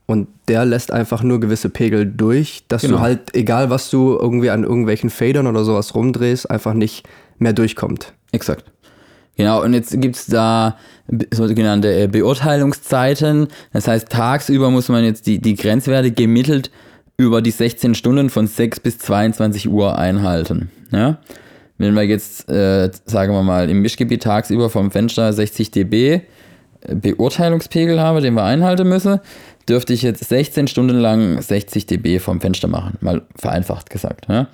Und 0.05 0.27
der 0.47 0.65
lässt 0.65 0.91
einfach 0.91 1.21
nur 1.21 1.39
gewisse 1.39 1.69
Pegel 1.69 2.07
durch, 2.07 2.63
dass 2.67 2.81
genau. 2.81 2.97
du 2.97 3.01
halt, 3.01 3.35
egal 3.35 3.69
was 3.69 3.91
du 3.91 4.17
irgendwie 4.19 4.49
an 4.49 4.63
irgendwelchen 4.63 5.11
Federn 5.11 5.45
oder 5.45 5.63
sowas 5.63 5.93
rumdrehst, 5.93 6.49
einfach 6.49 6.73
nicht 6.73 7.07
mehr 7.37 7.53
durchkommt. 7.53 8.13
Exakt. 8.31 8.71
Genau, 9.39 9.63
und 9.63 9.73
jetzt 9.73 10.01
gibt 10.01 10.17
es 10.17 10.25
da 10.25 10.75
sogenannte 11.31 11.97
äh, 11.97 12.07
Beurteilungszeiten. 12.07 13.47
Das 13.71 13.87
heißt, 13.87 14.09
tagsüber 14.09 14.69
muss 14.69 14.89
man 14.89 15.05
jetzt 15.05 15.27
die, 15.27 15.39
die 15.39 15.55
Grenzwerte 15.55 16.11
gemittelt 16.11 16.71
über 17.15 17.41
die 17.41 17.51
16 17.51 17.95
Stunden 17.95 18.29
von 18.29 18.47
6 18.47 18.81
bis 18.81 18.97
22 18.97 19.69
Uhr 19.69 19.97
einhalten. 19.97 20.69
Ja? 20.91 21.19
Wenn 21.77 21.93
wir 21.93 22.03
jetzt, 22.03 22.49
äh, 22.49 22.91
sagen 23.05 23.31
wir 23.31 23.41
mal, 23.41 23.69
im 23.69 23.81
Mischgebiet 23.81 24.23
tagsüber 24.23 24.69
vom 24.69 24.91
Fenster 24.91 25.31
60 25.31 25.71
dB 25.71 26.15
äh, 26.81 26.95
Beurteilungspegel 26.95 28.01
habe, 28.01 28.19
den 28.19 28.33
wir 28.33 28.43
einhalten 28.43 28.89
müssen, 28.89 29.21
dürfte 29.69 29.93
ich 29.93 30.01
jetzt 30.01 30.27
16 30.27 30.67
Stunden 30.67 30.97
lang 30.97 31.41
60 31.41 31.85
dB 31.85 32.19
vom 32.19 32.41
Fenster 32.41 32.67
machen, 32.67 32.97
mal 32.99 33.21
vereinfacht 33.37 33.89
gesagt. 33.89 34.25
Ja? 34.27 34.49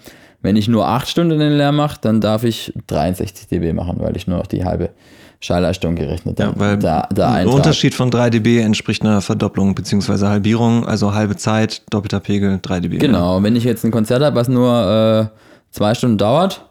Wenn 0.45 0.57
ich 0.57 0.67
nur 0.67 0.87
8 0.87 1.07
Stunden 1.09 1.39
den 1.39 1.53
Lärm 1.53 1.77
mache, 1.77 1.97
dann 2.01 2.21
darf 2.21 2.43
ich 2.43 2.71
63 2.85 3.47
dB 3.47 3.73
machen, 3.73 3.95
weil 3.97 4.15
ich 4.15 4.27
nur 4.27 4.37
noch 4.37 4.45
die 4.45 4.63
halbe 4.63 4.91
Schallleistung 5.39 5.95
gerechnet 5.95 6.39
habe. 6.39 6.51
Ja, 6.51 6.59
weil 6.59 6.77
da, 6.77 7.09
da 7.11 7.33
ein 7.33 7.47
Unterschied 7.47 7.95
von 7.95 8.11
3 8.11 8.29
dB 8.29 8.59
entspricht 8.59 9.01
einer 9.01 9.21
Verdopplung 9.21 9.73
bzw. 9.73 10.27
Halbierung, 10.27 10.85
also 10.85 11.15
halbe 11.15 11.35
Zeit, 11.35 11.81
doppelter 11.89 12.19
Pegel, 12.19 12.59
3 12.61 12.81
dB. 12.81 12.99
Genau, 12.99 13.41
wenn 13.41 13.55
ich 13.55 13.63
jetzt 13.63 13.83
ein 13.85 13.89
Konzert 13.89 14.21
habe, 14.21 14.35
was 14.35 14.47
nur 14.47 15.31
äh, 15.31 15.35
zwei 15.71 15.95
Stunden 15.95 16.19
dauert, 16.19 16.63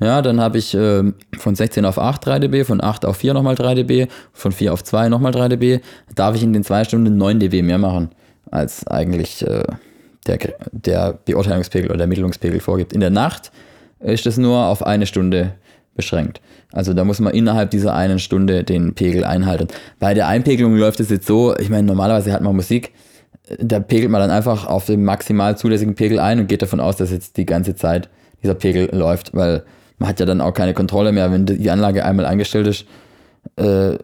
ja, 0.00 0.20
dann 0.20 0.40
habe 0.40 0.58
ich 0.58 0.74
äh, 0.74 1.04
von 1.38 1.54
16 1.54 1.84
auf 1.84 2.00
8 2.00 2.26
3 2.26 2.38
dB, 2.40 2.64
von 2.64 2.82
8 2.82 3.06
auf 3.06 3.18
4 3.18 3.34
nochmal 3.34 3.54
3 3.54 3.76
dB, 3.76 4.08
von 4.32 4.50
4 4.50 4.72
auf 4.72 4.82
2 4.82 5.08
nochmal 5.10 5.30
3 5.30 5.50
dB. 5.50 5.78
Darf 6.16 6.34
ich 6.34 6.42
in 6.42 6.52
den 6.52 6.64
zwei 6.64 6.82
Stunden 6.82 7.16
9 7.16 7.38
dB 7.38 7.62
mehr 7.62 7.78
machen, 7.78 8.10
als 8.50 8.84
eigentlich 8.88 9.46
äh, 9.46 9.62
der, 10.26 10.38
der 10.70 11.18
Beurteilungspegel 11.24 11.88
oder 11.88 11.98
der 11.98 12.04
Ermittlungspegel 12.04 12.60
vorgibt. 12.60 12.92
In 12.92 13.00
der 13.00 13.10
Nacht 13.10 13.52
ist 14.00 14.26
es 14.26 14.36
nur 14.36 14.66
auf 14.66 14.84
eine 14.84 15.06
Stunde 15.06 15.54
beschränkt. 15.94 16.40
Also 16.72 16.94
da 16.94 17.04
muss 17.04 17.20
man 17.20 17.34
innerhalb 17.34 17.70
dieser 17.70 17.94
einen 17.94 18.18
Stunde 18.18 18.64
den 18.64 18.94
Pegel 18.94 19.24
einhalten. 19.24 19.68
Bei 19.98 20.14
der 20.14 20.26
Einpegelung 20.28 20.76
läuft 20.76 21.00
es 21.00 21.10
jetzt 21.10 21.26
so, 21.26 21.56
ich 21.56 21.68
meine, 21.68 21.86
normalerweise 21.86 22.32
hat 22.32 22.40
man 22.40 22.56
Musik, 22.56 22.92
da 23.58 23.80
pegelt 23.80 24.10
man 24.10 24.20
dann 24.20 24.30
einfach 24.30 24.66
auf 24.66 24.86
den 24.86 25.04
maximal 25.04 25.56
zulässigen 25.58 25.94
Pegel 25.94 26.18
ein 26.18 26.40
und 26.40 26.46
geht 26.46 26.62
davon 26.62 26.80
aus, 26.80 26.96
dass 26.96 27.10
jetzt 27.10 27.36
die 27.36 27.44
ganze 27.44 27.74
Zeit 27.74 28.08
dieser 28.42 28.54
Pegel 28.54 28.88
läuft, 28.92 29.34
weil 29.34 29.64
man 29.98 30.08
hat 30.08 30.20
ja 30.20 30.26
dann 30.26 30.40
auch 30.40 30.54
keine 30.54 30.74
Kontrolle 30.74 31.12
mehr, 31.12 31.30
wenn 31.30 31.46
die 31.46 31.70
Anlage 31.70 32.04
einmal 32.04 32.26
eingestellt 32.26 32.66
ist. 32.66 32.86
Äh, 33.56 33.98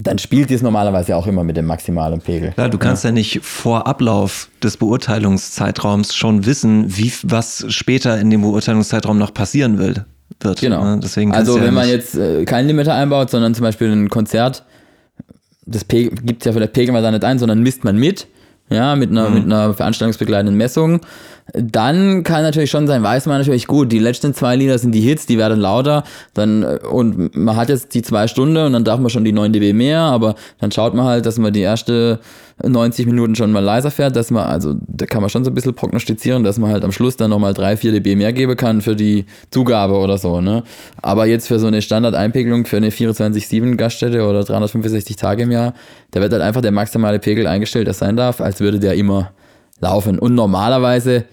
dann 0.00 0.18
spielt 0.18 0.50
es 0.52 0.62
normalerweise 0.62 1.16
auch 1.16 1.26
immer 1.26 1.42
mit 1.42 1.56
dem 1.56 1.66
maximalen 1.66 2.20
Pegel. 2.20 2.54
Ja, 2.56 2.68
du 2.68 2.78
kannst 2.78 3.02
ja. 3.02 3.10
ja 3.10 3.14
nicht 3.14 3.40
vor 3.42 3.88
Ablauf 3.88 4.48
des 4.62 4.76
Beurteilungszeitraums 4.76 6.14
schon 6.14 6.46
wissen, 6.46 6.96
wie 6.96 7.12
was 7.24 7.66
später 7.68 8.18
in 8.20 8.30
dem 8.30 8.42
Beurteilungszeitraum 8.42 9.18
noch 9.18 9.34
passieren 9.34 9.78
will, 9.78 10.04
wird. 10.40 10.60
Genau. 10.60 10.84
Ne? 10.84 11.00
Deswegen 11.02 11.32
also 11.32 11.56
wenn 11.56 11.64
ja 11.64 11.70
man 11.72 11.88
jetzt 11.88 12.14
äh, 12.14 12.44
kein 12.44 12.68
Limiter 12.68 12.94
einbaut, 12.94 13.30
sondern 13.30 13.56
zum 13.56 13.64
Beispiel 13.64 13.90
ein 13.90 14.08
Konzert, 14.08 14.64
das 15.66 15.88
gibt 15.88 16.42
es 16.42 16.44
ja 16.46 16.52
für 16.52 16.60
der 16.60 16.68
Pegel 16.68 16.92
mal 16.92 17.02
da 17.02 17.10
nicht 17.10 17.24
ein, 17.24 17.40
sondern 17.40 17.60
misst 17.60 17.82
man 17.82 17.96
mit, 17.98 18.28
ja, 18.70 18.94
mit 18.94 19.10
einer, 19.10 19.28
mhm. 19.28 19.34
mit 19.34 19.44
einer 19.44 19.74
veranstaltungsbegleitenden 19.74 20.56
Messung 20.56 21.00
dann 21.54 22.24
kann 22.24 22.42
natürlich 22.42 22.70
schon 22.70 22.86
sein, 22.86 23.02
weiß 23.02 23.26
man 23.26 23.38
natürlich 23.38 23.66
gut, 23.66 23.90
die 23.90 23.98
letzten 23.98 24.34
zwei 24.34 24.56
Lieder 24.56 24.78
sind 24.78 24.92
die 24.92 25.00
Hits, 25.00 25.24
die 25.24 25.38
werden 25.38 25.58
lauter, 25.58 26.04
dann, 26.34 26.62
äh, 26.62 26.78
und 26.90 27.34
man 27.34 27.56
hat 27.56 27.70
jetzt 27.70 27.94
die 27.94 28.02
zwei 28.02 28.26
Stunden 28.28 28.58
und 28.58 28.72
dann 28.72 28.84
darf 28.84 29.00
man 29.00 29.08
schon 29.08 29.24
die 29.24 29.32
9 29.32 29.52
dB 29.52 29.72
mehr, 29.72 30.00
aber 30.00 30.34
dann 30.60 30.70
schaut 30.70 30.94
man 30.94 31.06
halt, 31.06 31.24
dass 31.24 31.38
man 31.38 31.52
die 31.52 31.60
erste 31.60 32.20
90 32.62 33.06
Minuten 33.06 33.34
schon 33.34 33.52
mal 33.52 33.62
leiser 33.62 33.90
fährt, 33.90 34.16
dass 34.16 34.30
man, 34.30 34.44
also 34.44 34.74
da 34.86 35.06
kann 35.06 35.22
man 35.22 35.30
schon 35.30 35.44
so 35.44 35.50
ein 35.50 35.54
bisschen 35.54 35.74
prognostizieren, 35.74 36.44
dass 36.44 36.58
man 36.58 36.70
halt 36.70 36.84
am 36.84 36.92
Schluss 36.92 37.16
dann 37.16 37.30
nochmal 37.30 37.54
3, 37.54 37.76
4 37.78 37.92
dB 37.92 38.16
mehr 38.16 38.32
geben 38.32 38.56
kann 38.56 38.82
für 38.82 38.96
die 38.96 39.24
Zugabe 39.50 39.94
oder 39.94 40.18
so, 40.18 40.40
ne. 40.40 40.64
Aber 41.00 41.26
jetzt 41.26 41.48
für 41.48 41.58
so 41.58 41.66
eine 41.66 41.80
Standardeinpegelung 41.80 42.66
für 42.66 42.76
eine 42.76 42.90
24-7 42.90 43.76
Gaststätte 43.76 44.26
oder 44.26 44.44
365 44.44 45.16
Tage 45.16 45.44
im 45.44 45.52
Jahr, 45.52 45.72
da 46.10 46.20
wird 46.20 46.32
halt 46.32 46.42
einfach 46.42 46.60
der 46.60 46.72
maximale 46.72 47.20
Pegel 47.20 47.46
eingestellt, 47.46 47.86
der 47.86 47.94
sein 47.94 48.16
darf, 48.16 48.40
als 48.40 48.60
würde 48.60 48.80
der 48.80 48.94
immer 48.94 49.30
laufen. 49.80 50.18
Und 50.18 50.34
normalerweise 50.34 51.24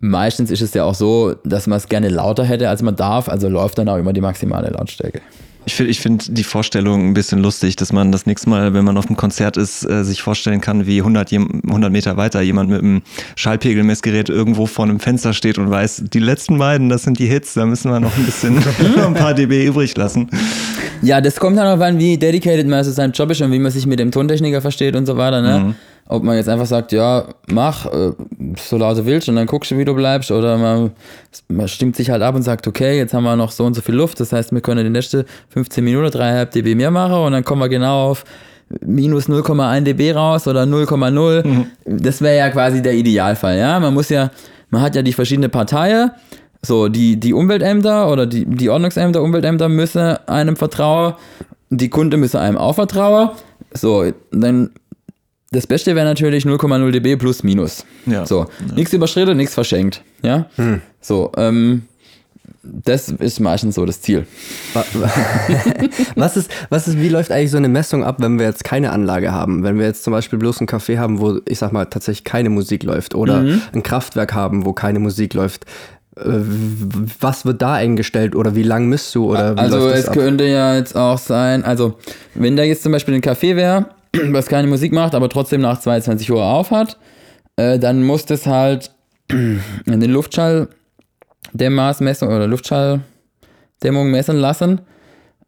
Meistens 0.00 0.50
ist 0.50 0.60
es 0.60 0.74
ja 0.74 0.84
auch 0.84 0.94
so, 0.94 1.34
dass 1.44 1.66
man 1.66 1.78
es 1.78 1.88
gerne 1.88 2.10
lauter 2.10 2.44
hätte, 2.44 2.68
als 2.68 2.82
man 2.82 2.96
darf, 2.96 3.28
also 3.28 3.48
läuft 3.48 3.78
dann 3.78 3.88
auch 3.88 3.96
immer 3.96 4.12
die 4.12 4.20
maximale 4.20 4.68
Lautstärke. 4.68 5.22
Ich 5.68 5.74
finde 5.74 5.90
ich 5.90 6.00
find 6.00 6.38
die 6.38 6.44
Vorstellung 6.44 7.08
ein 7.08 7.14
bisschen 7.14 7.40
lustig, 7.40 7.74
dass 7.74 7.92
man 7.92 8.12
das 8.12 8.24
nächste 8.24 8.48
Mal, 8.48 8.72
wenn 8.72 8.84
man 8.84 8.96
auf 8.96 9.06
einem 9.06 9.16
Konzert 9.16 9.56
ist, 9.56 9.84
äh, 9.84 10.04
sich 10.04 10.22
vorstellen 10.22 10.60
kann, 10.60 10.86
wie 10.86 10.98
100, 10.98 11.32
100 11.32 11.90
Meter 11.90 12.16
weiter 12.16 12.40
jemand 12.40 12.70
mit 12.70 12.82
einem 12.82 13.02
Schallpegelmessgerät 13.34 14.28
irgendwo 14.28 14.66
vor 14.66 14.84
einem 14.84 15.00
Fenster 15.00 15.32
steht 15.32 15.58
und 15.58 15.68
weiß, 15.68 16.04
die 16.12 16.20
letzten 16.20 16.56
beiden, 16.58 16.88
das 16.88 17.02
sind 17.02 17.18
die 17.18 17.26
Hits, 17.26 17.54
da 17.54 17.66
müssen 17.66 17.90
wir 17.90 17.98
noch 17.98 18.16
ein 18.16 18.24
bisschen, 18.24 18.58
ein 19.04 19.14
paar 19.14 19.34
dB 19.34 19.64
übrig 19.64 19.96
lassen. 19.96 20.30
Ja, 21.02 21.20
das 21.20 21.40
kommt 21.40 21.58
dann 21.58 21.66
auch 21.66 21.84
an, 21.84 21.98
wie 21.98 22.16
dedicated 22.16 22.68
man 22.68 22.84
zu 22.84 22.92
seinem 22.92 23.10
Job 23.10 23.32
ist 23.32 23.40
und 23.40 23.50
wie 23.50 23.58
man 23.58 23.72
sich 23.72 23.86
mit 23.86 23.98
dem 23.98 24.12
Tontechniker 24.12 24.60
versteht 24.60 24.94
und 24.94 25.06
so 25.06 25.16
weiter. 25.16 25.42
Ne? 25.42 25.58
Mhm 25.58 25.74
ob 26.08 26.22
man 26.22 26.36
jetzt 26.36 26.48
einfach 26.48 26.66
sagt, 26.66 26.92
ja, 26.92 27.26
mach, 27.48 27.86
äh, 27.86 28.12
so 28.56 28.76
laut 28.76 28.96
du 28.98 29.06
willst 29.06 29.28
und 29.28 29.36
dann 29.36 29.46
guckst 29.46 29.70
du, 29.70 29.78
wie 29.78 29.84
du 29.84 29.94
bleibst, 29.94 30.30
oder 30.30 30.56
man, 30.56 30.92
man 31.48 31.68
stimmt 31.68 31.96
sich 31.96 32.10
halt 32.10 32.22
ab 32.22 32.34
und 32.34 32.42
sagt, 32.42 32.66
okay, 32.68 32.96
jetzt 32.96 33.12
haben 33.12 33.24
wir 33.24 33.36
noch 33.36 33.50
so 33.50 33.64
und 33.64 33.74
so 33.74 33.82
viel 33.82 33.94
Luft, 33.94 34.20
das 34.20 34.32
heißt, 34.32 34.52
wir 34.52 34.60
können 34.60 34.84
die 34.84 34.90
nächste 34.90 35.24
15 35.50 35.84
Minuten 35.84 36.06
3,5 36.06 36.44
dB 36.46 36.74
mehr 36.74 36.90
machen 36.90 37.14
und 37.14 37.32
dann 37.32 37.44
kommen 37.44 37.60
wir 37.60 37.68
genau 37.68 38.10
auf 38.10 38.24
minus 38.80 39.28
0,1 39.28 39.82
dB 39.82 40.12
raus 40.12 40.46
oder 40.48 40.62
0,0. 40.64 41.66
Das 41.84 42.20
wäre 42.20 42.36
ja 42.36 42.50
quasi 42.50 42.82
der 42.82 42.94
Idealfall, 42.94 43.58
ja. 43.58 43.78
Man 43.78 43.94
muss 43.94 44.08
ja, 44.08 44.30
man 44.70 44.82
hat 44.82 44.96
ja 44.96 45.02
die 45.02 45.12
verschiedenen 45.12 45.50
Parteien. 45.50 46.10
So, 46.62 46.88
die, 46.88 47.18
die 47.20 47.32
Umweltämter 47.32 48.10
oder 48.10 48.26
die, 48.26 48.44
die 48.44 48.68
Ordnungsämter, 48.70 49.22
Umweltämter 49.22 49.68
müssen 49.68 50.16
einem 50.26 50.56
vertrauen, 50.56 51.14
die 51.70 51.90
Kunde 51.90 52.16
müssen 52.16 52.38
einem 52.38 52.56
auch 52.56 52.74
vertrauen. 52.74 53.30
So, 53.72 54.10
dann 54.32 54.70
das 55.52 55.66
Beste 55.66 55.94
wäre 55.94 56.06
natürlich 56.06 56.44
0,0 56.44 56.90
dB 56.90 57.16
plus 57.16 57.42
minus. 57.42 57.84
Ja. 58.06 58.26
So, 58.26 58.46
nichts 58.74 58.92
überschritten, 58.92 59.36
nichts 59.36 59.54
verschenkt. 59.54 60.02
Ja. 60.22 60.46
So, 61.00 61.30
ähm, 61.36 61.82
das 62.62 63.08
ist 63.10 63.38
meistens 63.38 63.76
so 63.76 63.86
das 63.86 64.00
Ziel. 64.00 64.26
Wa- 64.74 64.84
wa- 64.94 65.10
was 66.16 66.36
ist, 66.36 66.50
was 66.68 66.88
ist, 66.88 66.98
wie 66.98 67.08
läuft 67.08 67.30
eigentlich 67.30 67.52
so 67.52 67.58
eine 67.58 67.68
Messung 67.68 68.02
ab, 68.02 68.16
wenn 68.18 68.38
wir 68.40 68.46
jetzt 68.46 68.64
keine 68.64 68.90
Anlage 68.90 69.30
haben? 69.30 69.62
Wenn 69.62 69.78
wir 69.78 69.86
jetzt 69.86 70.02
zum 70.02 70.12
Beispiel 70.12 70.38
bloß 70.38 70.60
ein 70.60 70.66
Café 70.66 70.98
haben, 70.98 71.20
wo, 71.20 71.38
ich 71.46 71.58
sag 71.60 71.72
mal, 71.72 71.84
tatsächlich 71.84 72.24
keine 72.24 72.50
Musik 72.50 72.82
läuft 72.82 73.14
oder 73.14 73.42
Mhm. 73.42 73.62
ein 73.72 73.82
Kraftwerk 73.84 74.34
haben, 74.34 74.64
wo 74.66 74.72
keine 74.72 74.98
Musik 74.98 75.34
läuft. 75.34 75.64
Äh, 76.16 76.22
Was 77.20 77.44
wird 77.46 77.62
da 77.62 77.74
eingestellt 77.74 78.34
oder 78.34 78.56
wie 78.56 78.62
lang 78.64 78.86
misst 78.86 79.14
du 79.14 79.30
oder 79.30 79.54
wie 79.54 79.60
Also 79.60 79.76
läuft 79.78 79.92
das 79.92 80.00
es 80.00 80.08
ab? 80.08 80.14
könnte 80.14 80.44
ja 80.44 80.74
jetzt 80.74 80.96
auch 80.96 81.18
sein, 81.18 81.62
also 81.64 81.98
wenn 82.34 82.56
da 82.56 82.64
jetzt 82.64 82.82
zum 82.82 82.90
Beispiel 82.90 83.14
ein 83.14 83.20
Café 83.22 83.54
wäre, 83.54 83.86
was 84.32 84.46
keine 84.46 84.68
Musik 84.68 84.92
macht, 84.92 85.14
aber 85.14 85.28
trotzdem 85.28 85.60
nach 85.60 85.78
22 85.80 86.30
Uhr 86.30 86.44
auf 86.44 86.70
hat, 86.70 86.96
äh, 87.56 87.78
dann 87.78 88.02
muss 88.02 88.24
das 88.26 88.46
halt 88.46 88.90
in 89.30 89.60
den 89.86 90.10
Luftschalldämmmaßmessung 90.10 92.28
oder 92.28 92.46
Luftschalldämmung 92.46 94.10
messen 94.10 94.36
lassen. 94.36 94.82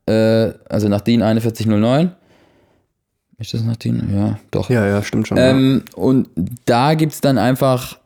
Äh, 0.07 0.53
also 0.69 0.89
nach 0.89 1.03
DIN 1.03 1.21
4109. 1.21 2.13
Ist 3.39 3.55
das 3.55 3.63
nach 3.63 3.77
DIN? 3.77 4.09
Ja, 4.13 4.39
doch. 4.51 4.69
Ja, 4.71 4.85
ja, 4.87 5.03
stimmt 5.03 5.29
schon. 5.29 5.37
ja. 5.37 5.51
Ähm, 5.51 5.83
und 5.95 6.29
da 6.65 6.95
gibt 6.95 7.13
es 7.13 7.21
dann 7.21 7.39
einfach 7.39 7.99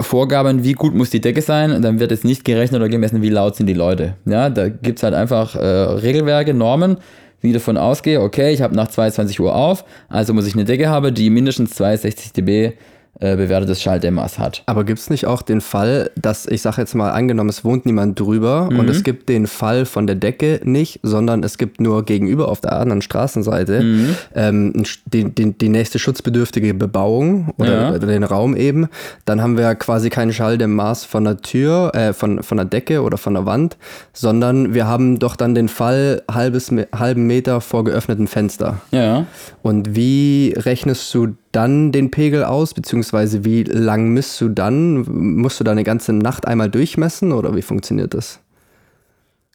Vorgaben, 0.00 0.64
wie 0.64 0.72
gut 0.72 0.94
muss 0.94 1.10
die 1.10 1.20
Decke 1.20 1.40
sein. 1.40 1.72
Und 1.72 1.82
dann 1.82 2.00
wird 2.00 2.12
es 2.12 2.24
nicht 2.24 2.44
gerechnet 2.44 2.80
oder 2.80 2.88
gemessen, 2.88 3.22
wie 3.22 3.30
laut 3.30 3.56
sind 3.56 3.66
die 3.66 3.74
Leute. 3.74 4.14
Ja, 4.26 4.50
da 4.50 4.68
gibt 4.68 4.98
es 4.98 5.02
halt 5.02 5.14
einfach 5.14 5.54
äh, 5.54 5.60
Regelwerke, 5.60 6.52
Normen, 6.52 6.98
wie 7.40 7.52
davon 7.52 7.76
ausgehe, 7.76 8.20
okay, 8.20 8.52
ich 8.52 8.62
habe 8.62 8.74
nach 8.74 8.88
22 8.88 9.40
Uhr 9.40 9.54
auf, 9.54 9.84
also 10.08 10.34
muss 10.34 10.46
ich 10.46 10.54
eine 10.54 10.64
Decke 10.64 10.88
haben, 10.88 11.14
die 11.14 11.30
mindestens 11.30 11.74
62 11.74 12.32
dB 12.32 12.72
äh, 13.20 13.36
bewertetes 13.36 13.80
Schalldämmmaß 13.82 14.38
hat. 14.38 14.62
Aber 14.66 14.84
gibt 14.84 14.98
es 14.98 15.10
nicht 15.10 15.26
auch 15.26 15.42
den 15.42 15.60
Fall, 15.60 16.10
dass, 16.16 16.46
ich 16.46 16.62
sage 16.62 16.80
jetzt 16.82 16.94
mal, 16.94 17.10
angenommen, 17.10 17.48
es 17.50 17.64
wohnt 17.64 17.86
niemand 17.86 18.18
drüber 18.20 18.68
Mhm. 18.70 18.78
und 18.80 18.90
es 18.90 19.02
gibt 19.02 19.28
den 19.28 19.46
Fall 19.46 19.86
von 19.86 20.06
der 20.06 20.16
Decke 20.16 20.60
nicht, 20.64 21.00
sondern 21.02 21.42
es 21.42 21.56
gibt 21.58 21.80
nur 21.80 22.04
gegenüber 22.04 22.48
auf 22.48 22.60
der 22.60 22.72
anderen 22.78 23.02
Straßenseite 23.02 23.82
Mhm. 23.82 24.16
ähm, 24.34 24.84
die, 25.06 25.24
die, 25.24 25.52
die 25.56 25.68
nächste 25.68 25.98
schutzbedürftige 25.98 26.74
Bebauung 26.74 27.52
oder, 27.58 27.92
Ja. 27.92 27.98
den 27.98 28.24
Raum 28.24 28.54
eben. 28.56 28.88
Dann 29.24 29.40
haben 29.42 29.56
wir 29.56 29.74
quasi 29.76 30.10
keinen 30.10 30.32
Schalldämmmaß 30.32 31.04
von 31.04 31.24
der 31.24 31.38
Tür, 31.38 31.92
äh, 31.94 32.12
von, 32.12 32.42
von 32.42 32.56
der 32.56 32.66
Decke 32.66 33.02
oder 33.02 33.18
von 33.18 33.34
der 33.34 33.46
Wand, 33.46 33.76
sondern 34.12 34.74
wir 34.74 34.86
haben 34.86 35.18
doch 35.18 35.36
dann 35.36 35.54
den 35.54 35.68
Fall 35.68 36.22
halbes, 36.30 36.70
halben 36.94 37.26
Meter 37.26 37.60
vor 37.60 37.84
geöffnetem 37.84 38.26
Fenster. 38.26 38.80
Ja. 38.90 39.26
Und 39.62 39.94
wie 39.96 40.54
rechnest 40.56 41.12
du 41.14 41.28
dann 41.56 41.90
den 41.90 42.10
Pegel 42.10 42.44
aus, 42.44 42.74
beziehungsweise 42.74 43.44
wie 43.44 43.62
lang 43.62 44.10
misst 44.10 44.38
du 44.42 44.50
dann? 44.50 44.98
Musst 45.40 45.58
du 45.58 45.64
da 45.64 45.72
eine 45.72 45.84
ganze 45.84 46.12
Nacht 46.12 46.46
einmal 46.46 46.68
durchmessen 46.70 47.32
oder 47.32 47.56
wie 47.56 47.62
funktioniert 47.62 48.12
das? 48.12 48.40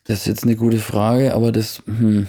Das 0.06 0.22
ist 0.22 0.26
jetzt 0.26 0.44
eine 0.44 0.56
gute 0.56 0.80
Frage, 0.80 1.36
aber 1.36 1.52
das. 1.52 1.84
Hm. 1.86 2.26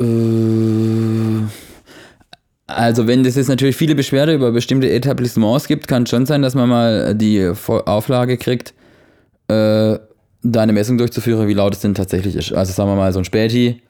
Äh, 0.00 1.46
also, 2.66 3.06
wenn 3.06 3.24
es 3.24 3.36
jetzt 3.36 3.48
natürlich 3.48 3.76
viele 3.76 3.94
Beschwerde 3.94 4.34
über 4.34 4.50
bestimmte 4.50 4.90
Etablissements 4.90 5.68
gibt, 5.68 5.86
kann 5.86 6.02
es 6.02 6.10
schon 6.10 6.26
sein, 6.26 6.42
dass 6.42 6.56
man 6.56 6.68
mal 6.68 7.14
die 7.14 7.52
Auflage 7.68 8.36
kriegt, 8.36 8.74
äh, 9.46 9.96
da 10.42 10.60
eine 10.60 10.72
Messung 10.72 10.98
durchzuführen, 10.98 11.46
wie 11.46 11.54
laut 11.54 11.74
es 11.74 11.80
denn 11.80 11.94
tatsächlich 11.94 12.34
ist. 12.34 12.52
Also, 12.52 12.72
sagen 12.72 12.90
wir 12.90 12.96
mal, 12.96 13.12
so 13.12 13.20
ein 13.20 13.24
Späti, 13.24 13.80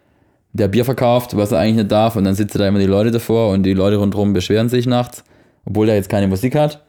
der 0.54 0.68
Bier 0.68 0.84
verkauft, 0.84 1.36
was 1.36 1.52
er 1.52 1.58
eigentlich 1.58 1.76
nicht 1.76 1.92
darf, 1.92 2.16
und 2.16 2.24
dann 2.24 2.34
sitzen 2.34 2.58
da 2.58 2.66
immer 2.66 2.78
die 2.78 2.86
Leute 2.86 3.10
davor 3.10 3.50
und 3.52 3.64
die 3.64 3.74
Leute 3.74 3.96
rundherum 3.96 4.32
beschweren 4.32 4.68
sich 4.68 4.86
nachts, 4.86 5.24
obwohl 5.66 5.88
er 5.88 5.96
jetzt 5.96 6.08
keine 6.08 6.28
Musik 6.28 6.54
hat. 6.54 6.82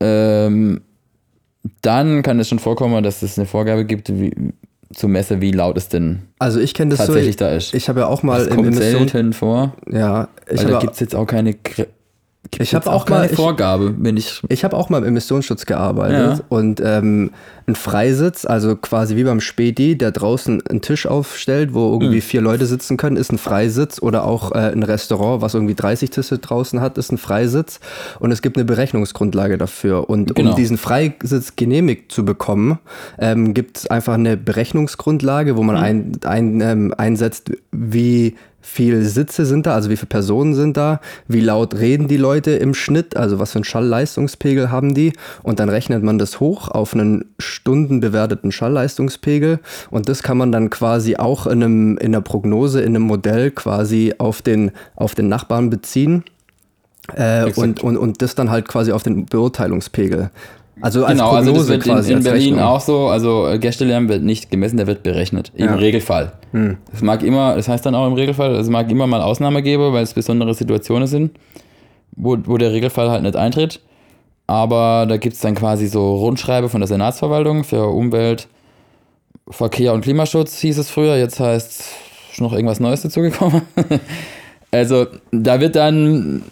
Ähm, 0.00 0.82
dann 1.82 2.22
kann 2.22 2.38
es 2.40 2.48
schon 2.48 2.58
vorkommen, 2.58 3.02
dass 3.02 3.22
es 3.22 3.38
eine 3.38 3.46
Vorgabe 3.46 3.84
gibt, 3.84 4.08
wie, 4.08 4.32
zu 4.92 5.08
messen, 5.08 5.40
wie 5.40 5.52
laut 5.52 5.76
es 5.76 5.88
denn 5.88 6.22
Also 6.38 6.60
ich 6.60 6.74
kenne 6.74 6.90
das 6.90 6.98
tatsächlich 6.98 7.34
so. 7.34 7.44
da 7.44 7.50
ist. 7.52 7.74
Ich 7.74 7.88
habe 7.88 8.00
ja 8.00 8.06
auch 8.06 8.22
mal 8.22 8.38
das 8.38 8.48
im 8.48 8.56
kommt 8.56 8.66
Emission, 8.68 9.08
selten 9.08 9.32
vor, 9.32 9.74
ja, 9.90 10.28
ich 10.50 10.58
weil 10.58 10.66
da 10.66 10.78
gibt 10.80 10.94
es 10.94 11.00
jetzt 11.00 11.14
auch 11.14 11.26
keine, 11.26 11.54
Ich 12.58 12.74
hab 12.74 12.84
jetzt 12.84 12.92
auch 12.92 13.04
keine 13.04 13.20
mal- 13.20 13.26
ich- 13.30 13.36
Vorgabe, 13.36 13.94
wenn 13.98 14.16
ich. 14.16 14.42
ich 14.48 14.64
habe 14.64 14.76
auch 14.76 14.88
mal 14.88 14.98
im 14.98 15.04
Emissionsschutz 15.04 15.66
gearbeitet 15.66 16.38
Ja. 16.38 16.44
und 16.48 16.80
ähm, 16.84 17.30
ein 17.66 17.74
Freisitz, 17.74 18.44
also 18.44 18.76
quasi 18.76 19.16
wie 19.16 19.24
beim 19.24 19.40
Späti, 19.40 19.98
der 19.98 20.12
draußen 20.12 20.62
einen 20.68 20.80
Tisch 20.80 21.06
aufstellt, 21.06 21.74
wo 21.74 21.92
irgendwie 21.92 22.20
vier 22.20 22.40
Leute 22.40 22.64
sitzen 22.66 22.96
können, 22.96 23.16
ist 23.16 23.32
ein 23.32 23.38
Freisitz 23.38 24.00
oder 24.00 24.24
auch 24.24 24.52
äh, 24.52 24.58
ein 24.72 24.82
Restaurant, 24.84 25.42
was 25.42 25.54
irgendwie 25.54 25.74
30 25.74 26.10
Tische 26.10 26.38
draußen 26.38 26.80
hat, 26.80 26.96
ist 26.98 27.10
ein 27.12 27.18
Freisitz 27.18 27.80
und 28.20 28.30
es 28.30 28.40
gibt 28.42 28.56
eine 28.56 28.64
Berechnungsgrundlage 28.64 29.58
dafür 29.58 30.08
und 30.08 30.34
Genau. 30.36 30.50
um 30.50 30.56
diesen 30.56 30.78
Freisitz 30.78 31.56
genehmigt 31.56 32.12
zu 32.12 32.24
bekommen, 32.24 32.78
ähm, 33.18 33.52
gibt 33.54 33.78
es 33.78 33.86
einfach 33.90 34.14
eine 34.14 34.36
Berechnungsgrundlage, 34.36 35.56
wo 35.56 35.62
man 35.62 35.76
ein, 35.76 36.12
ein, 36.24 36.60
ähm, 36.60 36.94
einsetzt, 36.96 37.50
wie 37.72 38.36
viel 38.66 39.04
Sitze 39.04 39.46
sind 39.46 39.64
da, 39.64 39.74
also 39.74 39.90
wie 39.90 39.96
viele 39.96 40.08
Personen 40.08 40.54
sind 40.54 40.76
da, 40.76 41.00
wie 41.28 41.40
laut 41.40 41.76
reden 41.76 42.08
die 42.08 42.16
Leute 42.16 42.50
im 42.50 42.74
Schnitt, 42.74 43.16
also 43.16 43.38
was 43.38 43.52
für 43.52 43.58
einen 43.58 43.64
Schallleistungspegel 43.64 44.70
haben 44.70 44.92
die. 44.92 45.12
Und 45.44 45.60
dann 45.60 45.68
rechnet 45.68 46.02
man 46.02 46.18
das 46.18 46.40
hoch 46.40 46.68
auf 46.68 46.92
einen 46.92 47.26
stundenbewerteten 47.38 48.50
Schallleistungspegel. 48.50 49.60
Und 49.90 50.08
das 50.08 50.22
kann 50.24 50.36
man 50.36 50.50
dann 50.50 50.68
quasi 50.68 51.16
auch 51.16 51.46
in, 51.46 51.62
einem, 51.62 51.98
in 51.98 52.08
einer 52.08 52.20
Prognose, 52.20 52.80
in 52.80 52.96
einem 52.96 53.04
Modell 53.04 53.52
quasi 53.52 54.14
auf 54.18 54.42
den, 54.42 54.72
auf 54.96 55.14
den 55.14 55.28
Nachbarn 55.28 55.70
beziehen. 55.70 56.24
Äh, 57.14 57.52
und, 57.52 57.84
und, 57.84 57.96
und 57.96 58.20
das 58.20 58.34
dann 58.34 58.50
halt 58.50 58.66
quasi 58.66 58.90
auf 58.90 59.04
den 59.04 59.26
Beurteilungspegel. 59.26 60.30
Also 60.80 61.04
als 61.04 61.12
Genau, 61.12 61.30
also 61.30 61.52
das 61.52 61.66
Prognose 61.66 61.68
wird 61.68 61.86
in, 61.86 61.92
quasi. 61.92 62.10
in 62.10 62.16
als 62.16 62.24
Berlin 62.24 62.54
Rechnung. 62.54 62.68
auch 62.68 62.80
so, 62.80 63.06
also 63.08 63.48
äh, 63.48 63.58
Gästelärm 63.58 64.08
wird 64.08 64.22
nicht 64.22 64.50
gemessen, 64.50 64.76
der 64.76 64.86
wird 64.86 65.02
berechnet, 65.02 65.52
im 65.54 65.66
Ja. 65.66 65.72
Hm. 65.72 65.78
Regelfall. 65.78 66.32
Es 66.92 67.02
mag 67.02 67.22
immer, 67.22 67.54
das 67.56 67.68
heißt 67.68 67.84
dann 67.84 67.94
auch 67.94 68.06
im 68.06 68.14
Regelfall, 68.14 68.54
es 68.56 68.68
mag 68.68 68.90
immer 68.90 69.06
mal 69.06 69.20
Ausnahme 69.20 69.62
geben, 69.62 69.92
weil 69.92 70.02
es 70.02 70.14
besondere 70.14 70.54
Situationen 70.54 71.06
sind, 71.06 71.32
wo, 72.12 72.36
wo 72.44 72.56
der 72.56 72.72
Regelfall 72.72 73.10
halt 73.10 73.22
nicht 73.22 73.36
eintritt. 73.36 73.80
Aber 74.46 75.06
da 75.08 75.16
gibt 75.16 75.34
es 75.34 75.40
dann 75.40 75.54
quasi 75.54 75.86
so 75.88 76.16
Rundschreibe 76.16 76.68
von 76.68 76.80
der 76.80 76.88
Senatsverwaltung 76.88 77.64
für 77.64 77.86
Umwelt, 77.88 78.48
Verkehr 79.48 79.92
und 79.92 80.02
Klimaschutz 80.02 80.58
hieß 80.60 80.78
es 80.78 80.90
früher, 80.90 81.16
jetzt 81.16 81.38
heißt 81.40 81.84
ist 82.36 82.40
noch 82.42 82.52
irgendwas 82.52 82.80
Neues 82.80 83.00
dazugekommen. 83.02 83.62
also 84.70 85.06
da 85.32 85.58
wird 85.60 85.74
dann, 85.74 86.42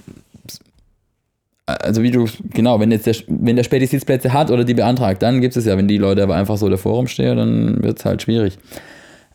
also 1.67 2.03
wie 2.03 2.11
du, 2.11 2.27
genau, 2.53 2.79
wenn 2.81 2.91
jetzt 2.91 3.07
der, 3.07 3.15
wenn 3.27 3.57
der 3.57 3.65
Späti 3.65 3.87
Sitzplätze 3.87 4.33
hat 4.33 4.51
oder 4.51 4.65
die 4.65 4.75
beantragt, 4.75 5.23
dann 5.23 5.41
gibt 5.41 5.57
es 5.57 5.65
ja, 5.65 5.77
wenn 5.77 5.89
die 5.89 5.99
Leute 5.99 6.23
aber 6.23 6.37
einfach 6.37 6.57
so 6.57 6.69
davor 6.69 6.97
rumstehen, 6.97 7.37
dann 7.37 7.83
wird 7.83 7.99
es 7.99 8.05
halt 8.05 8.23
schwierig. 8.23 8.59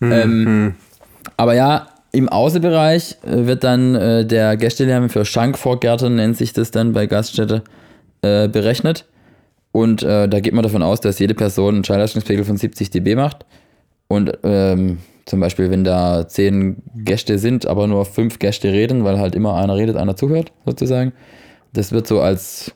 Ähm, 0.01 0.75
aber 1.37 1.55
ja, 1.55 1.87
im 2.11 2.29
Außenbereich 2.29 3.17
äh, 3.23 3.45
wird 3.45 3.63
dann 3.63 3.95
äh, 3.95 4.25
der 4.25 4.57
Gästelärm 4.57 5.09
für 5.09 5.25
Schankvorgärten, 5.25 6.15
nennt 6.15 6.37
sich 6.37 6.53
das 6.53 6.71
dann 6.71 6.93
bei 6.93 7.05
Gaststätte, 7.05 7.63
äh, 8.21 8.47
berechnet. 8.47 9.05
Und 9.71 10.01
äh, 10.03 10.27
da 10.27 10.39
geht 10.39 10.53
man 10.53 10.63
davon 10.63 10.81
aus, 10.81 11.01
dass 11.01 11.19
jede 11.19 11.35
Person 11.35 11.75
einen 11.75 11.83
Schallleistungspegel 11.83 12.43
von 12.43 12.57
70 12.57 12.89
dB 12.89 13.15
macht. 13.15 13.45
Und 14.07 14.37
ähm, 14.43 14.97
zum 15.25 15.39
Beispiel, 15.39 15.69
wenn 15.69 15.83
da 15.83 16.27
zehn 16.27 16.77
Gäste 16.95 17.37
sind, 17.37 17.67
aber 17.67 17.85
nur 17.85 18.05
fünf 18.05 18.39
Gäste 18.39 18.71
reden, 18.71 19.03
weil 19.03 19.19
halt 19.19 19.35
immer 19.35 19.55
einer 19.55 19.75
redet, 19.75 19.95
einer 19.95 20.15
zuhört, 20.15 20.51
sozusagen. 20.65 21.13
Das 21.73 21.91
wird 21.91 22.07
so 22.07 22.21
als 22.21 22.71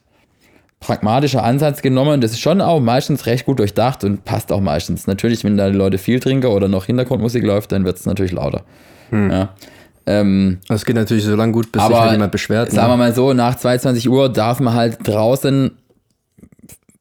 pragmatischer 0.79 1.43
Ansatz 1.43 1.81
genommen. 1.81 2.19
Das 2.21 2.31
ist 2.31 2.41
schon 2.41 2.59
auch 2.61 2.79
meistens 2.79 3.25
recht 3.25 3.45
gut 3.45 3.59
durchdacht 3.59 4.03
und 4.03 4.25
passt 4.25 4.51
auch 4.51 4.59
meistens. 4.61 5.07
Natürlich, 5.07 5.43
wenn 5.43 5.55
da 5.57 5.69
die 5.69 5.77
Leute 5.77 5.97
viel 5.97 6.19
trinken 6.19 6.47
oder 6.47 6.67
noch 6.67 6.85
Hintergrundmusik 6.85 7.43
läuft, 7.43 7.71
dann 7.71 7.85
wird 7.85 7.97
es 7.97 8.05
natürlich 8.05 8.33
lauter. 8.33 8.63
Ja. 9.11 9.49
Ähm, 10.05 10.57
Das 10.67 10.75
Also 10.81 10.85
geht 10.85 10.95
natürlich 10.95 11.23
so 11.23 11.35
lange 11.35 11.53
gut, 11.53 11.71
bis 11.71 11.81
sich 11.81 11.89
aber 11.91 12.01
halt 12.01 12.11
jemand 12.13 12.31
beschwert. 12.33 12.71
sagen 12.71 12.87
wir 12.89 12.97
Ne? 12.97 13.03
mal 13.03 13.13
so, 13.15 13.31
nach 13.33 13.55
22 13.55 14.09
Uhr 14.09 14.27
darf 14.27 14.59
man 14.59 14.73
halt 14.73 14.97
draußen 15.07 15.71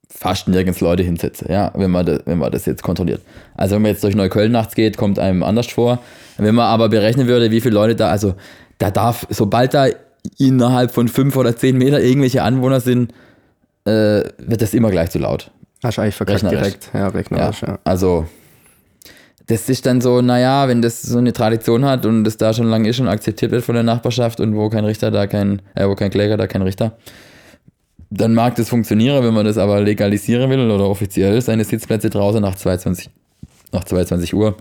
fast 0.09 0.47
nirgends 0.47 0.81
Leute 0.81 1.03
hinsetzen, 1.03 1.49
ja, 1.51 1.73
wenn 1.75 1.91
man, 1.91 2.07
das, 2.07 2.21
wenn 2.27 2.39
man 2.39 2.53
das 2.53 2.65
jetzt 2.67 2.85
kontrolliert. 2.85 3.23
Also 3.57 3.75
wenn 3.75 3.83
man 3.83 3.91
jetzt 3.91 4.05
durch 4.05 4.15
Neukölln 4.15 4.53
nachts 4.53 4.77
geht, 4.77 4.97
kommt 4.97 5.19
einem 5.19 5.43
anders 5.43 5.67
vor. 5.67 5.99
Wenn 6.37 6.55
man 6.55 6.67
aber 6.67 6.89
berechnen 6.89 7.27
würde, 7.27 7.51
wie 7.51 7.61
viele 7.61 7.75
Leute 7.75 7.97
da, 7.97 8.09
also 8.11 8.35
da 8.79 8.93
darf, 8.93 9.27
sobald 9.31 9.75
da 9.75 9.87
innerhalb 10.39 10.93
von 10.93 11.09
fünf 11.09 11.37
oder 11.37 11.57
zehn 11.57 11.77
Meter 11.77 12.01
irgendwelche 12.01 12.43
Anwohner 12.43 12.81
sind, 12.81 13.13
äh, 13.85 14.23
wird 14.39 14.63
das 14.63 14.75
immer 14.75 14.91
gleich 14.91 15.11
zu 15.11 15.19
laut. 15.19 15.51
Hast 15.83 15.99
du 15.99 16.03
eigentlich 16.03 16.15
verkackt 16.15 16.43
direkt. 16.43 16.91
Ja, 16.95 17.09
rechnerisch, 17.09 17.63
ja. 17.63 17.79
Also 17.85 18.27
das 19.47 19.69
ist 19.69 19.85
dann 19.87 20.01
so, 20.01 20.23
naja, 20.23 20.69
wenn 20.69 20.83
das 20.83 21.03
so 21.03 21.19
eine 21.19 21.33
Tradition 21.33 21.85
hat 21.85 22.07
und 22.07 22.25
das 22.25 22.37
da 22.37 22.55
schon 22.55 22.69
lange 22.69 22.89
ist 22.89 23.01
und 23.01 23.09
akzeptiert 23.09 23.51
wird 23.51 23.65
von 23.65 23.75
der 23.75 23.83
Nachbarschaft 23.83 24.41
und 24.41 24.55
wo 24.55 24.69
kein 24.69 24.85
Richter 24.85 25.11
da 25.11 25.27
kein, 25.27 25.61
äh, 25.75 25.87
wo 25.89 25.95
kein 25.95 26.11
Kläger 26.11 26.37
da 26.37 26.47
kein 26.47 26.63
Richter, 26.63 26.97
dann 28.11 28.35
mag 28.35 28.55
das 28.57 28.69
funktionieren, 28.69 29.25
wenn 29.25 29.35
man 29.35 29.47
das 29.47 29.59
aber 29.59 29.81
legalisieren 29.81 30.49
will 30.51 30.71
oder 30.71 30.89
offiziell 30.89 31.41
seine 31.41 31.65
Sitzplätze 31.65 32.11
draußen 32.11 32.41
nach 32.41 32.55
22, 32.55 33.11
nach 33.73 33.85
22 33.85 34.35
Uhr, 34.35 34.57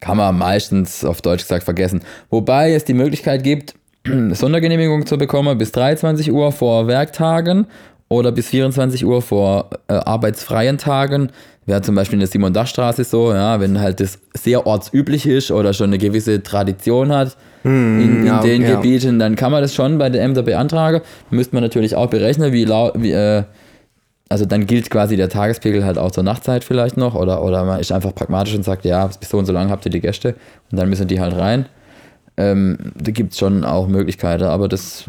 kann 0.00 0.16
man 0.16 0.38
meistens 0.38 1.04
auf 1.04 1.20
Deutsch 1.20 1.42
gesagt 1.42 1.64
vergessen. 1.64 2.00
Wobei 2.30 2.72
es 2.72 2.84
die 2.84 2.94
Möglichkeit 2.94 3.42
gibt, 3.42 3.74
Sondergenehmigung 4.32 5.06
zu 5.06 5.18
bekommen 5.18 5.58
bis 5.58 5.72
23 5.72 6.32
Uhr 6.32 6.52
vor 6.52 6.86
Werktagen 6.86 7.66
oder 8.08 8.32
bis 8.32 8.48
24 8.48 9.04
Uhr 9.04 9.22
vor 9.22 9.70
äh, 9.88 9.94
arbeitsfreien 9.94 10.78
Tagen. 10.78 11.30
Wäre 11.66 11.82
zum 11.82 11.94
Beispiel 11.94 12.14
in 12.14 12.20
der 12.20 12.28
Simon-Dach-Straße 12.28 13.04
so, 13.04 13.32
ja, 13.32 13.60
wenn 13.60 13.78
halt 13.78 14.00
das 14.00 14.18
sehr 14.34 14.66
ortsüblich 14.66 15.26
ist 15.26 15.50
oder 15.50 15.74
schon 15.74 15.90
eine 15.90 15.98
gewisse 15.98 16.42
Tradition 16.42 17.12
hat 17.12 17.36
in, 17.62 18.00
in 18.00 18.26
ja, 18.26 18.40
den 18.40 18.62
ja. 18.62 18.76
Gebieten, 18.76 19.18
dann 19.18 19.36
kann 19.36 19.52
man 19.52 19.60
das 19.60 19.74
schon 19.74 19.98
bei 19.98 20.08
der 20.08 20.22
Ämter 20.22 20.42
beantragen. 20.42 21.02
Müsste 21.30 21.54
man 21.54 21.62
natürlich 21.62 21.94
auch 21.94 22.08
berechnen, 22.08 22.52
wie, 22.52 22.64
lau 22.64 22.92
wie 22.94 23.12
äh, 23.12 23.42
also 24.30 24.44
dann 24.44 24.66
gilt 24.66 24.90
quasi 24.90 25.16
der 25.16 25.28
Tagespegel 25.28 25.84
halt 25.84 25.98
auch 25.98 26.10
zur 26.10 26.22
Nachtzeit 26.22 26.64
vielleicht 26.64 26.96
noch 26.96 27.14
oder, 27.14 27.42
oder 27.42 27.64
man 27.64 27.80
ist 27.80 27.92
einfach 27.92 28.14
pragmatisch 28.14 28.54
und 28.54 28.62
sagt, 28.62 28.84
ja, 28.84 29.06
bis 29.06 29.28
so 29.28 29.38
und 29.38 29.46
so 29.46 29.52
lang 29.52 29.70
habt 29.70 29.84
ihr 29.86 29.90
die 29.90 30.00
Gäste 30.00 30.34
und 30.70 30.78
dann 30.78 30.88
müssen 30.88 31.08
die 31.08 31.20
halt 31.20 31.36
rein. 31.36 31.66
Ähm, 32.38 32.78
da 32.94 33.10
gibt 33.10 33.32
es 33.34 33.38
schon 33.38 33.64
auch 33.64 33.86
Möglichkeiten, 33.88 34.44
aber 34.44 34.68
das 34.68 35.04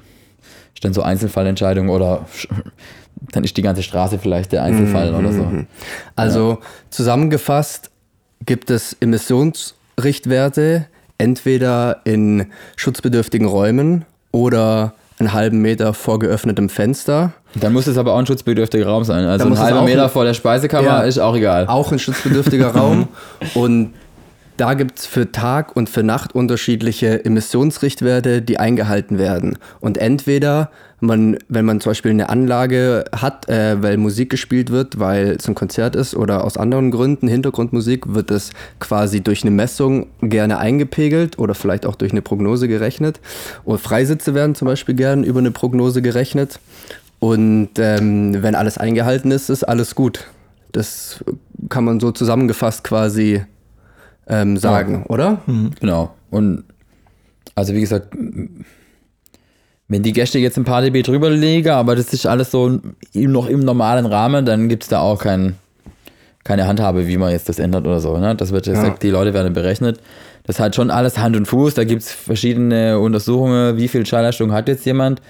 ist 0.74 0.84
dann 0.84 0.94
so 0.94 1.02
Einzelfallentscheidung 1.04 1.88
oder 1.90 2.26
dann 3.32 3.44
ist 3.44 3.56
die 3.56 3.62
ganze 3.62 3.84
Straße 3.84 4.18
vielleicht 4.20 4.52
der 4.52 4.64
Einzelfall 4.64 5.14
oder 5.14 5.32
so. 5.32 5.46
Also 6.16 6.58
zusammengefasst 6.90 7.92
gibt 8.46 8.70
es 8.72 8.96
Emissionsrichtwerte 9.00 10.86
entweder 11.18 12.02
in 12.06 12.48
schutzbedürftigen 12.78 13.48
Räumen 13.48 14.06
oder 14.32 14.94
einen 15.20 15.34
halben 15.34 15.62
Meter 15.62 15.94
vor 15.94 16.18
geöffnetem 16.20 16.70
Fenster. 16.70 17.34
Dann 17.56 17.74
muss 17.74 17.88
es 17.88 17.98
aber 17.98 18.14
auch 18.14 18.20
ein 18.20 18.26
schutzbedürftiger 18.26 18.88
Raum 18.88 19.04
sein. 19.04 19.26
Also 19.26 19.48
ein 19.48 19.60
halber 19.60 19.82
Meter 19.84 20.08
vor 20.08 20.24
der 20.24 20.34
Speisekammer 20.34 20.88
Ja. 20.88 21.02
ist 21.02 21.20
auch 21.20 21.36
egal. 21.36 21.68
Auch 21.68 21.92
ein 21.92 22.00
schutzbedürftiger 22.00 22.68
Raum. 22.76 23.10
Und 23.54 23.94
da 24.60 24.74
gibt 24.74 25.00
es 25.00 25.06
für 25.06 25.32
Tag 25.32 25.78
und 25.78 25.90
für 25.90 26.04
Nacht 26.04 26.36
unterschiedliche 26.36 27.24
Emissionsrichtwerte, 27.24 28.42
die 28.42 28.60
eingehalten 28.60 29.18
werden. 29.18 29.58
Und 29.80 29.98
entweder 29.98 30.70
man, 31.00 31.38
wenn 31.48 31.64
man 31.64 31.80
zum 31.80 31.92
Beispiel 31.92 32.12
eine 32.12 32.28
Anlage 32.28 33.06
hat, 33.16 33.48
äh, 33.48 33.82
weil 33.82 33.96
Musik 33.96 34.30
gespielt 34.30 34.70
wird, 34.70 35.00
weil 35.00 35.38
es 35.40 35.48
ein 35.48 35.56
Konzert 35.56 35.96
ist 35.96 36.14
oder 36.14 36.44
aus 36.44 36.58
anderen 36.58 36.92
Gründen, 36.92 37.30
Hintergrundmusik, 37.30 38.14
wird 38.14 38.32
es 38.32 38.52
quasi 38.82 39.22
durch 39.22 39.44
eine 39.44 39.52
Messung 39.52 40.08
gerne 40.22 40.58
eingepegelt 40.58 41.40
oder 41.40 41.56
vielleicht 41.56 41.86
auch 41.86 41.96
durch 41.96 42.12
eine 42.12 42.22
Prognose 42.22 42.68
gerechnet. 42.68 43.22
Oder 43.64 43.78
Freisitze 43.78 44.34
werden 44.34 44.56
zum 44.56 44.68
Beispiel 44.68 44.96
gern 44.96 45.24
über 45.24 45.40
eine 45.40 45.52
Prognose 45.52 46.02
gerechnet. 46.02 46.60
Und 47.20 47.70
ähm, 47.78 48.44
wenn 48.44 48.56
alles 48.56 48.78
eingehalten 48.78 49.32
ist, 49.32 49.50
ist 49.50 49.64
alles 49.64 49.96
gut. 49.96 50.28
Das 50.74 51.24
kann 51.70 51.86
man 51.86 52.02
so 52.02 52.12
zusammengefasst 52.12 52.84
quasi 52.84 53.46
ähm, 54.30 54.58
sagen, 54.58 55.06
oder? 55.10 55.42
Genau. 55.80 56.14
Und 56.30 56.64
also 57.56 57.74
wie 57.74 57.82
gesagt, 57.82 58.16
wenn 59.88 60.04
die 60.04 60.14
Gäste 60.14 60.38
jetzt 60.40 60.58
ein 60.58 60.66
paar 60.66 60.82
dB 60.82 61.02
drüber 61.02 61.30
legen, 61.32 61.70
aber 61.70 61.96
das 61.96 62.14
ist 62.14 62.26
alles 62.26 62.52
so 62.52 62.80
im- 63.14 63.32
noch 63.32 63.48
im 63.48 63.60
normalen 63.62 64.06
Rahmen, 64.06 64.46
dann 64.46 64.70
gibt 64.70 64.84
es 64.84 64.90
da 64.90 65.00
auch 65.02 65.20
kein, 65.20 65.56
keine 66.44 66.68
Handhabe, 66.68 67.08
wie 67.08 67.18
man 67.18 67.32
jetzt 67.32 67.50
das 67.50 67.58
ändert 67.60 67.86
oder 67.88 68.00
so. 68.00 68.18
Ne? 68.18 68.36
Das 68.36 68.52
wird 68.52 68.66
gesagt, 68.66 69.02
die 69.04 69.10
Leute 69.10 69.34
werden 69.34 69.54
berechnet. 69.54 70.00
Das 70.44 70.60
hat 70.60 70.76
schon 70.76 70.92
alles 70.92 71.18
Hand 71.18 71.36
und 71.36 71.48
Fuß. 71.48 71.74
Da 71.74 71.84
gibt 71.84 72.04
es 72.04 72.12
verschiedene 72.12 73.00
Untersuchungen, 73.00 73.78
wie 73.78 73.88
viel 73.88 74.06
Schallleistung 74.06 74.52
hat 74.52 74.68
jetzt 74.68 74.86
jemand. 74.86 75.22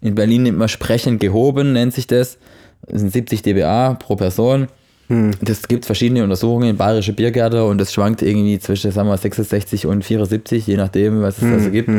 In 0.00 0.14
Berlin 0.14 0.44
nimmt 0.44 0.58
man 0.58 0.68
sprechend 0.68 1.20
gehoben, 1.20 1.72
nennt 1.72 1.92
sich 1.94 2.06
das. 2.06 2.38
Das 2.86 3.00
sind 3.00 3.10
70 3.12 3.42
dBA 3.42 3.94
pro 3.94 4.16
Person. 4.16 4.68
Das 5.08 5.68
gibt 5.68 5.84
verschiedene 5.84 6.24
Untersuchungen 6.24 6.70
in 6.70 6.76
bayerische 6.76 7.12
Biergärten 7.12 7.60
und 7.60 7.78
das 7.78 7.92
schwankt 7.92 8.22
irgendwie 8.22 8.58
zwischen, 8.58 8.90
sagen 8.90 9.08
wir, 9.08 9.16
66 9.18 9.86
und 9.86 10.02
74, 10.04 10.66
je 10.66 10.76
nachdem, 10.76 11.20
was 11.20 11.40
es 11.42 11.50
da 11.50 11.58
so 11.60 11.70
gibt. 11.70 11.90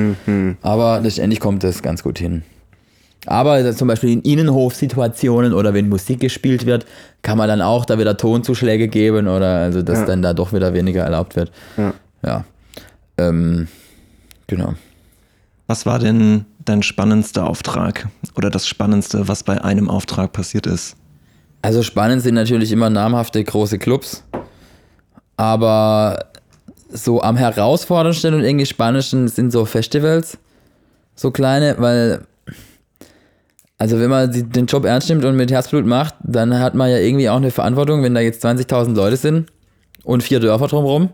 Aber 0.63 0.99
letztendlich 1.01 1.39
kommt 1.39 1.63
das 1.63 1.83
ganz 1.83 2.01
gut 2.01 2.17
hin. 2.17 2.43
Aber 3.27 3.73
zum 3.75 3.87
Beispiel 3.87 4.11
in 4.11 4.21
Innenhofsituationen 4.21 5.53
oder 5.53 5.73
wenn 5.73 5.89
Musik 5.89 6.19
gespielt 6.19 6.65
wird, 6.65 6.85
kann 7.21 7.37
man 7.37 7.47
dann 7.47 7.61
auch 7.61 7.85
da 7.85 7.97
wieder 7.97 8.17
Tonzuschläge 8.17 8.87
geben 8.87 9.27
oder 9.27 9.57
also 9.57 9.81
dass 9.81 9.99
Ja. 9.99 10.05
dann 10.05 10.21
da 10.21 10.33
doch 10.33 10.53
wieder 10.53 10.73
weniger 10.73 11.03
erlaubt 11.03 11.35
wird. 11.35 11.51
Ja. 11.77 11.93
Ja. 12.23 12.43
Ähm, 13.17 13.67
genau. 14.47 14.73
Was 15.67 15.85
war 15.87 15.97
denn 15.99 16.45
dein 16.65 16.83
spannendster 16.83 17.47
Auftrag 17.47 18.07
oder 18.35 18.49
das 18.51 18.67
Spannendste, 18.67 19.27
was 19.27 19.43
bei 19.43 19.63
einem 19.63 19.89
Auftrag 19.89 20.31
passiert 20.31 20.67
ist? 20.67 20.95
Also 21.65 21.81
spannend 21.81 22.21
sind 22.21 22.35
natürlich 22.35 22.71
immer 22.71 22.91
namhafte 22.91 23.43
große 23.43 23.79
Clubs, 23.79 24.23
aber 25.35 26.25
so 26.91 27.23
am 27.23 27.37
herausforderndsten 27.37 28.35
und 28.35 28.43
irgendwie 28.43 28.67
spannendsten 28.67 29.27
sind 29.29 29.51
so 29.51 29.65
Festivals, 29.65 30.37
so 31.15 31.31
kleine, 31.31 31.77
weil 31.79 32.21
also 33.79 33.99
wenn 33.99 34.11
man 34.11 34.31
den 34.31 34.67
Job 34.67 34.85
ernst 34.85 35.09
nimmt 35.09 35.25
und 35.25 35.35
mit 35.35 35.51
Herzblut 35.51 35.87
macht, 35.87 36.13
dann 36.21 36.59
hat 36.59 36.75
man 36.75 36.91
ja 36.91 36.97
irgendwie 36.97 37.29
auch 37.29 37.37
eine 37.37 37.49
Verantwortung, 37.49 38.03
wenn 38.03 38.13
da 38.13 38.21
jetzt 38.21 38.45
20.000 38.45 38.93
Leute 38.93 39.17
sind 39.17 39.47
und 40.03 40.21
vier 40.21 40.39
Dörfer 40.39 40.67
drumherum, 40.67 41.09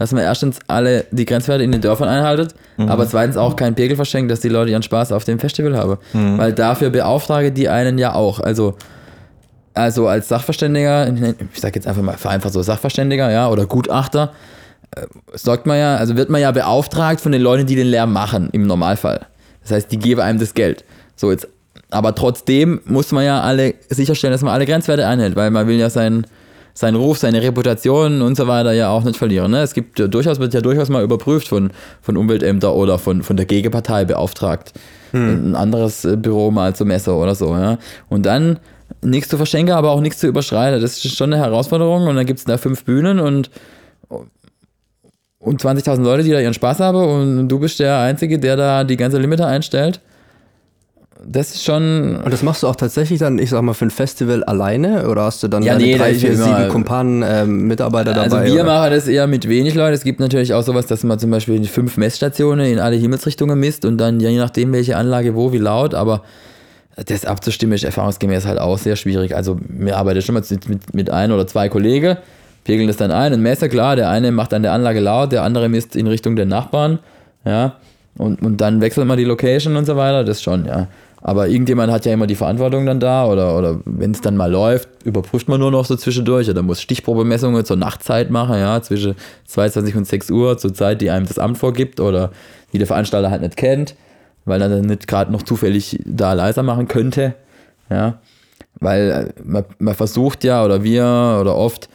dass 0.00 0.10
man 0.10 0.24
erstens 0.24 0.58
alle 0.66 1.04
die 1.12 1.26
Grenzwerte 1.26 1.62
in 1.62 1.70
den 1.70 1.80
Dörfern 1.80 2.08
einhaltet, 2.08 2.56
aber 2.76 3.06
zweitens 3.06 3.36
auch 3.36 3.54
keinen 3.54 3.76
Pegel 3.76 3.94
verschenkt, 3.94 4.32
dass 4.32 4.40
die 4.40 4.48
Leute 4.48 4.72
ihren 4.72 4.82
Spaß 4.82 5.12
auf 5.12 5.22
dem 5.22 5.38
Festival 5.38 5.76
haben. 5.76 5.98
Weil 6.38 6.52
dafür 6.52 6.90
beauftrage 6.90 7.52
die 7.52 7.68
einen 7.68 7.98
ja 7.98 8.16
auch. 8.16 8.40
Also 8.40 8.74
also 9.74 10.06
als 10.06 10.28
Sachverständiger, 10.28 11.08
ich 11.52 11.60
sag 11.60 11.74
jetzt 11.74 11.86
einfach 11.86 12.02
mal 12.02 12.16
vereinfacht 12.16 12.52
so 12.52 12.62
Sachverständiger, 12.62 13.30
ja, 13.30 13.48
oder 13.48 13.66
Gutachter, 13.66 14.32
äh, 14.94 15.06
sorgt 15.34 15.66
man 15.66 15.78
ja, 15.78 15.96
also 15.96 16.16
wird 16.16 16.30
man 16.30 16.40
ja 16.40 16.50
beauftragt 16.50 17.20
von 17.20 17.32
den 17.32 17.42
Leuten, 17.42 17.66
die 17.66 17.76
den 17.76 17.86
Lärm 17.86 18.12
machen, 18.12 18.48
im 18.52 18.66
Normalfall. 18.66 19.26
Das 19.62 19.72
heißt, 19.72 19.92
die 19.92 19.98
geben 19.98 20.20
einem 20.20 20.38
das 20.38 20.54
Geld. 20.54 20.84
So 21.16 21.30
jetzt, 21.30 21.48
aber 21.90 22.14
trotzdem 22.14 22.80
muss 22.84 23.12
man 23.12 23.24
ja 23.24 23.40
alle 23.40 23.74
sicherstellen, 23.88 24.32
dass 24.32 24.42
man 24.42 24.52
alle 24.52 24.66
Grenzwerte 24.66 25.06
einhält, 25.06 25.36
weil 25.36 25.50
man 25.50 25.66
will 25.66 25.76
ja 25.76 25.88
seinen, 25.88 26.26
seinen 26.74 26.96
Ruf, 26.96 27.18
seine 27.18 27.42
Reputation 27.42 28.22
und 28.22 28.36
so 28.36 28.46
weiter 28.46 28.72
ja 28.72 28.90
auch 28.90 29.04
nicht 29.04 29.16
verlieren. 29.16 29.50
Ne? 29.50 29.62
Es 29.62 29.74
gibt 29.74 29.98
ja 29.98 30.08
durchaus, 30.08 30.38
wird 30.38 30.54
ja 30.54 30.60
durchaus 30.60 30.88
mal 30.88 31.02
überprüft 31.02 31.48
von, 31.48 31.70
von 32.00 32.16
Umweltämter 32.16 32.74
oder 32.74 32.98
von, 32.98 33.22
von 33.22 33.36
der 33.36 33.46
Gegenpartei 33.46 34.04
beauftragt. 34.04 34.72
Ein 35.14 35.54
anderes 35.54 36.06
äh, 36.06 36.16
Büro 36.16 36.50
mal 36.50 36.74
zur 36.74 36.86
Messe 36.86 37.12
oder 37.12 37.34
so, 37.34 37.54
ja. 37.54 37.78
Und 38.08 38.24
dann 38.24 38.58
nichts 39.00 39.28
zu 39.28 39.36
verschenken, 39.36 39.74
aber 39.74 39.90
auch 39.90 40.00
nichts 40.00 40.18
zu 40.20 40.26
überschreiten. 40.26 40.80
Das 40.80 41.04
ist 41.04 41.16
schon 41.16 41.32
eine 41.32 41.42
Herausforderung. 41.42 42.06
Und 42.06 42.16
dann 42.16 42.26
gibt 42.26 42.38
es 42.40 42.44
da 42.44 42.58
fünf 42.58 42.84
Bühnen 42.84 43.18
und, 43.20 43.50
und 45.38 45.62
20.000 45.62 46.02
Leute, 46.02 46.22
die 46.22 46.30
da 46.30 46.40
ihren 46.40 46.54
Spaß 46.54 46.80
haben. 46.80 46.98
Und 46.98 47.48
du 47.48 47.58
bist 47.58 47.78
der 47.80 47.98
Einzige, 47.98 48.38
der 48.38 48.56
da 48.56 48.84
die 48.84 48.96
ganze 48.96 49.18
Limiter 49.18 49.46
einstellt. 49.46 50.00
Das 51.24 51.54
ist 51.54 51.62
schon. 51.62 52.16
Und 52.16 52.32
das 52.32 52.42
machst 52.42 52.64
du 52.64 52.66
auch 52.66 52.74
tatsächlich 52.74 53.20
dann, 53.20 53.38
ich 53.38 53.50
sag 53.50 53.62
mal, 53.62 53.74
für 53.74 53.86
ein 53.86 53.90
Festival 53.90 54.42
alleine? 54.42 55.08
Oder 55.08 55.22
hast 55.22 55.40
du 55.42 55.46
dann 55.48 55.62
Ja, 55.62 55.76
nee, 55.76 55.96
drei, 55.96 56.14
vier, 56.14 56.36
sieben 56.36 56.68
Kumpanen, 56.68 57.22
ähm, 57.24 57.68
Mitarbeiter 57.68 58.16
Also 58.16 58.36
dabei? 58.36 58.46
wir 58.48 58.54
oder? 58.54 58.64
machen 58.64 58.90
das 58.90 59.06
eher 59.06 59.28
mit 59.28 59.48
wenig 59.48 59.74
Leuten. 59.74 59.94
Es 59.94 60.02
gibt 60.02 60.18
natürlich 60.18 60.52
auch 60.52 60.62
sowas, 60.64 60.86
dass 60.86 61.04
man 61.04 61.20
zum 61.20 61.30
Beispiel 61.30 61.62
fünf 61.64 61.96
Messstationen 61.96 62.66
in 62.66 62.80
alle 62.80 62.96
Himmelsrichtungen 62.96 63.58
misst 63.58 63.84
und 63.84 63.98
dann 63.98 64.18
je 64.18 64.36
nachdem, 64.36 64.72
welche 64.72 64.96
Anlage 64.96 65.36
wo, 65.36 65.52
wie 65.52 65.58
laut, 65.58 65.94
aber 65.94 66.22
das 66.96 67.24
abzustimmen 67.24 67.74
ist 67.74 67.84
erfahrungsgemäß 67.84 68.46
halt 68.46 68.58
auch 68.58 68.78
sehr 68.78 68.96
schwierig. 68.96 69.34
Also 69.34 69.58
wir 69.68 69.96
arbeiten 69.96 70.22
schon 70.22 70.34
mal 70.34 70.42
mit, 70.50 70.94
mit, 70.94 71.10
ein 71.10 71.32
oder 71.32 71.46
zwei 71.46 71.68
Kollegen, 71.68 72.16
pegeln 72.64 72.86
das 72.86 72.96
dann 72.96 73.10
ein 73.10 73.32
und 73.32 73.40
messen, 73.40 73.68
klar, 73.70 73.96
der 73.96 74.10
eine 74.10 74.30
macht 74.30 74.52
an 74.52 74.62
der 74.62 74.72
Anlage 74.72 75.00
laut, 75.00 75.32
der 75.32 75.42
andere 75.42 75.68
misst 75.68 75.96
in 75.96 76.06
Richtung 76.06 76.36
der 76.36 76.46
Nachbarn, 76.46 76.98
ja, 77.44 77.76
und, 78.18 78.42
und 78.42 78.60
dann 78.60 78.80
wechselt 78.80 79.06
man 79.06 79.16
die 79.16 79.24
Location 79.24 79.76
und 79.76 79.86
so 79.86 79.96
weiter, 79.96 80.22
das 80.24 80.42
schon, 80.42 80.66
ja. 80.66 80.88
Aber 81.24 81.46
irgendjemand 81.46 81.92
hat 81.92 82.04
ja 82.04 82.12
immer 82.12 82.26
die 82.26 82.34
Verantwortung 82.34 82.84
dann 82.84 82.98
da 82.98 83.26
oder, 83.26 83.56
oder 83.56 83.78
wenn 83.84 84.10
es 84.10 84.20
dann 84.20 84.36
mal 84.36 84.50
läuft, 84.50 84.88
überprüft 85.04 85.48
man 85.48 85.60
nur 85.60 85.70
noch 85.70 85.84
so 85.84 85.94
zwischendurch 85.94 86.50
oder 86.50 86.62
muss 86.62 86.82
Stichprobemessungen 86.82 87.64
zur 87.64 87.76
Nachtzeit 87.76 88.30
machen, 88.30 88.58
ja, 88.58 88.82
zwischen 88.82 89.14
22 89.46 89.96
und 89.96 90.06
6 90.06 90.30
Uhr, 90.30 90.58
zur 90.58 90.74
Zeit, 90.74 91.00
die 91.00 91.10
einem 91.10 91.26
das 91.26 91.38
Amt 91.38 91.58
vorgibt 91.58 92.00
oder 92.00 92.32
die 92.72 92.78
der 92.78 92.88
Veranstalter 92.88 93.30
halt 93.30 93.42
nicht 93.42 93.56
kennt, 93.56 93.94
weil 94.44 94.60
er 94.60 94.68
dann 94.68 94.82
nicht 94.82 95.06
gerade 95.06 95.32
noch 95.32 95.42
zufällig 95.42 96.00
da 96.04 96.32
leiser 96.32 96.62
machen 96.62 96.88
könnte, 96.88 97.34
ja. 97.90 98.20
Weil 98.80 99.34
äh, 99.36 99.42
man, 99.44 99.64
man 99.78 99.94
versucht 99.94 100.44
ja 100.44 100.64
oder 100.64 100.82
wir 100.82 101.38
oder 101.40 101.56
oft, 101.56 101.88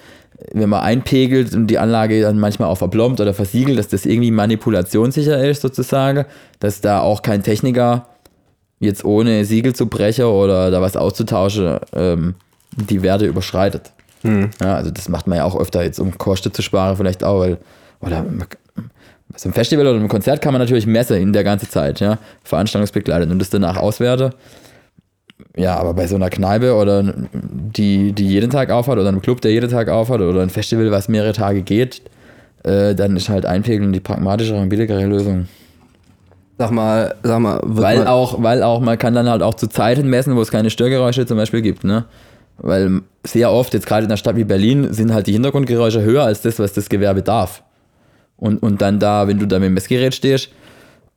wenn 0.53 0.69
man 0.69 0.81
einpegelt 0.81 1.53
und 1.53 1.67
die 1.67 1.79
Anlage 1.79 2.21
dann 2.21 2.39
manchmal 2.39 2.69
auch 2.69 2.77
verplombt 2.77 3.19
oder 3.19 3.33
versiegelt, 3.33 3.79
dass 3.79 3.87
das 3.87 4.05
irgendwie 4.05 4.31
manipulationssicher 4.31 5.43
ist 5.43 5.61
sozusagen, 5.61 6.25
dass 6.59 6.81
da 6.81 7.01
auch 7.01 7.21
kein 7.23 7.43
Techniker 7.43 8.07
jetzt 8.79 9.03
ohne 9.03 9.43
Siegel 9.45 9.73
zu 9.73 9.87
brechen 9.87 10.25
oder 10.25 10.69
da 10.69 10.81
was 10.81 10.95
auszutauschen, 10.95 11.79
ähm, 11.93 12.35
die 12.75 13.01
Werte 13.01 13.25
überschreitet. 13.25 13.91
Ja, 14.61 14.75
also 14.75 14.91
das 14.91 15.09
macht 15.09 15.27
man 15.27 15.37
ja 15.37 15.45
auch 15.45 15.59
öfter 15.59 15.83
jetzt, 15.83 15.99
um 15.99 16.17
Kosten 16.17 16.53
zu 16.53 16.61
sparen, 16.61 16.95
vielleicht 16.95 17.23
auch, 17.23 17.39
weil, 17.39 17.57
oder 18.01 18.23
bei 19.29 19.37
so 19.37 19.49
einem 19.49 19.53
Festival 19.53 19.87
oder 19.87 19.97
einem 19.97 20.07
Konzert 20.07 20.41
kann 20.41 20.53
man 20.53 20.61
natürlich 20.61 20.87
messen 20.87 21.17
in 21.17 21.33
der 21.33 21.43
ganzen 21.43 21.69
Zeit, 21.69 21.99
ja, 21.99 22.17
Veranstaltungsbegleitet 22.43 23.29
und 23.29 23.39
das 23.39 23.49
danach 23.49 23.77
auswerte. 23.77 24.31
Ja, 25.55 25.75
aber 25.75 25.93
bei 25.93 26.07
so 26.07 26.15
einer 26.15 26.29
Kneipe 26.29 26.75
oder 26.75 27.13
die, 27.33 28.13
die 28.13 28.27
jeden 28.27 28.49
Tag 28.49 28.69
aufhat 28.69 28.97
oder 28.97 29.07
einem 29.07 29.21
Club, 29.21 29.41
der 29.41 29.51
jeden 29.51 29.69
Tag 29.69 29.89
aufhat 29.89 30.21
oder 30.21 30.41
ein 30.41 30.49
Festival, 30.49 30.91
was 30.91 31.09
mehrere 31.09 31.33
Tage 31.33 31.61
geht, 31.61 32.01
äh, 32.63 32.95
dann 32.95 33.15
ist 33.15 33.29
halt 33.29 33.45
Einpegeln 33.45 33.91
die 33.91 33.99
pragmatischere 33.99 34.59
und 34.59 34.69
billigere 34.69 35.05
Lösung. 35.05 35.47
Sag 36.59 36.71
mal, 36.71 37.15
sag 37.21 37.39
mal, 37.39 37.59
Weil 37.63 37.99
man, 37.99 38.07
auch, 38.07 38.41
weil 38.41 38.63
auch, 38.63 38.79
man 38.79 38.97
kann 38.97 39.13
dann 39.13 39.29
halt 39.29 39.43
auch 39.43 39.53
zu 39.53 39.67
Zeiten 39.67 40.09
messen, 40.09 40.35
wo 40.35 40.41
es 40.41 40.49
keine 40.49 40.71
Störgeräusche 40.71 41.25
zum 41.25 41.37
Beispiel 41.37 41.61
gibt, 41.61 41.83
ne? 41.83 42.05
Weil 42.57 43.01
sehr 43.23 43.51
oft, 43.51 43.75
jetzt 43.75 43.85
gerade 43.85 44.05
in 44.05 44.09
einer 44.09 44.17
Stadt 44.17 44.35
wie 44.35 44.43
Berlin, 44.43 44.91
sind 44.91 45.13
halt 45.13 45.27
die 45.27 45.33
Hintergrundgeräusche 45.33 46.01
höher 46.01 46.23
als 46.23 46.41
das, 46.41 46.57
was 46.57 46.73
das 46.73 46.89
Gewerbe 46.89 47.21
darf. 47.21 47.61
Und, 48.37 48.61
und 48.61 48.81
dann 48.81 48.99
da, 48.99 49.27
wenn 49.27 49.39
du 49.39 49.47
da 49.47 49.59
mit 49.59 49.67
dem 49.67 49.73
Messgerät 49.73 50.13
stehst, 50.13 50.49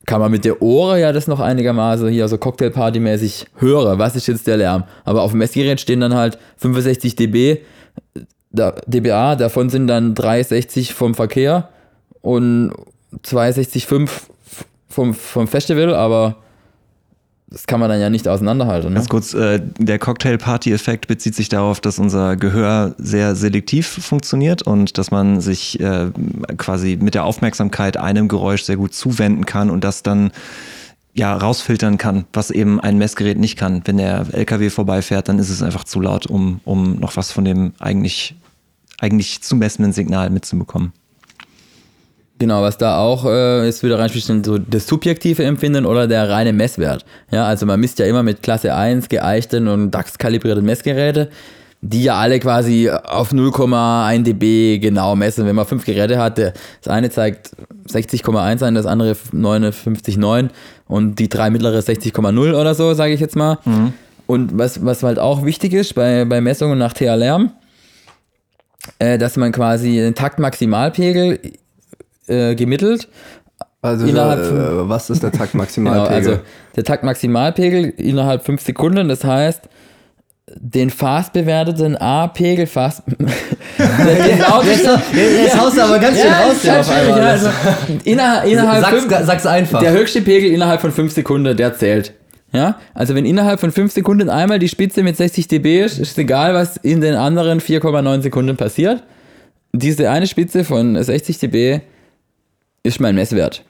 kann 0.07 0.21
man 0.21 0.31
mit 0.31 0.45
der 0.45 0.61
Ohren 0.63 0.99
ja 0.99 1.13
das 1.13 1.27
noch 1.27 1.41
einigermaßen 1.41 2.09
hier 2.09 2.27
so 2.29 2.37
Cocktailparty-mäßig 2.37 3.47
hören. 3.59 3.99
Was 3.99 4.17
ist 4.17 4.27
jetzt 4.27 4.47
der 4.47 4.57
Lärm? 4.57 4.85
Aber 5.05 5.23
auf 5.23 5.33
dem 5.33 5.39
Messgerät 5.39 5.81
stehen 5.81 6.01
dann 6.01 6.15
halt 6.15 6.39
65 6.57 7.17
dB, 7.17 7.59
da, 8.51 8.73
dBA, 8.87 9.37
davon 9.37 9.69
sind 9.69 9.87
dann 9.87 10.15
360 10.15 10.95
vom 10.95 11.15
Verkehr 11.15 11.69
und 12.21 12.73
265 13.23 13.87
vom, 13.87 15.15
vom 15.15 15.49
Festival, 15.49 15.95
aber 15.95 16.37
das 17.51 17.67
kann 17.67 17.81
man 17.81 17.89
dann 17.89 18.01
ja 18.01 18.11
nicht 18.11 18.29
auseinanderhalten. 18.29 18.91
Ne? 18.91 18.95
Ganz 18.95 19.09
kurz, 19.09 19.35
äh, 19.35 19.61
der 19.79 19.99
Cocktail-Party-Effekt 19.99 21.09
bezieht 21.09 21.35
sich 21.35 21.49
darauf, 21.49 21.81
dass 21.81 21.99
unser 21.99 22.37
Gehör 22.37 22.95
sehr 22.97 23.35
selektiv 23.35 23.89
funktioniert 23.89 24.63
und 24.63 24.99
dass 24.99 25.11
man 25.11 25.41
sich 25.41 25.81
äh, 25.81 26.11
quasi 26.59 26.97
mit 27.01 27.15
der 27.15 27.25
Aufmerksamkeit 27.25 27.97
einem 27.97 28.29
Geräusch 28.29 28.63
sehr 28.63 28.77
gut 28.77 28.95
zuwenden 28.95 29.47
kann 29.47 29.69
und 29.69 29.83
das 29.83 30.05
dann 30.05 30.31
ja 31.13 31.37
rausfiltern 31.37 31.99
kann, 31.99 32.25
was 32.33 32.53
eben 32.53 32.79
ein 32.81 32.99
Messgerät 32.99 33.39
nicht 33.39 33.59
kann. 33.59 33.83
Wenn 33.85 33.97
der 33.97 34.27
LKW 34.33 34.71
vorbeifährt, 34.71 35.29
dann 35.29 35.41
ist 35.41 35.51
es 35.51 35.61
einfach 35.61 35.83
zu 35.83 36.01
laut, 36.01 36.27
um, 36.27 36.61
um 36.65 37.01
noch 37.01 37.17
was 37.17 37.33
von 37.33 37.45
dem 37.45 37.73
eigentlich, 37.81 38.37
eigentlich 39.01 39.43
zu 39.43 39.57
messenden 39.57 39.93
Signal 39.93 40.31
mitzubekommen. 40.31 40.93
Genau, 42.41 42.63
was 42.63 42.79
da 42.79 42.97
auch 42.97 43.27
äh, 43.27 43.69
ist 43.69 43.83
wieder 43.83 43.99
reinspielt, 43.99 44.25
sind 44.25 44.47
so 44.47 44.57
das 44.57 44.87
subjektive 44.87 45.45
Empfinden 45.45 45.85
oder 45.85 46.09
der 46.09 46.31
reine 46.31 46.55
Messwert. 46.55 47.05
Ja, 47.31 47.45
also 47.45 47.67
man 47.67 47.79
misst 47.79 47.99
ja 47.99 48.07
immer 48.07 48.23
mit 48.23 48.43
Klasse 48.43 48.75
1 48.75 49.11
geeichten 49.11 49.69
und 49.69 49.91
DAX-kalibrierten 49.91 50.65
Messgeräte, 50.65 51.29
die 51.83 52.05
ja 52.05 52.15
alle 52.15 52.41
quasi 52.41 52.89
auf 52.89 53.33
0,1 53.33 54.23
dB 54.23 54.79
genau 54.79 55.15
messen. 55.17 55.45
Wenn 55.45 55.55
man 55.55 55.67
fünf 55.67 55.85
Geräte 55.85 56.19
hat, 56.19 56.39
das 56.39 56.55
eine 56.87 57.11
zeigt 57.11 57.51
60,1 57.87 58.65
an, 58.65 58.75
das 58.75 58.87
andere 58.87 59.13
59,9 59.13 60.49
und 60.89 61.19
die 61.19 61.29
drei 61.29 61.51
mittlere 61.51 61.81
60,0 61.81 62.55
oder 62.59 62.75
so, 62.75 62.95
sage 62.95 63.13
ich 63.13 63.21
jetzt 63.21 63.37
mal. 63.37 63.59
Mhm. 63.67 63.93
Und 64.27 64.57
was, 64.57 64.83
was 64.83 65.03
halt 65.03 65.19
auch 65.19 65.45
wichtig 65.45 65.75
ist 65.75 65.95
bei, 65.95 66.25
bei 66.25 66.41
Messungen 66.41 66.79
nach 66.79 66.95
TH-Lärm, 66.95 67.51
äh, 68.99 69.19
dass 69.19 69.37
man 69.37 69.53
quasi 69.53 69.97
den 69.97 70.15
Taktmaximalpegel 70.15 71.39
äh, 72.31 72.55
gemittelt. 72.55 73.09
also 73.83 74.07
innerhalb 74.07 74.41
äh, 74.41 74.89
was 74.89 75.11
ist 75.11 75.23
der 75.23 75.31
Genau, 75.31 75.45
Taktmaximalpegel? 75.45 76.15
also 76.15 76.39
der 76.77 76.85
Taktmaximalpegel 76.85 77.85
innerhalb 77.97 78.45
5 78.45 78.61
Sekunden, 78.63 79.09
das 79.09 79.25
heißt, 79.25 79.69
den 80.57 80.91
fast 80.91 81.33
bewerteten 81.33 81.97
A-Pegel 81.97 82.67
fast. 82.67 83.03
genau 83.77 84.63
jetzt, 84.63 84.87
jetzt 85.15 85.59
haust 85.59 85.77
du 85.77 85.83
aber 85.83 85.99
ganz 85.99 86.19
schön 86.19 86.31
ja, 86.31 86.43
raus 86.43 86.87
auf 86.87 86.91
einmal. 86.91 87.19
ja, 87.19 87.27
also 87.27 87.49
innerhalb, 88.05 88.49
innerhalb 88.49 88.85
sag's, 88.85 89.01
fünf, 89.05 89.27
sag's 89.27 89.47
einfach. 89.47 89.81
der 89.81 89.93
höchste 89.93 90.23
Pegel 90.23 90.51
innerhalb 90.51 90.81
von 90.81 90.93
5 90.93 91.13
Sekunden, 91.13 91.57
der 91.57 91.75
zählt. 91.75 92.15
Ja, 92.53 92.81
also 92.95 93.15
wenn 93.15 93.27
innerhalb 93.27 93.61
von 93.61 93.71
5 93.71 93.93
Sekunden 93.93 94.29
einmal 94.29 94.59
die 94.59 94.69
Spitze 94.69 95.03
mit 95.05 95.17
60 95.17 95.47
dB 95.47 95.83
ist, 95.85 95.99
ist 95.99 96.19
egal, 96.19 96.53
was 96.53 96.77
in 96.79 97.01
den 97.01 97.15
anderen 97.15 97.61
4,9 97.61 98.23
Sekunden 98.23 98.57
passiert. 98.57 99.05
Diese 99.73 100.11
eine 100.11 100.27
Spitze 100.27 100.65
von 100.65 101.01
60 101.01 101.39
dB 101.39 101.81
ist 102.83 103.01
mein 103.01 103.15
Messwert. 103.15 103.65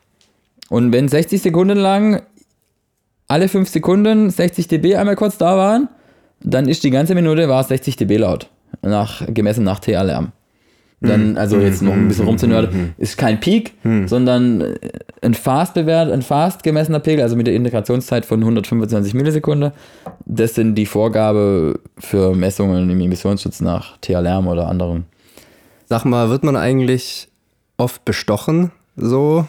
Und 0.69 0.93
wenn 0.93 1.09
60 1.09 1.43
Sekunden 1.43 1.79
lang 1.79 2.23
alle 3.29 3.49
5 3.49 3.69
Sekunden 3.69 4.31
60 4.31 4.69
dB 4.69 4.97
einmal 4.97 5.17
kurz 5.17 5.39
da 5.39 5.57
waren, 5.57 5.89
dann 6.41 6.69
ist 6.69 6.83
die 6.85 6.91
ganze 6.91 7.15
Minute 7.15 7.49
war 7.49 7.61
es 7.61 7.69
60 7.69 7.97
dB 7.97 8.19
laut. 8.19 8.49
Nach, 8.83 9.23
gemessen 9.27 9.65
nach 9.65 9.81
TA-Lärm. 9.81 10.33
Dann, 11.03 11.39
also 11.39 11.59
jetzt 11.59 11.81
noch 11.81 11.95
ein 11.95 12.09
bisschen 12.09 12.27
rumzunörden, 12.27 12.95
ist 12.99 13.17
kein 13.17 13.41
Peak, 13.41 13.73
sondern 14.07 14.61
äh, 14.61 14.75
ein 15.23 15.33
fast 15.33 15.73
bewährt, 15.73 16.13
ein 16.13 16.21
fast 16.21 16.63
gemessener 16.63 17.01
Pegel, 17.01 17.23
also 17.23 17.37
mit 17.37 17.47
der 17.47 17.55
Integrationszeit 17.55 18.27
von 18.27 18.41
125 18.41 19.15
Millisekunden. 19.15 19.73
Das 20.27 20.55
sind 20.55 20.75
die 20.75 20.85
Vorgabe 20.85 21.81
für 21.99 22.35
Messungen 22.35 22.91
im 22.91 23.01
Emissionsschutz 23.01 23.63
nach 23.63 23.97
TA-Lärm 24.03 24.47
oder 24.47 24.69
anderen. 24.69 25.07
Sag 25.89 26.05
mal, 26.05 26.29
wird 26.29 26.45
man 26.45 26.57
eigentlich 26.57 27.29
oft 27.79 28.05
bestochen? 28.05 28.71
So? 28.97 29.47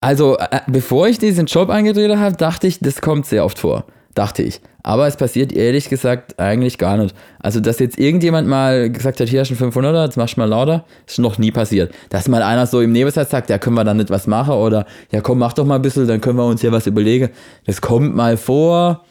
Also, 0.00 0.38
äh, 0.38 0.60
bevor 0.66 1.08
ich 1.08 1.18
diesen 1.18 1.46
Job 1.46 1.68
angetreten 1.68 2.18
habe, 2.18 2.36
dachte 2.36 2.66
ich, 2.66 2.80
das 2.80 3.00
kommt 3.00 3.26
sehr 3.26 3.44
oft 3.44 3.58
vor. 3.58 3.84
Dachte 4.14 4.42
ich. 4.42 4.60
Aber 4.82 5.06
es 5.06 5.16
passiert 5.16 5.52
ehrlich 5.52 5.88
gesagt 5.88 6.40
eigentlich 6.40 6.78
gar 6.78 6.96
nicht. 6.96 7.14
Also, 7.38 7.60
dass 7.60 7.78
jetzt 7.78 7.98
irgendjemand 7.98 8.48
mal 8.48 8.90
gesagt 8.90 9.20
hat, 9.20 9.28
hier 9.28 9.42
du 9.42 9.54
einen 9.54 9.72
500er, 9.72 10.04
jetzt 10.04 10.16
machst 10.16 10.36
du 10.36 10.40
mal 10.40 10.48
lauter, 10.48 10.84
ist 11.06 11.18
noch 11.18 11.38
nie 11.38 11.52
passiert. 11.52 11.94
Dass 12.08 12.28
mal 12.28 12.42
einer 12.42 12.66
so 12.66 12.80
im 12.80 12.92
Nebensatz 12.92 13.30
sagt, 13.30 13.50
ja, 13.50 13.58
können 13.58 13.76
wir 13.76 13.84
dann 13.84 13.98
nicht 13.98 14.10
was 14.10 14.26
machen 14.26 14.54
oder 14.54 14.86
ja, 15.12 15.20
komm, 15.20 15.38
mach 15.38 15.52
doch 15.52 15.66
mal 15.66 15.76
ein 15.76 15.82
bisschen, 15.82 16.08
dann 16.08 16.20
können 16.20 16.38
wir 16.38 16.46
uns 16.46 16.62
hier 16.62 16.72
was 16.72 16.86
überlegen. 16.86 17.28
Das 17.66 17.80
kommt 17.82 18.16
mal 18.16 18.36
vor, 18.38 19.04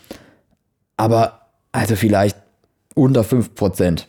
aber 0.98 1.40
also 1.72 1.96
vielleicht 1.96 2.38
unter 2.96 3.22
5%. 3.22 4.06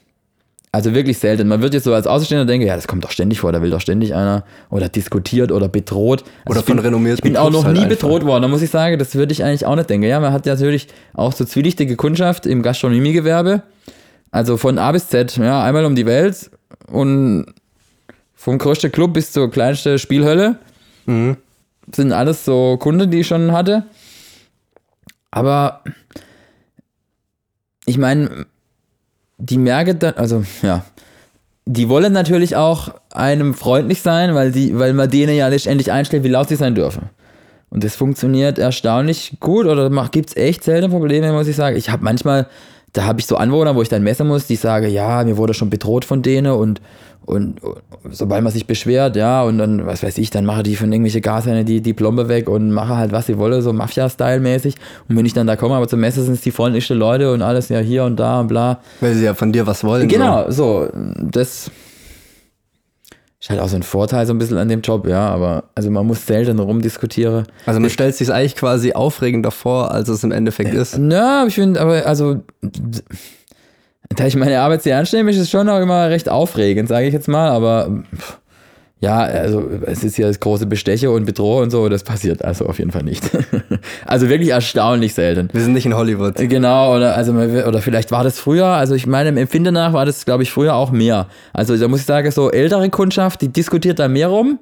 Also 0.72 0.94
wirklich 0.94 1.18
selten. 1.18 1.48
Man 1.48 1.62
wird 1.62 1.74
jetzt 1.74 1.82
so 1.82 1.92
als 1.92 2.06
Außenstehender 2.06 2.46
denken, 2.46 2.64
ja, 2.66 2.76
das 2.76 2.86
kommt 2.86 3.02
doch 3.02 3.10
ständig 3.10 3.40
vor, 3.40 3.50
da 3.50 3.60
will 3.60 3.70
doch 3.70 3.80
ständig 3.80 4.14
einer 4.14 4.44
oder 4.70 4.88
diskutiert 4.88 5.50
oder 5.50 5.68
bedroht. 5.68 6.22
Also 6.44 6.60
Oder 6.60 6.62
von 6.62 6.78
renommierten 6.78 7.16
Ich 7.18 7.22
bin 7.22 7.36
auch 7.36 7.50
noch 7.50 7.64
halt 7.64 7.76
nie 7.76 7.82
einfach. 7.84 7.96
bedroht 7.96 8.24
worden, 8.24 8.42
da 8.42 8.48
muss 8.48 8.62
ich 8.62 8.70
sagen, 8.70 8.96
das 8.98 9.16
würde 9.16 9.32
ich 9.32 9.42
eigentlich 9.42 9.66
auch 9.66 9.74
nicht 9.74 9.90
denken. 9.90 10.06
Ja, 10.06 10.20
man 10.20 10.32
hat 10.32 10.46
ja 10.46 10.52
natürlich 10.54 10.86
auch 11.12 11.32
so 11.32 11.44
zwielichtige 11.44 11.96
Kundschaft 11.96 12.46
im 12.46 12.62
Gastronomiegewerbe. 12.62 13.62
Also 14.30 14.56
von 14.56 14.78
A 14.78 14.92
bis 14.92 15.08
Z, 15.08 15.36
ja, 15.38 15.60
einmal 15.64 15.84
um 15.84 15.96
die 15.96 16.06
Welt 16.06 16.50
und 16.86 17.46
vom 18.36 18.56
größten 18.58 18.92
Club 18.92 19.12
bis 19.12 19.32
zur 19.32 19.50
kleinsten 19.50 19.98
Spielhölle 19.98 20.56
Mhm. 21.06 21.36
sind 21.92 22.12
alles 22.12 22.44
so 22.44 22.76
Kunden, 22.76 23.10
die 23.10 23.20
ich 23.20 23.26
schon 23.26 23.50
hatte. 23.50 23.82
Aber 25.32 25.82
ich 27.86 27.98
meine, 27.98 28.46
die 29.40 29.58
merken 29.58 29.98
dann, 29.98 30.14
also 30.14 30.44
ja, 30.62 30.84
die 31.66 31.88
wollen 31.88 32.12
natürlich 32.12 32.56
auch 32.56 32.94
einem 33.10 33.54
freundlich 33.54 34.02
sein, 34.02 34.34
weil, 34.34 34.52
die, 34.52 34.78
weil 34.78 34.92
man 34.92 35.10
denen 35.10 35.36
ja 35.36 35.48
letztendlich 35.48 35.92
einstellt, 35.92 36.24
wie 36.24 36.28
laut 36.28 36.48
sie 36.48 36.56
sein 36.56 36.74
dürfen. 36.74 37.10
Und 37.70 37.84
das 37.84 37.94
funktioniert 37.94 38.58
erstaunlich 38.58 39.36
gut 39.38 39.66
oder 39.66 39.88
gibt 40.10 40.30
es 40.30 40.36
echt 40.36 40.64
selten 40.64 40.90
Probleme, 40.90 41.32
muss 41.32 41.46
ich 41.46 41.54
sagen. 41.54 41.76
Ich 41.76 41.88
habe 41.88 42.02
manchmal, 42.02 42.48
da 42.92 43.04
habe 43.04 43.20
ich 43.20 43.26
so 43.26 43.36
Anwohner, 43.36 43.76
wo 43.76 43.82
ich 43.82 43.88
dann 43.88 44.02
messen 44.02 44.26
muss, 44.26 44.46
die 44.46 44.56
sagen, 44.56 44.90
ja, 44.90 45.22
mir 45.22 45.36
wurde 45.36 45.54
schon 45.54 45.70
bedroht 45.70 46.04
von 46.04 46.22
denen 46.22 46.52
und, 46.52 46.80
und, 47.26 47.62
und 47.62 47.82
sobald 48.10 48.42
man 48.42 48.52
sich 48.52 48.66
beschwert, 48.66 49.16
ja, 49.16 49.42
und 49.42 49.58
dann, 49.58 49.86
was 49.86 50.02
weiß 50.02 50.18
ich, 50.18 50.30
dann 50.30 50.44
mache 50.44 50.62
die 50.62 50.76
von 50.76 50.92
irgendwelche 50.92 51.20
Gashähne 51.20 51.64
die, 51.64 51.80
die 51.80 51.92
Plombe 51.92 52.28
weg 52.28 52.48
und 52.48 52.72
mache 52.72 52.96
halt, 52.96 53.12
was 53.12 53.26
sie 53.26 53.38
wolle, 53.38 53.62
so 53.62 53.72
Mafia-Style-mäßig. 53.72 54.74
Und 55.08 55.16
wenn 55.16 55.26
ich 55.26 55.34
dann 55.34 55.46
da 55.46 55.56
komme, 55.56 55.74
aber 55.74 55.86
zum 55.86 56.00
Messen 56.00 56.24
sind 56.24 56.34
es 56.34 56.40
die 56.40 56.50
freundlichsten 56.50 56.98
Leute 56.98 57.32
und 57.32 57.42
alles 57.42 57.68
ja 57.68 57.78
hier 57.78 58.04
und 58.04 58.18
da 58.18 58.40
und 58.40 58.48
bla. 58.48 58.80
Weil 59.00 59.14
sie 59.14 59.24
ja 59.24 59.34
von 59.34 59.52
dir 59.52 59.66
was 59.66 59.84
wollen. 59.84 60.08
Genau, 60.08 60.50
so, 60.50 60.88
das 61.20 61.70
ist 63.40 63.48
halt 63.48 63.60
auch 63.60 63.68
so 63.68 63.76
ein 63.76 63.82
Vorteil 63.82 64.26
so 64.26 64.34
ein 64.34 64.38
bisschen 64.38 64.58
an 64.58 64.68
dem 64.68 64.82
Job, 64.82 65.06
ja, 65.06 65.28
aber 65.28 65.64
also 65.74 65.90
man 65.90 66.06
muss 66.06 66.26
selten 66.26 66.58
rumdiskutieren. 66.58 67.44
So. 67.44 67.50
Also 67.66 67.80
man 67.80 67.88
stellt 67.90 68.14
sich 68.14 68.30
eigentlich 68.32 68.54
quasi 68.54 68.92
aufregender 68.92 69.50
vor, 69.50 69.92
als 69.92 70.08
es 70.08 70.22
im 70.24 70.32
Endeffekt 70.32 70.74
ist. 70.74 70.98
Ja, 70.98 71.46
ich 71.46 71.54
finde, 71.54 71.80
aber 71.80 72.04
also, 72.06 72.42
da 74.16 74.26
ich 74.26 74.36
meine 74.36 74.60
Arbeit 74.60 74.82
sehr 74.82 75.02
nehme, 75.12 75.30
ist 75.30 75.38
es 75.38 75.50
schon 75.50 75.68
auch 75.68 75.80
immer 75.80 76.10
recht 76.10 76.28
aufregend, 76.28 76.88
sage 76.88 77.06
ich 77.06 77.12
jetzt 77.12 77.28
mal, 77.28 77.48
aber 77.48 78.02
pff, 78.14 78.38
ja, 79.00 79.20
also 79.20 79.66
es 79.86 80.04
ist 80.04 80.18
ja 80.18 80.26
das 80.26 80.40
große 80.40 80.66
Besteche 80.66 81.10
und 81.10 81.24
Bedrohung 81.24 81.62
und 81.62 81.70
so, 81.70 81.88
das 81.88 82.02
passiert 82.02 82.44
also 82.44 82.66
auf 82.66 82.78
jeden 82.78 82.90
Fall 82.90 83.02
nicht. 83.02 83.24
also 84.06 84.28
wirklich 84.28 84.50
erstaunlich 84.50 85.14
selten. 85.14 85.48
Wir 85.52 85.62
sind 85.62 85.72
nicht 85.72 85.86
in 85.86 85.94
Hollywood. 85.94 86.34
Genau, 86.36 86.94
oder, 86.94 87.16
also, 87.16 87.32
oder 87.32 87.80
vielleicht 87.80 88.10
war 88.10 88.24
das 88.24 88.38
früher, 88.38 88.66
also 88.66 88.94
ich 88.94 89.06
meine, 89.06 89.30
im 89.30 89.38
Empfinden 89.38 89.72
nach 89.72 89.94
war 89.94 90.04
das, 90.04 90.26
glaube 90.26 90.42
ich, 90.42 90.50
früher 90.50 90.74
auch 90.74 90.90
mehr. 90.90 91.28
Also 91.54 91.76
da 91.78 91.88
muss 91.88 92.00
ich 92.00 92.06
sagen, 92.06 92.30
so 92.30 92.50
ältere 92.50 92.90
Kundschaft, 92.90 93.40
die 93.40 93.48
diskutiert 93.48 93.98
da 93.98 94.08
mehr 94.08 94.28
rum 94.28 94.58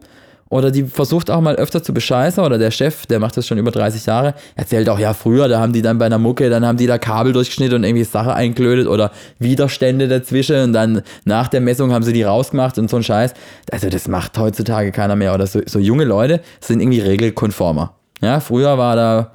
oder 0.51 0.70
die 0.70 0.84
versucht 0.84 1.30
auch 1.30 1.40
mal 1.40 1.57
öfter 1.57 1.82
zu 1.82 1.92
bescheißen 1.92 2.42
oder 2.42 2.59
der 2.59 2.70
Chef, 2.70 3.07
der 3.07 3.20
macht 3.20 3.36
das 3.36 3.46
schon 3.46 3.59
über 3.59 3.70
30 3.70 4.07
Jahre, 4.07 4.34
erzählt 4.57 4.88
auch, 4.88 4.99
ja, 4.99 5.14
früher, 5.14 5.49
da 5.49 5.61
haben 5.61 5.72
die 5.72 5.82
dann 5.82 5.99
bei 5.99 6.07
einer 6.07 6.18
Mucke, 6.18 6.51
dann 6.51 6.64
haben 6.64 6.78
die 6.78 6.86
da 6.86 6.99
Kabel 6.99 7.32
durchgeschnitten 7.32 7.76
und 7.76 7.84
irgendwie 7.84 8.05
Sache 8.05 8.34
eingelötet 8.34 8.86
oder 8.86 9.11
Widerstände 9.38 10.09
dazwischen 10.09 10.62
und 10.62 10.72
dann 10.72 11.03
nach 11.24 11.49
der 11.49 11.61
Messung 11.61 11.92
haben 11.92 12.03
sie 12.03 12.12
die 12.12 12.22
rausgemacht 12.22 12.78
und 12.78 12.88
so 12.88 12.96
ein 12.96 13.03
Scheiß. 13.03 13.34
Also 13.70 13.88
das 13.88 14.09
macht 14.09 14.38
heutzutage 14.38 14.92
keiner 14.92 15.16
mehr 15.16 15.34
oder 15.34 15.46
so, 15.46 15.61
so 15.66 15.78
junge 15.78 16.05
Leute 16.05 16.40
sind 16.61 16.80
irgendwie 16.80 17.01
regelkonformer. 17.01 17.94
Ja, 18.20 18.40
früher 18.40 18.78
war 18.78 18.96
da 18.96 19.32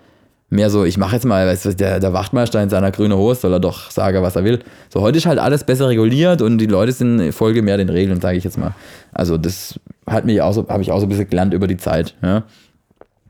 mehr 0.54 0.70
so, 0.70 0.86
ich 0.86 0.98
mache 0.98 1.16
jetzt 1.16 1.26
mal, 1.26 1.48
weißt 1.48 1.66
du, 1.66 1.76
der, 1.76 2.00
der 2.00 2.14
Wachtmeister 2.14 2.62
in 2.62 2.70
seiner 2.70 2.92
grünen 2.92 3.18
Hose 3.18 3.42
soll 3.42 3.54
er 3.54 3.60
doch 3.60 3.92
sagen, 3.92 4.22
was 4.22 4.36
er 4.36 4.44
will. 4.44 4.60
So, 4.90 5.02
heute 5.02 5.18
ist 5.18 5.26
halt 5.26 5.40
alles 5.40 5.64
besser 5.64 5.90
reguliert 5.90 6.42
und 6.42 6.60
die 6.60 6.68
Leute 6.68 6.92
sind 6.92 7.34
Folge 7.34 7.62
mehr 7.62 7.78
den 7.78 7.90
Regeln, 7.90 8.22
sage 8.22 8.38
ich 8.38 8.44
jetzt 8.44 8.58
mal. 8.58 8.74
Also 9.12 9.38
das 9.38 9.80
hat 10.08 10.26
mich 10.26 10.42
auch 10.42 10.54
so, 10.54 10.68
habe 10.68 10.82
ich 10.82 10.92
auch 10.92 11.00
so 11.00 11.06
ein 11.06 11.10
bisschen 11.10 11.30
gelernt 11.30 11.54
über 11.54 11.68
die 11.68 11.78
Zeit. 11.78 12.16
Ja. 12.22 12.44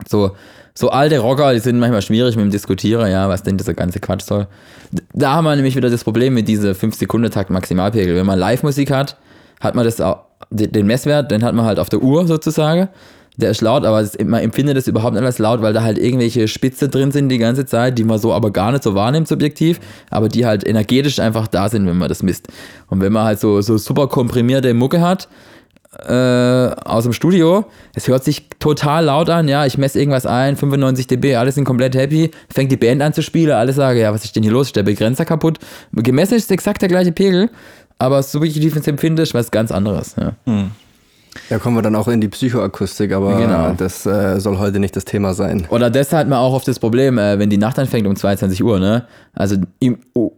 So, 0.08 0.32
so 0.74 0.90
alte 0.90 1.18
Rocker, 1.20 1.52
die 1.52 1.60
sind 1.60 1.78
manchmal 1.78 2.02
schwierig 2.02 2.36
mit 2.36 2.44
dem 2.44 2.50
Diskutieren, 2.50 3.10
ja, 3.10 3.28
was 3.28 3.42
denn 3.42 3.56
dieser 3.56 3.74
ganze 3.74 4.00
Quatsch 4.00 4.22
soll. 4.22 4.48
Da 5.12 5.34
haben 5.34 5.44
wir 5.44 5.54
nämlich 5.54 5.76
wieder 5.76 5.90
das 5.90 6.04
Problem 6.04 6.34
mit 6.34 6.48
dieser 6.48 6.72
5-Sekunden-Takt 6.72 7.50
Maximalpegel. 7.50 8.16
Wenn 8.16 8.26
man 8.26 8.38
Live-Musik 8.38 8.90
hat, 8.90 9.16
hat 9.60 9.74
man 9.74 9.84
das 9.84 10.00
auch, 10.00 10.24
den 10.50 10.86
Messwert, 10.86 11.30
den 11.30 11.44
hat 11.44 11.54
man 11.54 11.64
halt 11.64 11.78
auf 11.78 11.88
der 11.88 12.02
Uhr 12.02 12.26
sozusagen 12.26 12.88
der 13.36 13.50
ist 13.50 13.60
laut, 13.60 13.84
aber 13.84 14.06
man 14.24 14.42
empfindet 14.42 14.76
es 14.76 14.86
überhaupt 14.86 15.14
nicht 15.14 15.24
als 15.24 15.38
laut, 15.38 15.60
weil 15.60 15.72
da 15.72 15.82
halt 15.82 15.98
irgendwelche 15.98 16.46
Spitze 16.46 16.88
drin 16.88 17.10
sind 17.10 17.28
die 17.30 17.38
ganze 17.38 17.66
Zeit, 17.66 17.98
die 17.98 18.04
man 18.04 18.18
so 18.18 18.32
aber 18.32 18.52
gar 18.52 18.70
nicht 18.70 18.84
so 18.84 18.94
wahrnimmt 18.94 19.26
subjektiv, 19.26 19.80
aber 20.10 20.28
die 20.28 20.46
halt 20.46 20.66
energetisch 20.66 21.18
einfach 21.18 21.48
da 21.48 21.68
sind, 21.68 21.86
wenn 21.86 21.98
man 21.98 22.08
das 22.08 22.22
misst. 22.22 22.48
Und 22.88 23.00
wenn 23.00 23.12
man 23.12 23.24
halt 23.24 23.40
so, 23.40 23.60
so 23.60 23.76
super 23.76 24.06
komprimierte 24.06 24.72
Mucke 24.72 25.00
hat, 25.00 25.28
äh, 26.08 26.74
aus 26.84 27.04
dem 27.04 27.12
Studio, 27.12 27.64
es 27.94 28.08
hört 28.08 28.24
sich 28.24 28.48
total 28.58 29.06
laut 29.06 29.30
an, 29.30 29.48
ja, 29.48 29.66
ich 29.66 29.78
messe 29.78 29.98
irgendwas 29.98 30.26
ein, 30.26 30.56
95 30.56 31.06
dB, 31.06 31.36
alle 31.36 31.52
sind 31.52 31.64
komplett 31.64 31.94
happy, 31.94 32.30
fängt 32.52 32.72
die 32.72 32.76
Band 32.76 33.02
an 33.02 33.12
zu 33.12 33.22
spielen, 33.22 33.52
alle 33.52 33.72
sagen, 33.72 33.98
ja, 33.98 34.12
was 34.12 34.24
ist 34.24 34.36
denn 34.36 34.42
hier 34.42 34.52
los, 34.52 34.68
ist 34.68 34.76
der 34.76 34.82
Begrenzer 34.82 35.24
kaputt? 35.24 35.58
Gemessen 35.92 36.34
ist 36.34 36.50
exakt 36.50 36.82
der 36.82 36.88
gleiche 36.88 37.12
Pegel, 37.12 37.50
aber 37.98 38.22
subjektiv 38.22 38.76
ins 38.76 38.86
Empfinden 38.86 39.22
ist 39.22 39.34
was 39.34 39.50
ganz 39.50 39.70
anderes, 39.70 40.16
ja. 40.18 40.32
Hm. 40.46 40.70
Da 41.48 41.58
kommen 41.58 41.76
wir 41.76 41.82
dann 41.82 41.96
auch 41.96 42.08
in 42.08 42.20
die 42.20 42.28
Psychoakustik, 42.28 43.12
aber 43.12 43.36
genau. 43.36 43.74
das 43.76 44.06
äh, 44.06 44.38
soll 44.40 44.58
heute 44.58 44.78
nicht 44.78 44.94
das 44.96 45.04
Thema 45.04 45.34
sein. 45.34 45.66
Oder 45.68 45.90
das 45.90 46.12
hat 46.12 46.28
man 46.28 46.38
auch 46.38 46.54
oft 46.54 46.66
das 46.68 46.78
Problem, 46.78 47.18
äh, 47.18 47.38
wenn 47.38 47.50
die 47.50 47.58
Nacht 47.58 47.78
anfängt 47.78 48.06
um 48.06 48.16
22 48.16 48.62
Uhr, 48.62 48.78
ne? 48.78 49.06
Also 49.32 49.56
im, 49.80 49.98
oh, 50.14 50.32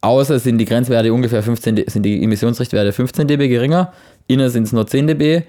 außer 0.00 0.38
sind 0.38 0.58
die 0.58 0.64
Grenzwerte 0.64 1.12
ungefähr 1.12 1.42
15, 1.42 1.84
sind 1.86 2.02
die 2.02 2.22
Emissionsrichtwerte 2.22 2.92
15 2.92 3.28
dB 3.28 3.48
geringer, 3.48 3.92
innen 4.30 4.50
sind 4.50 4.64
es 4.64 4.72
nur 4.72 4.86
10 4.86 5.08
dB. 5.08 5.42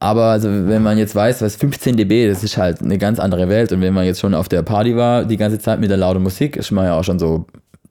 Aber 0.00 0.26
also, 0.26 0.48
wenn 0.48 0.82
man 0.82 0.96
jetzt 0.96 1.14
weiß, 1.14 1.42
was 1.42 1.56
15 1.56 1.96
dB, 1.96 2.28
das 2.28 2.44
ist 2.44 2.56
halt 2.56 2.82
eine 2.82 2.98
ganz 2.98 3.18
andere 3.18 3.48
Welt. 3.48 3.72
Und 3.72 3.80
wenn 3.80 3.94
man 3.94 4.04
jetzt 4.04 4.20
schon 4.20 4.34
auf 4.34 4.48
der 4.48 4.62
Party 4.62 4.96
war, 4.96 5.24
die 5.24 5.36
ganze 5.36 5.58
Zeit 5.58 5.80
mit 5.80 5.90
der 5.90 5.96
lauten 5.96 6.22
Musik, 6.22 6.56
ist 6.56 6.70
man 6.70 6.84
ja 6.84 6.98
auch 6.98 7.04
schon 7.04 7.18
so 7.18 7.46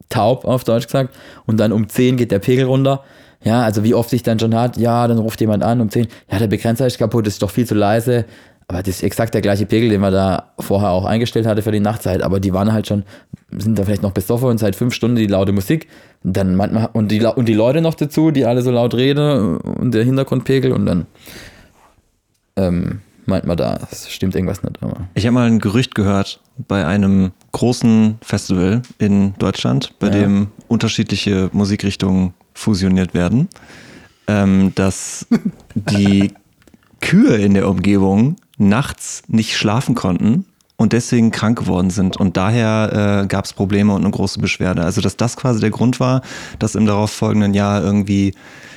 taub, 0.08 0.46
auf 0.46 0.64
Deutsch 0.64 0.86
gesagt. 0.86 1.14
Und 1.44 1.58
dann 1.58 1.72
um 1.72 1.88
10 1.88 2.16
geht 2.16 2.30
der 2.30 2.38
Pegel 2.38 2.64
runter 2.64 3.02
ja, 3.44 3.62
also 3.62 3.84
wie 3.84 3.94
oft 3.94 4.10
sich 4.10 4.22
dann 4.22 4.38
schon 4.38 4.54
hat, 4.54 4.76
ja, 4.76 5.06
dann 5.06 5.18
ruft 5.18 5.40
jemand 5.40 5.62
an 5.62 5.80
um 5.80 5.90
10, 5.90 6.08
ja, 6.30 6.38
der 6.38 6.48
Begrenzer 6.48 6.86
ist 6.86 6.98
kaputt, 6.98 7.26
ist 7.26 7.42
doch 7.42 7.50
viel 7.50 7.66
zu 7.66 7.74
leise. 7.74 8.24
Aber 8.70 8.82
das 8.82 8.96
ist 8.96 9.02
exakt 9.02 9.32
der 9.32 9.40
gleiche 9.40 9.64
Pegel, 9.64 9.88
den 9.88 10.02
man 10.02 10.12
da 10.12 10.52
vorher 10.58 10.90
auch 10.90 11.06
eingestellt 11.06 11.46
hatte 11.46 11.62
für 11.62 11.72
die 11.72 11.80
Nachtzeit. 11.80 12.22
Aber 12.22 12.38
die 12.38 12.52
waren 12.52 12.70
halt 12.70 12.86
schon, 12.86 13.02
sind 13.50 13.78
da 13.78 13.84
vielleicht 13.84 14.02
noch 14.02 14.12
besoffen 14.12 14.48
und 14.48 14.58
seit 14.58 14.76
fünf 14.76 14.92
Stunden 14.92 15.16
die 15.16 15.26
laute 15.26 15.52
Musik. 15.52 15.88
Und 16.22 16.36
dann 16.36 16.54
manchmal, 16.54 16.90
und 16.92 17.10
die, 17.10 17.24
und 17.24 17.46
die 17.46 17.54
Leute 17.54 17.80
noch 17.80 17.94
dazu, 17.94 18.30
die 18.30 18.44
alle 18.44 18.60
so 18.60 18.70
laut 18.70 18.92
reden 18.92 19.56
und 19.56 19.94
der 19.94 20.04
Hintergrundpegel 20.04 20.72
und 20.72 20.84
dann 20.84 21.06
ähm, 22.56 23.00
meint 23.24 23.46
man 23.46 23.56
da, 23.56 23.78
es 23.90 24.10
stimmt 24.10 24.34
irgendwas 24.34 24.62
nicht. 24.62 24.82
Aber. 24.82 25.08
Ich 25.14 25.24
habe 25.24 25.32
mal 25.32 25.46
ein 25.46 25.60
Gerücht 25.60 25.94
gehört 25.94 26.40
bei 26.66 26.84
einem 26.84 27.32
großen 27.52 28.18
Festival 28.20 28.82
in 28.98 29.32
Deutschland, 29.38 29.98
bei 29.98 30.08
ja. 30.08 30.12
dem 30.12 30.48
unterschiedliche 30.66 31.48
Musikrichtungen 31.52 32.34
fusioniert 32.52 33.14
werden, 33.14 33.48
ähm, 34.26 34.72
dass 34.74 35.26
die 35.74 36.34
Kühe 37.00 37.36
in 37.36 37.54
der 37.54 37.66
Umgebung 37.68 38.36
nachts 38.58 39.22
nicht 39.28 39.56
schlafen 39.56 39.94
konnten 39.94 40.44
und 40.76 40.92
deswegen 40.92 41.30
krank 41.30 41.58
geworden 41.58 41.90
sind. 41.90 42.16
Und 42.16 42.36
daher 42.36 43.22
äh, 43.22 43.26
gab 43.26 43.44
es 43.44 43.52
Probleme 43.52 43.94
und 43.94 44.02
eine 44.02 44.10
große 44.10 44.40
Beschwerde. 44.40 44.82
Also, 44.82 45.00
dass 45.00 45.16
das 45.16 45.36
quasi 45.36 45.60
der 45.60 45.70
Grund 45.70 46.00
war, 46.00 46.22
dass 46.58 46.74
im 46.74 46.86
darauffolgenden 46.86 47.54
Jahr 47.54 47.82
irgendwie 47.82 48.34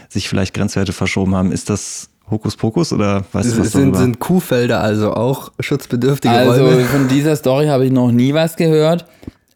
sich 0.10 0.30
vielleicht 0.30 0.54
Grenzwerte 0.54 0.94
verschoben 0.94 1.36
haben, 1.36 1.52
ist 1.52 1.70
das 1.70 2.10
Hokuspokus 2.30 2.94
oder 2.94 3.26
weißt 3.34 3.54
du 3.54 3.60
was 3.60 3.72
sind, 3.72 3.96
sind 3.96 4.20
Kuhfelder 4.20 4.80
also 4.80 5.14
auch 5.14 5.52
schutzbedürftige 5.60 6.34
also, 6.34 6.64
Räume? 6.64 6.78
Also 6.78 6.88
von 6.88 7.08
dieser 7.10 7.36
Story 7.36 7.68
habe 7.68 7.86
ich 7.86 7.92
noch 7.92 8.12
nie 8.12 8.34
was 8.34 8.56
gehört. 8.56 9.06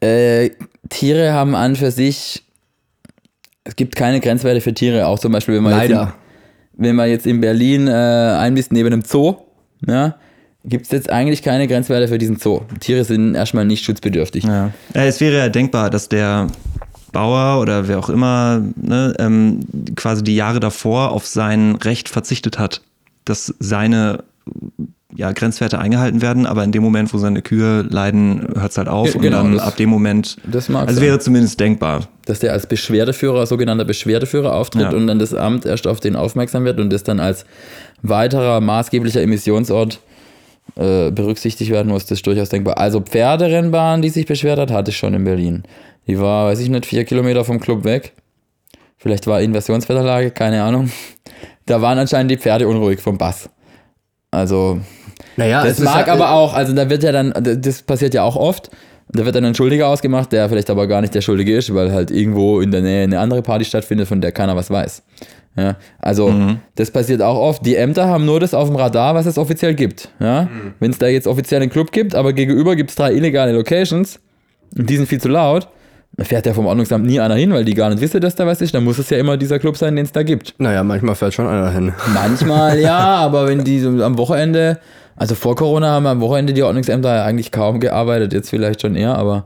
Äh, 0.01 0.51
Tiere 0.89 1.31
haben 1.31 1.55
an 1.55 1.75
für 1.75 1.91
sich 1.91 2.45
es 3.65 3.75
gibt 3.75 3.95
keine 3.95 4.21
Grenzwerte 4.21 4.61
für 4.61 4.73
Tiere, 4.73 5.07
auch 5.07 5.19
zum 5.19 5.33
Beispiel, 5.33 5.55
wenn 5.55 5.63
man, 5.63 5.73
Leider. 5.73 6.01
Jetzt, 6.01 6.13
in, 6.77 6.85
wenn 6.85 6.95
man 6.95 7.09
jetzt 7.09 7.27
in 7.27 7.41
Berlin 7.41 7.87
äh, 7.87 7.91
einbist 7.91 8.71
neben 8.71 8.93
einem 8.93 9.01
Zoo, 9.01 9.35
ja, 9.87 10.15
gibt 10.63 10.85
es 10.85 10.91
jetzt 10.91 11.09
eigentlich 11.09 11.43
keine 11.43 11.67
Grenzwerte 11.67 12.07
für 12.07 12.17
diesen 12.17 12.37
Zoo. 12.37 12.61
Tiere 12.79 13.03
sind 13.03 13.35
erstmal 13.35 13.65
nicht 13.65 13.85
schutzbedürftig. 13.85 14.43
Ja. 14.43 14.71
Es 14.93 15.21
wäre 15.21 15.37
ja 15.37 15.49
denkbar, 15.49 15.89
dass 15.89 16.09
der 16.09 16.47
Bauer 17.11 17.61
oder 17.61 17.87
wer 17.87 17.99
auch 17.99 18.09
immer 18.09 18.61
ne, 18.75 19.15
ähm, 19.19 19.61
quasi 19.95 20.23
die 20.23 20.35
Jahre 20.35 20.59
davor 20.59 21.11
auf 21.11 21.25
sein 21.25 21.75
Recht 21.75 22.09
verzichtet 22.09 22.59
hat, 22.59 22.81
dass 23.23 23.53
seine 23.59 24.23
ja, 25.15 25.31
Grenzwerte 25.31 25.79
eingehalten 25.79 26.21
werden, 26.21 26.45
aber 26.45 26.63
in 26.63 26.71
dem 26.71 26.83
Moment, 26.83 27.13
wo 27.13 27.17
seine 27.17 27.41
Kühe 27.41 27.81
leiden, 27.89 28.47
hört 28.55 28.71
es 28.71 28.77
halt 28.77 28.87
auf 28.87 29.15
ja, 29.15 29.21
genau, 29.21 29.39
und 29.39 29.45
dann 29.45 29.53
das, 29.55 29.67
ab 29.67 29.77
dem 29.77 29.89
Moment, 29.89 30.37
das 30.45 30.69
mag 30.69 30.87
also 30.87 30.99
sein. 30.99 31.07
wäre 31.07 31.19
zumindest 31.19 31.59
denkbar. 31.59 32.07
Dass 32.25 32.39
der 32.39 32.53
als 32.53 32.67
Beschwerdeführer, 32.67 33.45
sogenannter 33.45 33.85
Beschwerdeführer 33.85 34.53
auftritt 34.53 34.91
ja. 34.91 34.91
und 34.91 35.07
dann 35.07 35.19
das 35.19 35.33
Amt 35.33 35.65
erst 35.65 35.87
auf 35.87 35.99
den 35.99 36.15
aufmerksam 36.15 36.65
wird 36.65 36.79
und 36.79 36.91
das 36.91 37.03
dann 37.03 37.19
als 37.19 37.45
weiterer 38.01 38.59
maßgeblicher 38.61 39.21
Emissionsort 39.21 39.99
äh, 40.75 41.11
berücksichtigt 41.11 41.71
werden 41.71 41.89
muss, 41.89 42.05
das 42.05 42.19
ist 42.19 42.27
durchaus 42.27 42.49
denkbar. 42.49 42.77
Also 42.77 42.99
Pferderennbahn, 42.99 44.01
die 44.01 44.09
sich 44.09 44.25
beschwert 44.25 44.59
hat, 44.59 44.71
hatte 44.71 44.91
ich 44.91 44.97
schon 44.97 45.13
in 45.13 45.23
Berlin. 45.23 45.63
Die 46.07 46.19
war, 46.19 46.47
weiß 46.47 46.59
ich 46.59 46.69
nicht, 46.69 46.85
vier 46.85 47.05
Kilometer 47.05 47.45
vom 47.45 47.59
Club 47.59 47.83
weg. 47.83 48.13
Vielleicht 48.97 49.27
war 49.27 49.41
Inversionswetterlage, 49.41 50.31
keine 50.31 50.63
Ahnung. 50.63 50.91
Da 51.65 51.81
waren 51.81 51.97
anscheinend 51.97 52.31
die 52.31 52.37
Pferde 52.37 52.67
unruhig 52.67 52.99
vom 52.99 53.17
Bass. 53.17 53.49
Also 54.31 54.81
naja, 55.37 55.63
das 55.63 55.79
mag 55.79 56.07
ja, 56.07 56.13
aber 56.13 56.31
auch, 56.31 56.53
also 56.53 56.73
da 56.73 56.89
wird 56.89 57.03
ja 57.03 57.11
dann, 57.11 57.33
das 57.61 57.81
passiert 57.81 58.13
ja 58.13 58.23
auch 58.23 58.35
oft, 58.35 58.69
da 59.09 59.25
wird 59.25 59.35
dann 59.35 59.45
ein 59.45 59.55
Schuldiger 59.55 59.87
ausgemacht, 59.87 60.31
der 60.31 60.49
vielleicht 60.49 60.69
aber 60.69 60.87
gar 60.87 61.01
nicht 61.01 61.13
der 61.13 61.21
Schuldige 61.21 61.55
ist, 61.55 61.73
weil 61.73 61.91
halt 61.91 62.11
irgendwo 62.11 62.59
in 62.59 62.71
der 62.71 62.81
Nähe 62.81 63.03
eine 63.03 63.19
andere 63.19 63.41
Party 63.41 63.65
stattfindet, 63.65 64.07
von 64.07 64.21
der 64.21 64.31
keiner 64.31 64.55
was 64.55 64.69
weiß. 64.69 65.03
Ja, 65.57 65.77
also 65.99 66.29
mhm. 66.29 66.59
das 66.75 66.91
passiert 66.91 67.21
auch 67.21 67.37
oft. 67.37 67.65
Die 67.65 67.75
Ämter 67.75 68.07
haben 68.07 68.25
nur 68.25 68.41
das 68.41 68.53
auf 68.53 68.67
dem 68.67 68.75
Radar, 68.75 69.15
was 69.15 69.25
es 69.25 69.37
offiziell 69.37 69.73
gibt. 69.73 70.09
Ja? 70.19 70.43
Mhm. 70.43 70.73
Wenn 70.79 70.91
es 70.91 70.97
da 70.97 71.07
jetzt 71.07 71.27
offiziell 71.27 71.61
einen 71.61 71.71
Club 71.71 71.93
gibt, 71.93 72.13
aber 72.13 72.33
gegenüber 72.33 72.75
gibt 72.75 72.89
es 72.89 72.97
drei 72.97 73.13
illegale 73.13 73.53
Locations 73.53 74.19
und 74.77 74.89
die 74.89 74.97
sind 74.97 75.07
viel 75.07 75.21
zu 75.21 75.29
laut, 75.29 75.69
da 76.17 76.23
fährt 76.23 76.45
ja 76.45 76.53
vom 76.53 76.65
Ordnungsamt 76.65 77.05
nie 77.05 77.19
einer 77.19 77.35
hin, 77.35 77.53
weil 77.53 77.63
die 77.63 77.73
gar 77.73 77.89
nicht 77.89 78.01
wissen, 78.01 78.19
dass 78.21 78.35
da 78.35 78.45
was 78.45 78.61
ist. 78.61 78.73
Dann 78.73 78.83
muss 78.83 78.97
es 78.97 79.09
ja 79.09 79.17
immer 79.17 79.37
dieser 79.37 79.59
Club 79.59 79.77
sein, 79.77 79.95
den 79.95 80.05
es 80.05 80.11
da 80.11 80.23
gibt. 80.23 80.55
Naja, 80.57 80.83
manchmal 80.83 81.15
fährt 81.15 81.33
schon 81.33 81.47
einer 81.47 81.71
hin. 81.71 81.93
Manchmal 82.13 82.79
ja, 82.79 82.97
aber 82.99 83.47
wenn 83.47 83.63
die 83.63 83.79
so 83.79 83.89
am 84.03 84.17
Wochenende 84.17 84.79
also 85.15 85.35
vor 85.35 85.55
Corona 85.55 85.89
haben 85.89 86.07
am 86.07 86.21
Wochenende 86.21 86.53
die 86.53 86.63
Ordnungsämter 86.63 87.23
eigentlich 87.23 87.51
kaum 87.51 87.79
gearbeitet, 87.79 88.33
jetzt 88.33 88.49
vielleicht 88.49 88.81
schon 88.81 88.95
eher, 88.95 89.17
aber 89.17 89.45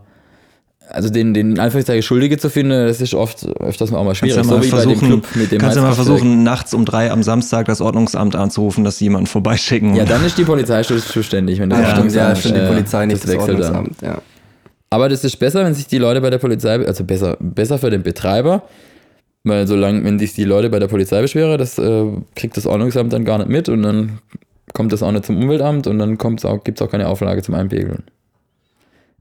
also 0.90 1.10
den, 1.10 1.34
den 1.34 1.60
Anführungszeichen 1.60 2.02
Schuldige 2.02 2.38
zu 2.38 2.50
finden, 2.50 2.72
das 2.72 3.00
ist 3.00 3.14
oft 3.14 3.46
öfters 3.60 3.94
auch 3.94 4.04
mal 4.04 4.16
schwierig. 4.16 4.36
Kannst 4.36 4.50
du 4.50 4.56
ja 4.56 4.60
mal 4.60 4.64
so 4.64 4.70
versuchen, 4.70 5.22
kannst 5.60 5.78
du 5.78 5.82
mal 5.82 5.94
versuchen, 5.94 6.44
nachts 6.44 6.74
um 6.74 6.86
drei 6.86 7.12
am 7.12 7.22
Samstag 7.22 7.68
das 7.68 7.80
Ordnungsamt 7.80 8.36
anzurufen, 8.36 8.84
dass 8.84 8.98
sie 8.98 9.06
jemanden 9.06 9.28
vorbeischicken. 9.28 9.96
Ja, 9.96 10.06
dann 10.06 10.26
ist 10.26 10.38
die 10.38 10.46
Polizei 10.46 10.82
zuständig, 10.82 11.60
wenn 11.60 11.70
das 11.70 11.80
ja, 11.80 11.90
stimmt, 11.92 12.12
ja, 12.14 12.36
stimmt, 12.36 12.58
die 12.58 12.68
Polizei 12.68 13.06
nicht 13.06 13.24
das, 13.24 13.32
das 13.32 13.40
Ordnungsamt, 13.40 14.02
ja. 14.02 14.22
Aber 14.90 15.08
das 15.08 15.24
ist 15.24 15.38
besser, 15.38 15.64
wenn 15.64 15.76
sich 15.76 15.86
die 15.86 16.00
Leute 16.00 16.20
bei 16.20 16.32
der 16.32 16.40
Polizei, 16.40 16.84
also 16.84 17.04
besser, 17.04 17.38
besser 17.40 17.78
für 17.78 17.92
den 17.92 18.02
Betreiber, 18.02 18.64
weil 19.44 19.68
solange, 19.68 20.04
wenn 20.04 20.18
sich 20.18 20.34
die 20.34 20.46
Leute 20.46 20.70
bei 20.72 20.80
der 20.80 20.88
Polizei 20.88 21.22
beschweren, 21.22 21.60
das 21.60 21.78
äh, 21.78 22.06
kriegt 22.36 22.58
das 22.58 22.66
Ordnungsamt 22.66 23.14
dann 23.14 23.24
gar 23.24 23.38
nicht 23.38 23.50
mit 23.50 23.70
und 23.70 23.84
dann 23.84 24.20
kommt 24.74 24.92
das 24.94 25.04
auch 25.04 25.12
nicht 25.12 25.26
zum 25.26 25.42
Umweltamt 25.42 25.88
und 25.88 26.00
dann 26.00 26.18
gibt 26.18 26.40
es 26.44 26.82
auch 26.82 26.92
keine 26.92 27.08
Auflage 27.08 27.42
zum 27.42 27.56
Einpegeln. 27.56 28.04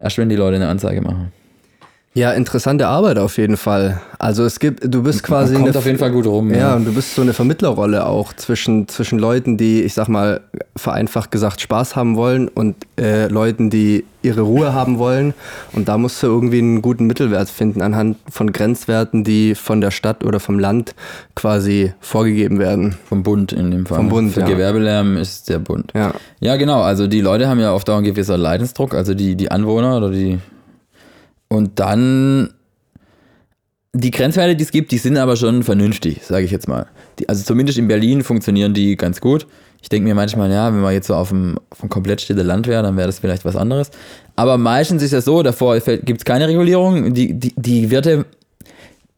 Erst 0.00 0.18
wenn 0.18 0.28
die 0.28 0.36
Leute 0.36 0.56
eine 0.56 0.68
Anzeige 0.68 1.00
machen. 1.00 1.32
Ja, 2.18 2.32
interessante 2.32 2.88
Arbeit 2.88 3.16
auf 3.16 3.38
jeden 3.38 3.56
Fall. 3.56 4.00
Also 4.18 4.44
es 4.44 4.58
gibt, 4.58 4.92
du 4.92 5.04
bist 5.04 5.22
quasi 5.22 5.52
Man 5.52 5.62
kommt 5.62 5.70
eine, 5.70 5.78
auf 5.78 5.86
jeden 5.86 5.98
Fall 5.98 6.10
gut 6.10 6.26
rum. 6.26 6.52
ja, 6.52 6.74
und 6.74 6.84
du 6.84 6.92
bist 6.92 7.14
so 7.14 7.22
eine 7.22 7.32
Vermittlerrolle 7.32 8.06
auch 8.06 8.32
zwischen, 8.32 8.88
zwischen 8.88 9.20
Leuten, 9.20 9.56
die, 9.56 9.82
ich 9.82 9.94
sag 9.94 10.08
mal, 10.08 10.40
vereinfacht 10.74 11.30
gesagt 11.30 11.60
Spaß 11.60 11.94
haben 11.94 12.16
wollen 12.16 12.48
und 12.48 12.74
äh, 12.98 13.28
Leuten, 13.28 13.70
die 13.70 14.04
ihre 14.22 14.40
Ruhe 14.40 14.74
haben 14.74 14.98
wollen. 14.98 15.32
Und 15.72 15.88
da 15.88 15.96
musst 15.96 16.20
du 16.20 16.26
irgendwie 16.26 16.58
einen 16.58 16.82
guten 16.82 17.06
Mittelwert 17.06 17.48
finden 17.48 17.82
anhand 17.82 18.16
von 18.28 18.52
Grenzwerten, 18.52 19.22
die 19.22 19.54
von 19.54 19.80
der 19.80 19.92
Stadt 19.92 20.24
oder 20.24 20.40
vom 20.40 20.58
Land 20.58 20.96
quasi 21.36 21.92
vorgegeben 22.00 22.58
werden. 22.58 22.96
Vom 23.08 23.22
Bund 23.22 23.52
in 23.52 23.70
dem 23.70 23.86
Fall. 23.86 23.98
Vom 23.98 24.08
Bund, 24.08 24.32
Für 24.34 24.40
ja. 24.40 24.46
Gewerbelärm 24.46 25.16
ist 25.18 25.48
der 25.48 25.60
Bund. 25.60 25.92
Ja. 25.94 26.14
Ja, 26.40 26.56
genau. 26.56 26.82
Also 26.82 27.06
die 27.06 27.20
Leute 27.20 27.48
haben 27.48 27.60
ja 27.60 27.70
auf 27.70 27.84
Dauer 27.84 27.98
einen 27.98 28.06
gewisser 28.06 28.36
Leidensdruck, 28.36 28.92
also 28.92 29.14
die, 29.14 29.36
die 29.36 29.52
Anwohner 29.52 29.96
oder 29.98 30.10
die. 30.10 30.40
Und 31.48 31.78
dann. 31.78 32.50
Die 33.94 34.10
Grenzwerte, 34.10 34.54
die 34.54 34.62
es 34.62 34.70
gibt, 34.70 34.92
die 34.92 34.98
sind 34.98 35.16
aber 35.16 35.34
schon 35.34 35.62
vernünftig, 35.62 36.20
sage 36.22 36.44
ich 36.44 36.50
jetzt 36.50 36.68
mal. 36.68 36.86
Die, 37.18 37.28
also 37.28 37.42
zumindest 37.42 37.78
in 37.78 37.88
Berlin 37.88 38.22
funktionieren 38.22 38.74
die 38.74 38.96
ganz 38.96 39.20
gut. 39.20 39.46
Ich 39.80 39.88
denke 39.88 40.08
mir 40.08 40.14
manchmal, 40.14 40.50
ja, 40.50 40.66
wenn 40.72 40.80
man 40.80 40.92
jetzt 40.92 41.06
so 41.06 41.14
auf 41.14 41.30
dem, 41.30 41.58
auf 41.70 41.80
dem 41.80 41.88
komplett 41.88 42.20
stille 42.20 42.42
Land 42.42 42.66
wäre, 42.66 42.82
dann 42.82 42.96
wäre 42.96 43.06
das 43.06 43.18
vielleicht 43.18 43.44
was 43.44 43.56
anderes. 43.56 43.90
Aber 44.36 44.58
meistens 44.58 45.02
ist 45.02 45.12
ja 45.12 45.20
so, 45.20 45.42
davor 45.42 45.78
gibt 45.78 46.20
es 46.20 46.24
keine 46.24 46.48
Regulierung. 46.48 47.14
Die, 47.14 47.32
die, 47.32 47.54
die 47.56 47.90
Wirte, 47.90 48.26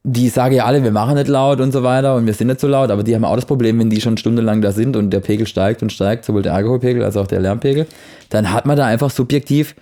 die 0.02 0.28
sagen 0.28 0.54
ja 0.54 0.64
alle, 0.64 0.82
wir 0.82 0.92
machen 0.92 1.14
nicht 1.14 1.28
laut 1.28 1.60
und 1.60 1.72
so 1.72 1.82
weiter 1.82 2.14
und 2.14 2.26
wir 2.26 2.34
sind 2.34 2.46
nicht 2.46 2.60
so 2.60 2.68
laut, 2.68 2.90
aber 2.90 3.02
die 3.02 3.14
haben 3.14 3.24
auch 3.24 3.36
das 3.36 3.46
Problem, 3.46 3.78
wenn 3.78 3.90
die 3.90 4.00
schon 4.00 4.16
stundenlang 4.16 4.62
da 4.62 4.72
sind 4.72 4.96
und 4.96 5.10
der 5.10 5.20
Pegel 5.20 5.46
steigt 5.46 5.82
und 5.82 5.92
steigt, 5.92 6.24
sowohl 6.24 6.42
der 6.42 6.54
Alkoholpegel 6.54 7.02
als 7.02 7.16
auch 7.16 7.26
der 7.26 7.40
Lärmpegel, 7.40 7.86
dann 8.30 8.52
hat 8.52 8.64
man 8.64 8.76
da 8.76 8.86
einfach 8.86 9.10
subjektiv 9.10 9.74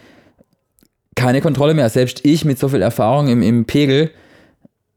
keine 1.19 1.41
Kontrolle 1.41 1.75
mehr. 1.75 1.89
Selbst 1.91 2.21
ich 2.25 2.45
mit 2.45 2.59
so 2.59 2.69
viel 2.69 2.83
Erfahrung 2.83 3.29
im, 3.29 3.43
im 3.43 3.64
Pegel, 3.64 4.11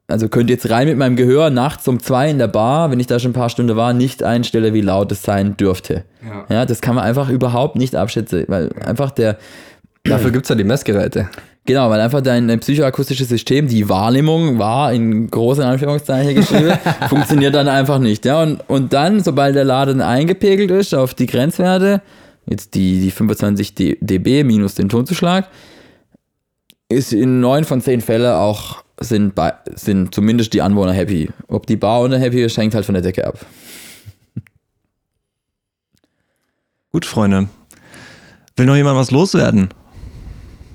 also 0.07 0.27
könnte 0.29 0.53
jetzt 0.53 0.69
rein 0.69 0.87
mit 0.87 0.97
meinem 0.97 1.15
Gehör 1.15 1.49
nachts 1.49 1.87
um 1.87 1.99
zwei 2.01 2.29
in 2.29 2.37
der 2.37 2.47
Bar, 2.47 2.91
wenn 2.91 2.99
ich 2.99 3.07
da 3.07 3.17
schon 3.19 3.31
ein 3.31 3.33
paar 3.35 3.49
Stunden 3.49 3.75
war, 3.75 3.93
nicht 3.93 4.23
einstellen, 4.23 4.73
wie 4.73 4.81
laut 4.81 5.11
es 5.11 5.23
sein 5.23 5.57
dürfte. 5.57 6.03
Ja. 6.25 6.45
Ja, 6.55 6.65
das 6.65 6.81
kann 6.81 6.95
man 6.95 7.03
einfach 7.05 7.29
überhaupt 7.29 7.75
nicht 7.75 7.95
abschätzen, 7.95 8.45
weil 8.47 8.69
einfach 8.85 9.11
der, 9.11 9.37
Dafür 10.03 10.31
gibt 10.31 10.45
es 10.45 10.49
ja 10.49 10.55
die 10.55 10.63
Messgeräte. 10.63 11.29
Genau, 11.65 11.89
weil 11.91 11.99
einfach 12.01 12.21
dein 12.21 12.47
dein 12.47 12.59
psychoakustisches 12.59 13.29
System, 13.29 13.67
die 13.67 13.87
Wahrnehmung 13.87 14.57
war 14.57 14.91
in 14.91 15.29
großen 15.29 15.63
Anführungszeichen 15.63 16.33
geschrieben, 16.33 16.73
funktioniert 17.09 17.53
dann 17.53 17.67
einfach 17.67 17.99
nicht. 17.99 18.25
Ja, 18.25 18.41
und, 18.41 18.67
und 18.67 18.93
dann, 18.93 19.19
sobald 19.23 19.55
der 19.55 19.63
Laden 19.63 20.01
eingepegelt 20.01 20.71
ist 20.71 20.95
auf 20.95 21.13
die 21.13 21.27
Grenzwerte, 21.27 22.01
jetzt 22.47 22.73
die, 22.73 22.99
die 22.99 23.11
25 23.11 23.75
D- 23.75 23.97
dB 24.01 24.43
minus 24.43 24.73
den 24.73 24.89
Tonzuschlag, 24.89 25.47
ist 26.91 27.13
in 27.13 27.39
neun 27.39 27.63
von 27.63 27.81
zehn 27.81 28.01
Fällen 28.01 28.33
auch 28.33 28.83
sind, 28.99 29.33
bei, 29.33 29.53
sind 29.73 30.13
zumindest 30.13 30.53
die 30.53 30.61
Anwohner 30.61 30.93
happy. 30.93 31.29
Ob 31.47 31.65
die 31.65 31.75
Bar 31.75 32.01
oder 32.01 32.19
happy 32.19 32.43
ist, 32.43 32.57
hängt 32.57 32.75
halt 32.75 32.85
von 32.85 32.93
der 32.93 33.01
Decke 33.01 33.25
ab. 33.25 33.39
Gut, 36.91 37.05
Freunde. 37.05 37.47
Will 38.57 38.65
noch 38.65 38.75
jemand 38.75 38.97
was 38.97 39.11
loswerden? 39.11 39.69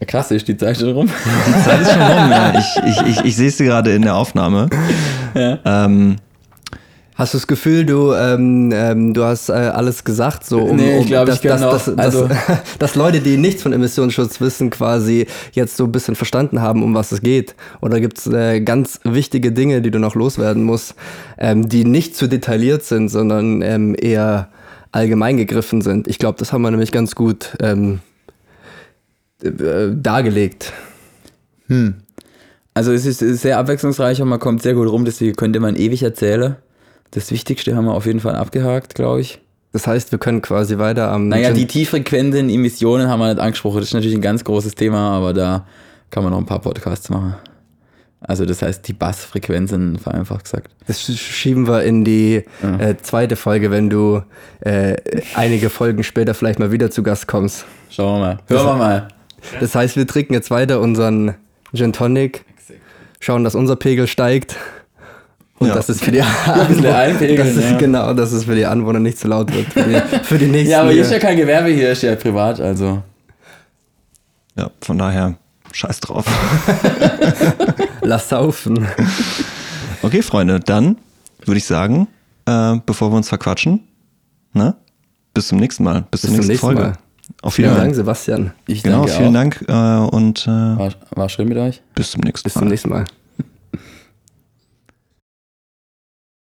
Ja, 0.01 0.07
krass, 0.07 0.31
ist 0.31 0.49
die 0.49 0.57
Zeit 0.57 0.79
schon 0.79 0.93
rum. 0.93 1.09
Die 1.47 1.65
Zeit 1.65 1.81
ist 1.83 1.93
schon 1.93 2.03
rum, 2.03 2.31
ja. 2.31 2.59
Ich, 2.59 2.77
ich, 2.85 3.07
ich, 3.07 3.25
ich 3.25 3.37
sehe 3.37 3.49
es 3.49 3.59
gerade 3.59 3.95
in 3.95 4.03
der 4.03 4.17
Aufnahme. 4.17 4.69
Ähm, 5.35 6.17
Hast 7.17 7.33
du 7.33 7.39
das 7.39 7.47
Gefühl, 7.47 7.87
du, 7.87 8.13
ähm, 8.13 8.71
ähm, 8.75 9.15
du 9.15 9.25
hast 9.25 9.49
äh, 9.49 9.53
alles 9.53 10.05
gesagt, 10.05 10.45
so 10.45 10.61
um, 10.61 10.77
Nee, 10.77 10.99
um 10.99 11.09
dass, 11.09 11.41
dass, 11.41 11.61
dass, 11.61 11.99
also- 11.99 12.29
dass 12.79 12.95
Leute, 12.95 13.21
die 13.21 13.39
nichts 13.39 13.63
von 13.63 13.73
Emissionsschutz 13.73 14.39
wissen, 14.43 14.69
quasi 14.69 15.27
jetzt 15.53 15.79
so 15.79 15.85
ein 15.85 15.93
bisschen 15.93 16.15
verstanden 16.15 16.61
haben, 16.61 16.83
um 16.83 16.93
was 16.95 17.13
es 17.13 17.23
geht? 17.23 17.55
Oder 17.81 18.01
gibt 18.01 18.19
es 18.19 18.27
äh, 18.27 18.61
ganz 18.61 19.01
wichtige 19.05 19.51
Dinge, 19.51 19.81
die 19.81 19.91
du 19.91 19.99
noch 19.99 20.15
loswerden 20.15 20.63
musst, 20.63 20.95
ähm, 21.39 21.71
die 21.71 21.87
nicht 21.87 22.15
zu 22.17 22.27
detailliert 22.29 22.85
sind, 22.85 23.09
sondern 23.09 23.63
ähm, 23.63 23.97
eher 23.99 24.51
allgemein 24.93 25.39
gegriffen 25.39 25.81
sind? 25.81 26.09
Ich 26.09 26.19
glaube, 26.19 26.39
das 26.39 26.53
haben 26.53 26.61
wir 26.61 26.71
nämlich 26.71 26.93
ganz 26.93 27.15
gut 27.15 27.57
ähm, 27.63 28.01
äh, 29.43 29.49
dargelegt. 29.95 30.75
Also 32.75 32.93
es 32.93 33.07
ist 33.07 33.21
sehr 33.41 33.57
abwechslungsreich 33.59 34.21
und 34.21 34.29
man 34.29 34.39
kommt 34.39 34.61
sehr 34.63 34.75
gut 34.75 34.89
rum, 34.89 35.07
deswegen 35.07 35.35
könnte 35.35 35.61
man 35.61 35.77
ewig 35.77 36.03
erzählen. 36.03 36.57
Das 37.17 37.31
Wichtigste 37.31 37.75
haben 37.75 37.87
wir 37.87 37.95
auf 37.95 38.05
jeden 38.05 38.21
Fall 38.21 38.37
abgehakt, 38.37 38.95
glaube 38.95 39.23
ich. 39.23 39.41
Das 39.73 39.87
heißt, 39.87 40.13
wir 40.13 40.19
können 40.19 40.43
quasi 40.43 40.77
weiter 40.79 41.11
am. 41.11 41.29
Naja, 41.29 41.51
die 41.53 41.67
tieffrequenten 41.67 42.51
Emissionen 42.51 43.09
haben 43.09 43.21
wir 43.21 43.29
nicht 43.33 43.41
angesprochen. 43.41 43.79
Das 43.79 43.87
ist 43.89 43.95
natürlich 43.95 44.17
ein 44.17 44.21
ganz 44.23 44.45
großes 44.45 44.75
Thema, 44.75 45.13
aber 45.17 45.33
da 45.33 45.67
kann 46.11 46.23
man 46.23 46.33
noch 46.33 46.39
ein 46.39 46.47
paar 46.47 46.61
Podcasts 46.61 47.09
machen. 47.09 47.35
Also 48.21 48.45
das 48.45 48.61
heißt 48.63 48.87
die 48.89 48.93
Bassfrequenzen, 48.93 49.99
vereinfacht 49.99 50.45
gesagt. 50.45 50.71
Das 50.87 51.01
sch- 51.01 51.17
schieben 51.17 51.67
wir 51.67 51.85
in 51.85 52.05
die 52.05 52.45
äh, 52.79 52.97
zweite 53.01 53.37
Folge, 53.37 53.71
wenn 53.71 53.89
du 53.89 54.23
äh, 54.61 54.97
einige 55.35 55.71
Folgen 55.71 56.03
später 56.03 56.35
vielleicht 56.35 56.59
mal 56.59 56.71
wieder 56.73 56.91
zu 56.91 57.03
Gast 57.03 57.27
kommst. 57.29 57.65
Schauen 57.91 58.21
wir 58.21 58.27
mal. 58.27 58.39
Hören 58.49 58.67
wir 58.67 58.75
mal. 58.77 59.09
Das 59.61 59.75
heißt, 59.75 59.97
wir 59.97 60.07
trinken 60.07 60.33
jetzt 60.35 60.51
weiter 60.51 60.81
unseren 60.81 61.35
Gin 61.75 61.93
Tonic, 61.93 62.45
schauen, 63.21 63.45
dass 63.45 63.55
unser 63.55 63.77
Pegel 63.77 64.07
steigt 64.07 64.57
und 65.59 65.69
Ja. 65.69 65.75
dass 65.75 65.89
es 65.89 66.01
für 66.01 66.11
die 66.13 66.23
bisschen 66.69 66.87
einpegeln, 66.87 67.37
dass 67.39 67.57
es, 67.57 67.71
ja. 67.71 67.77
genau, 67.79 68.13
dass 68.15 68.33
es 68.33 68.45
für 68.45 68.55
die 68.55 68.67
Anwohner 68.67 69.01
nicht 69.01 69.19
zu 69.19 69.29
laut 69.29 69.53
wird. 69.55 69.73
Für 69.73 69.83
die, 69.85 70.25
für 70.25 70.39
die 70.39 70.47
nächsten. 70.49 70.71
Ja, 70.71 70.83
aber 70.83 70.91
hier 70.93 71.03
ist 71.03 71.11
ja 71.13 71.19
kein 71.19 71.37
Gewerbe, 71.37 71.69
hier 71.71 71.91
ist 71.93 72.03
ja 72.03 72.15
privat, 72.17 72.61
also. 72.61 73.03
ja, 74.57 74.71
von 74.83 74.99
daher, 74.99 75.35
scheiß 75.73 76.01
drauf. 76.01 76.25
Lass 78.03 78.29
saufen. 78.29 78.87
Okay, 80.03 80.23
Freunde, 80.23 80.61
dann 80.61 80.97
würde 81.45 81.59
ich 81.59 81.65
sagen, 81.65 82.07
äh, 82.47 82.77
bevor 82.85 83.11
wir 83.11 83.17
uns 83.17 83.29
verquatschen, 83.29 83.81
ne? 84.53 84.75
Bis 85.35 85.49
zum 85.49 85.59
nächsten 85.59 85.85
Mal. 85.85 86.05
Bis, 86.11 86.23
zur 86.23 86.29
zum 86.29 86.37
nächsten 86.37 86.53
nächsten 86.53 86.67
Folge. 86.67 86.83
Mal. 86.83 86.93
Auf 87.43 87.55
Vielen 87.55 87.67
Wiedersehen. 87.71 87.85
Dank, 87.87 87.95
Sebastian. 87.97 88.53
Ich 88.67 88.83
Genau, 88.83 89.05
danke 89.05 89.13
vielen 89.13 89.29
auch. 89.29 89.33
Dank 89.33 89.65
äh, 89.69 90.17
und 90.17 90.47
äh, 90.47 90.51
War, 90.51 90.91
war 91.11 91.29
schön 91.29 91.49
mit 91.49 91.59
euch. 91.59 91.83
bis 91.95 92.13
zum 92.13 92.21
nächsten 92.21 92.45
Bis 92.45 92.55
Mal. 92.55 92.61
zum 92.61 92.69
nächsten 92.69 92.89
Mal. 92.89 93.05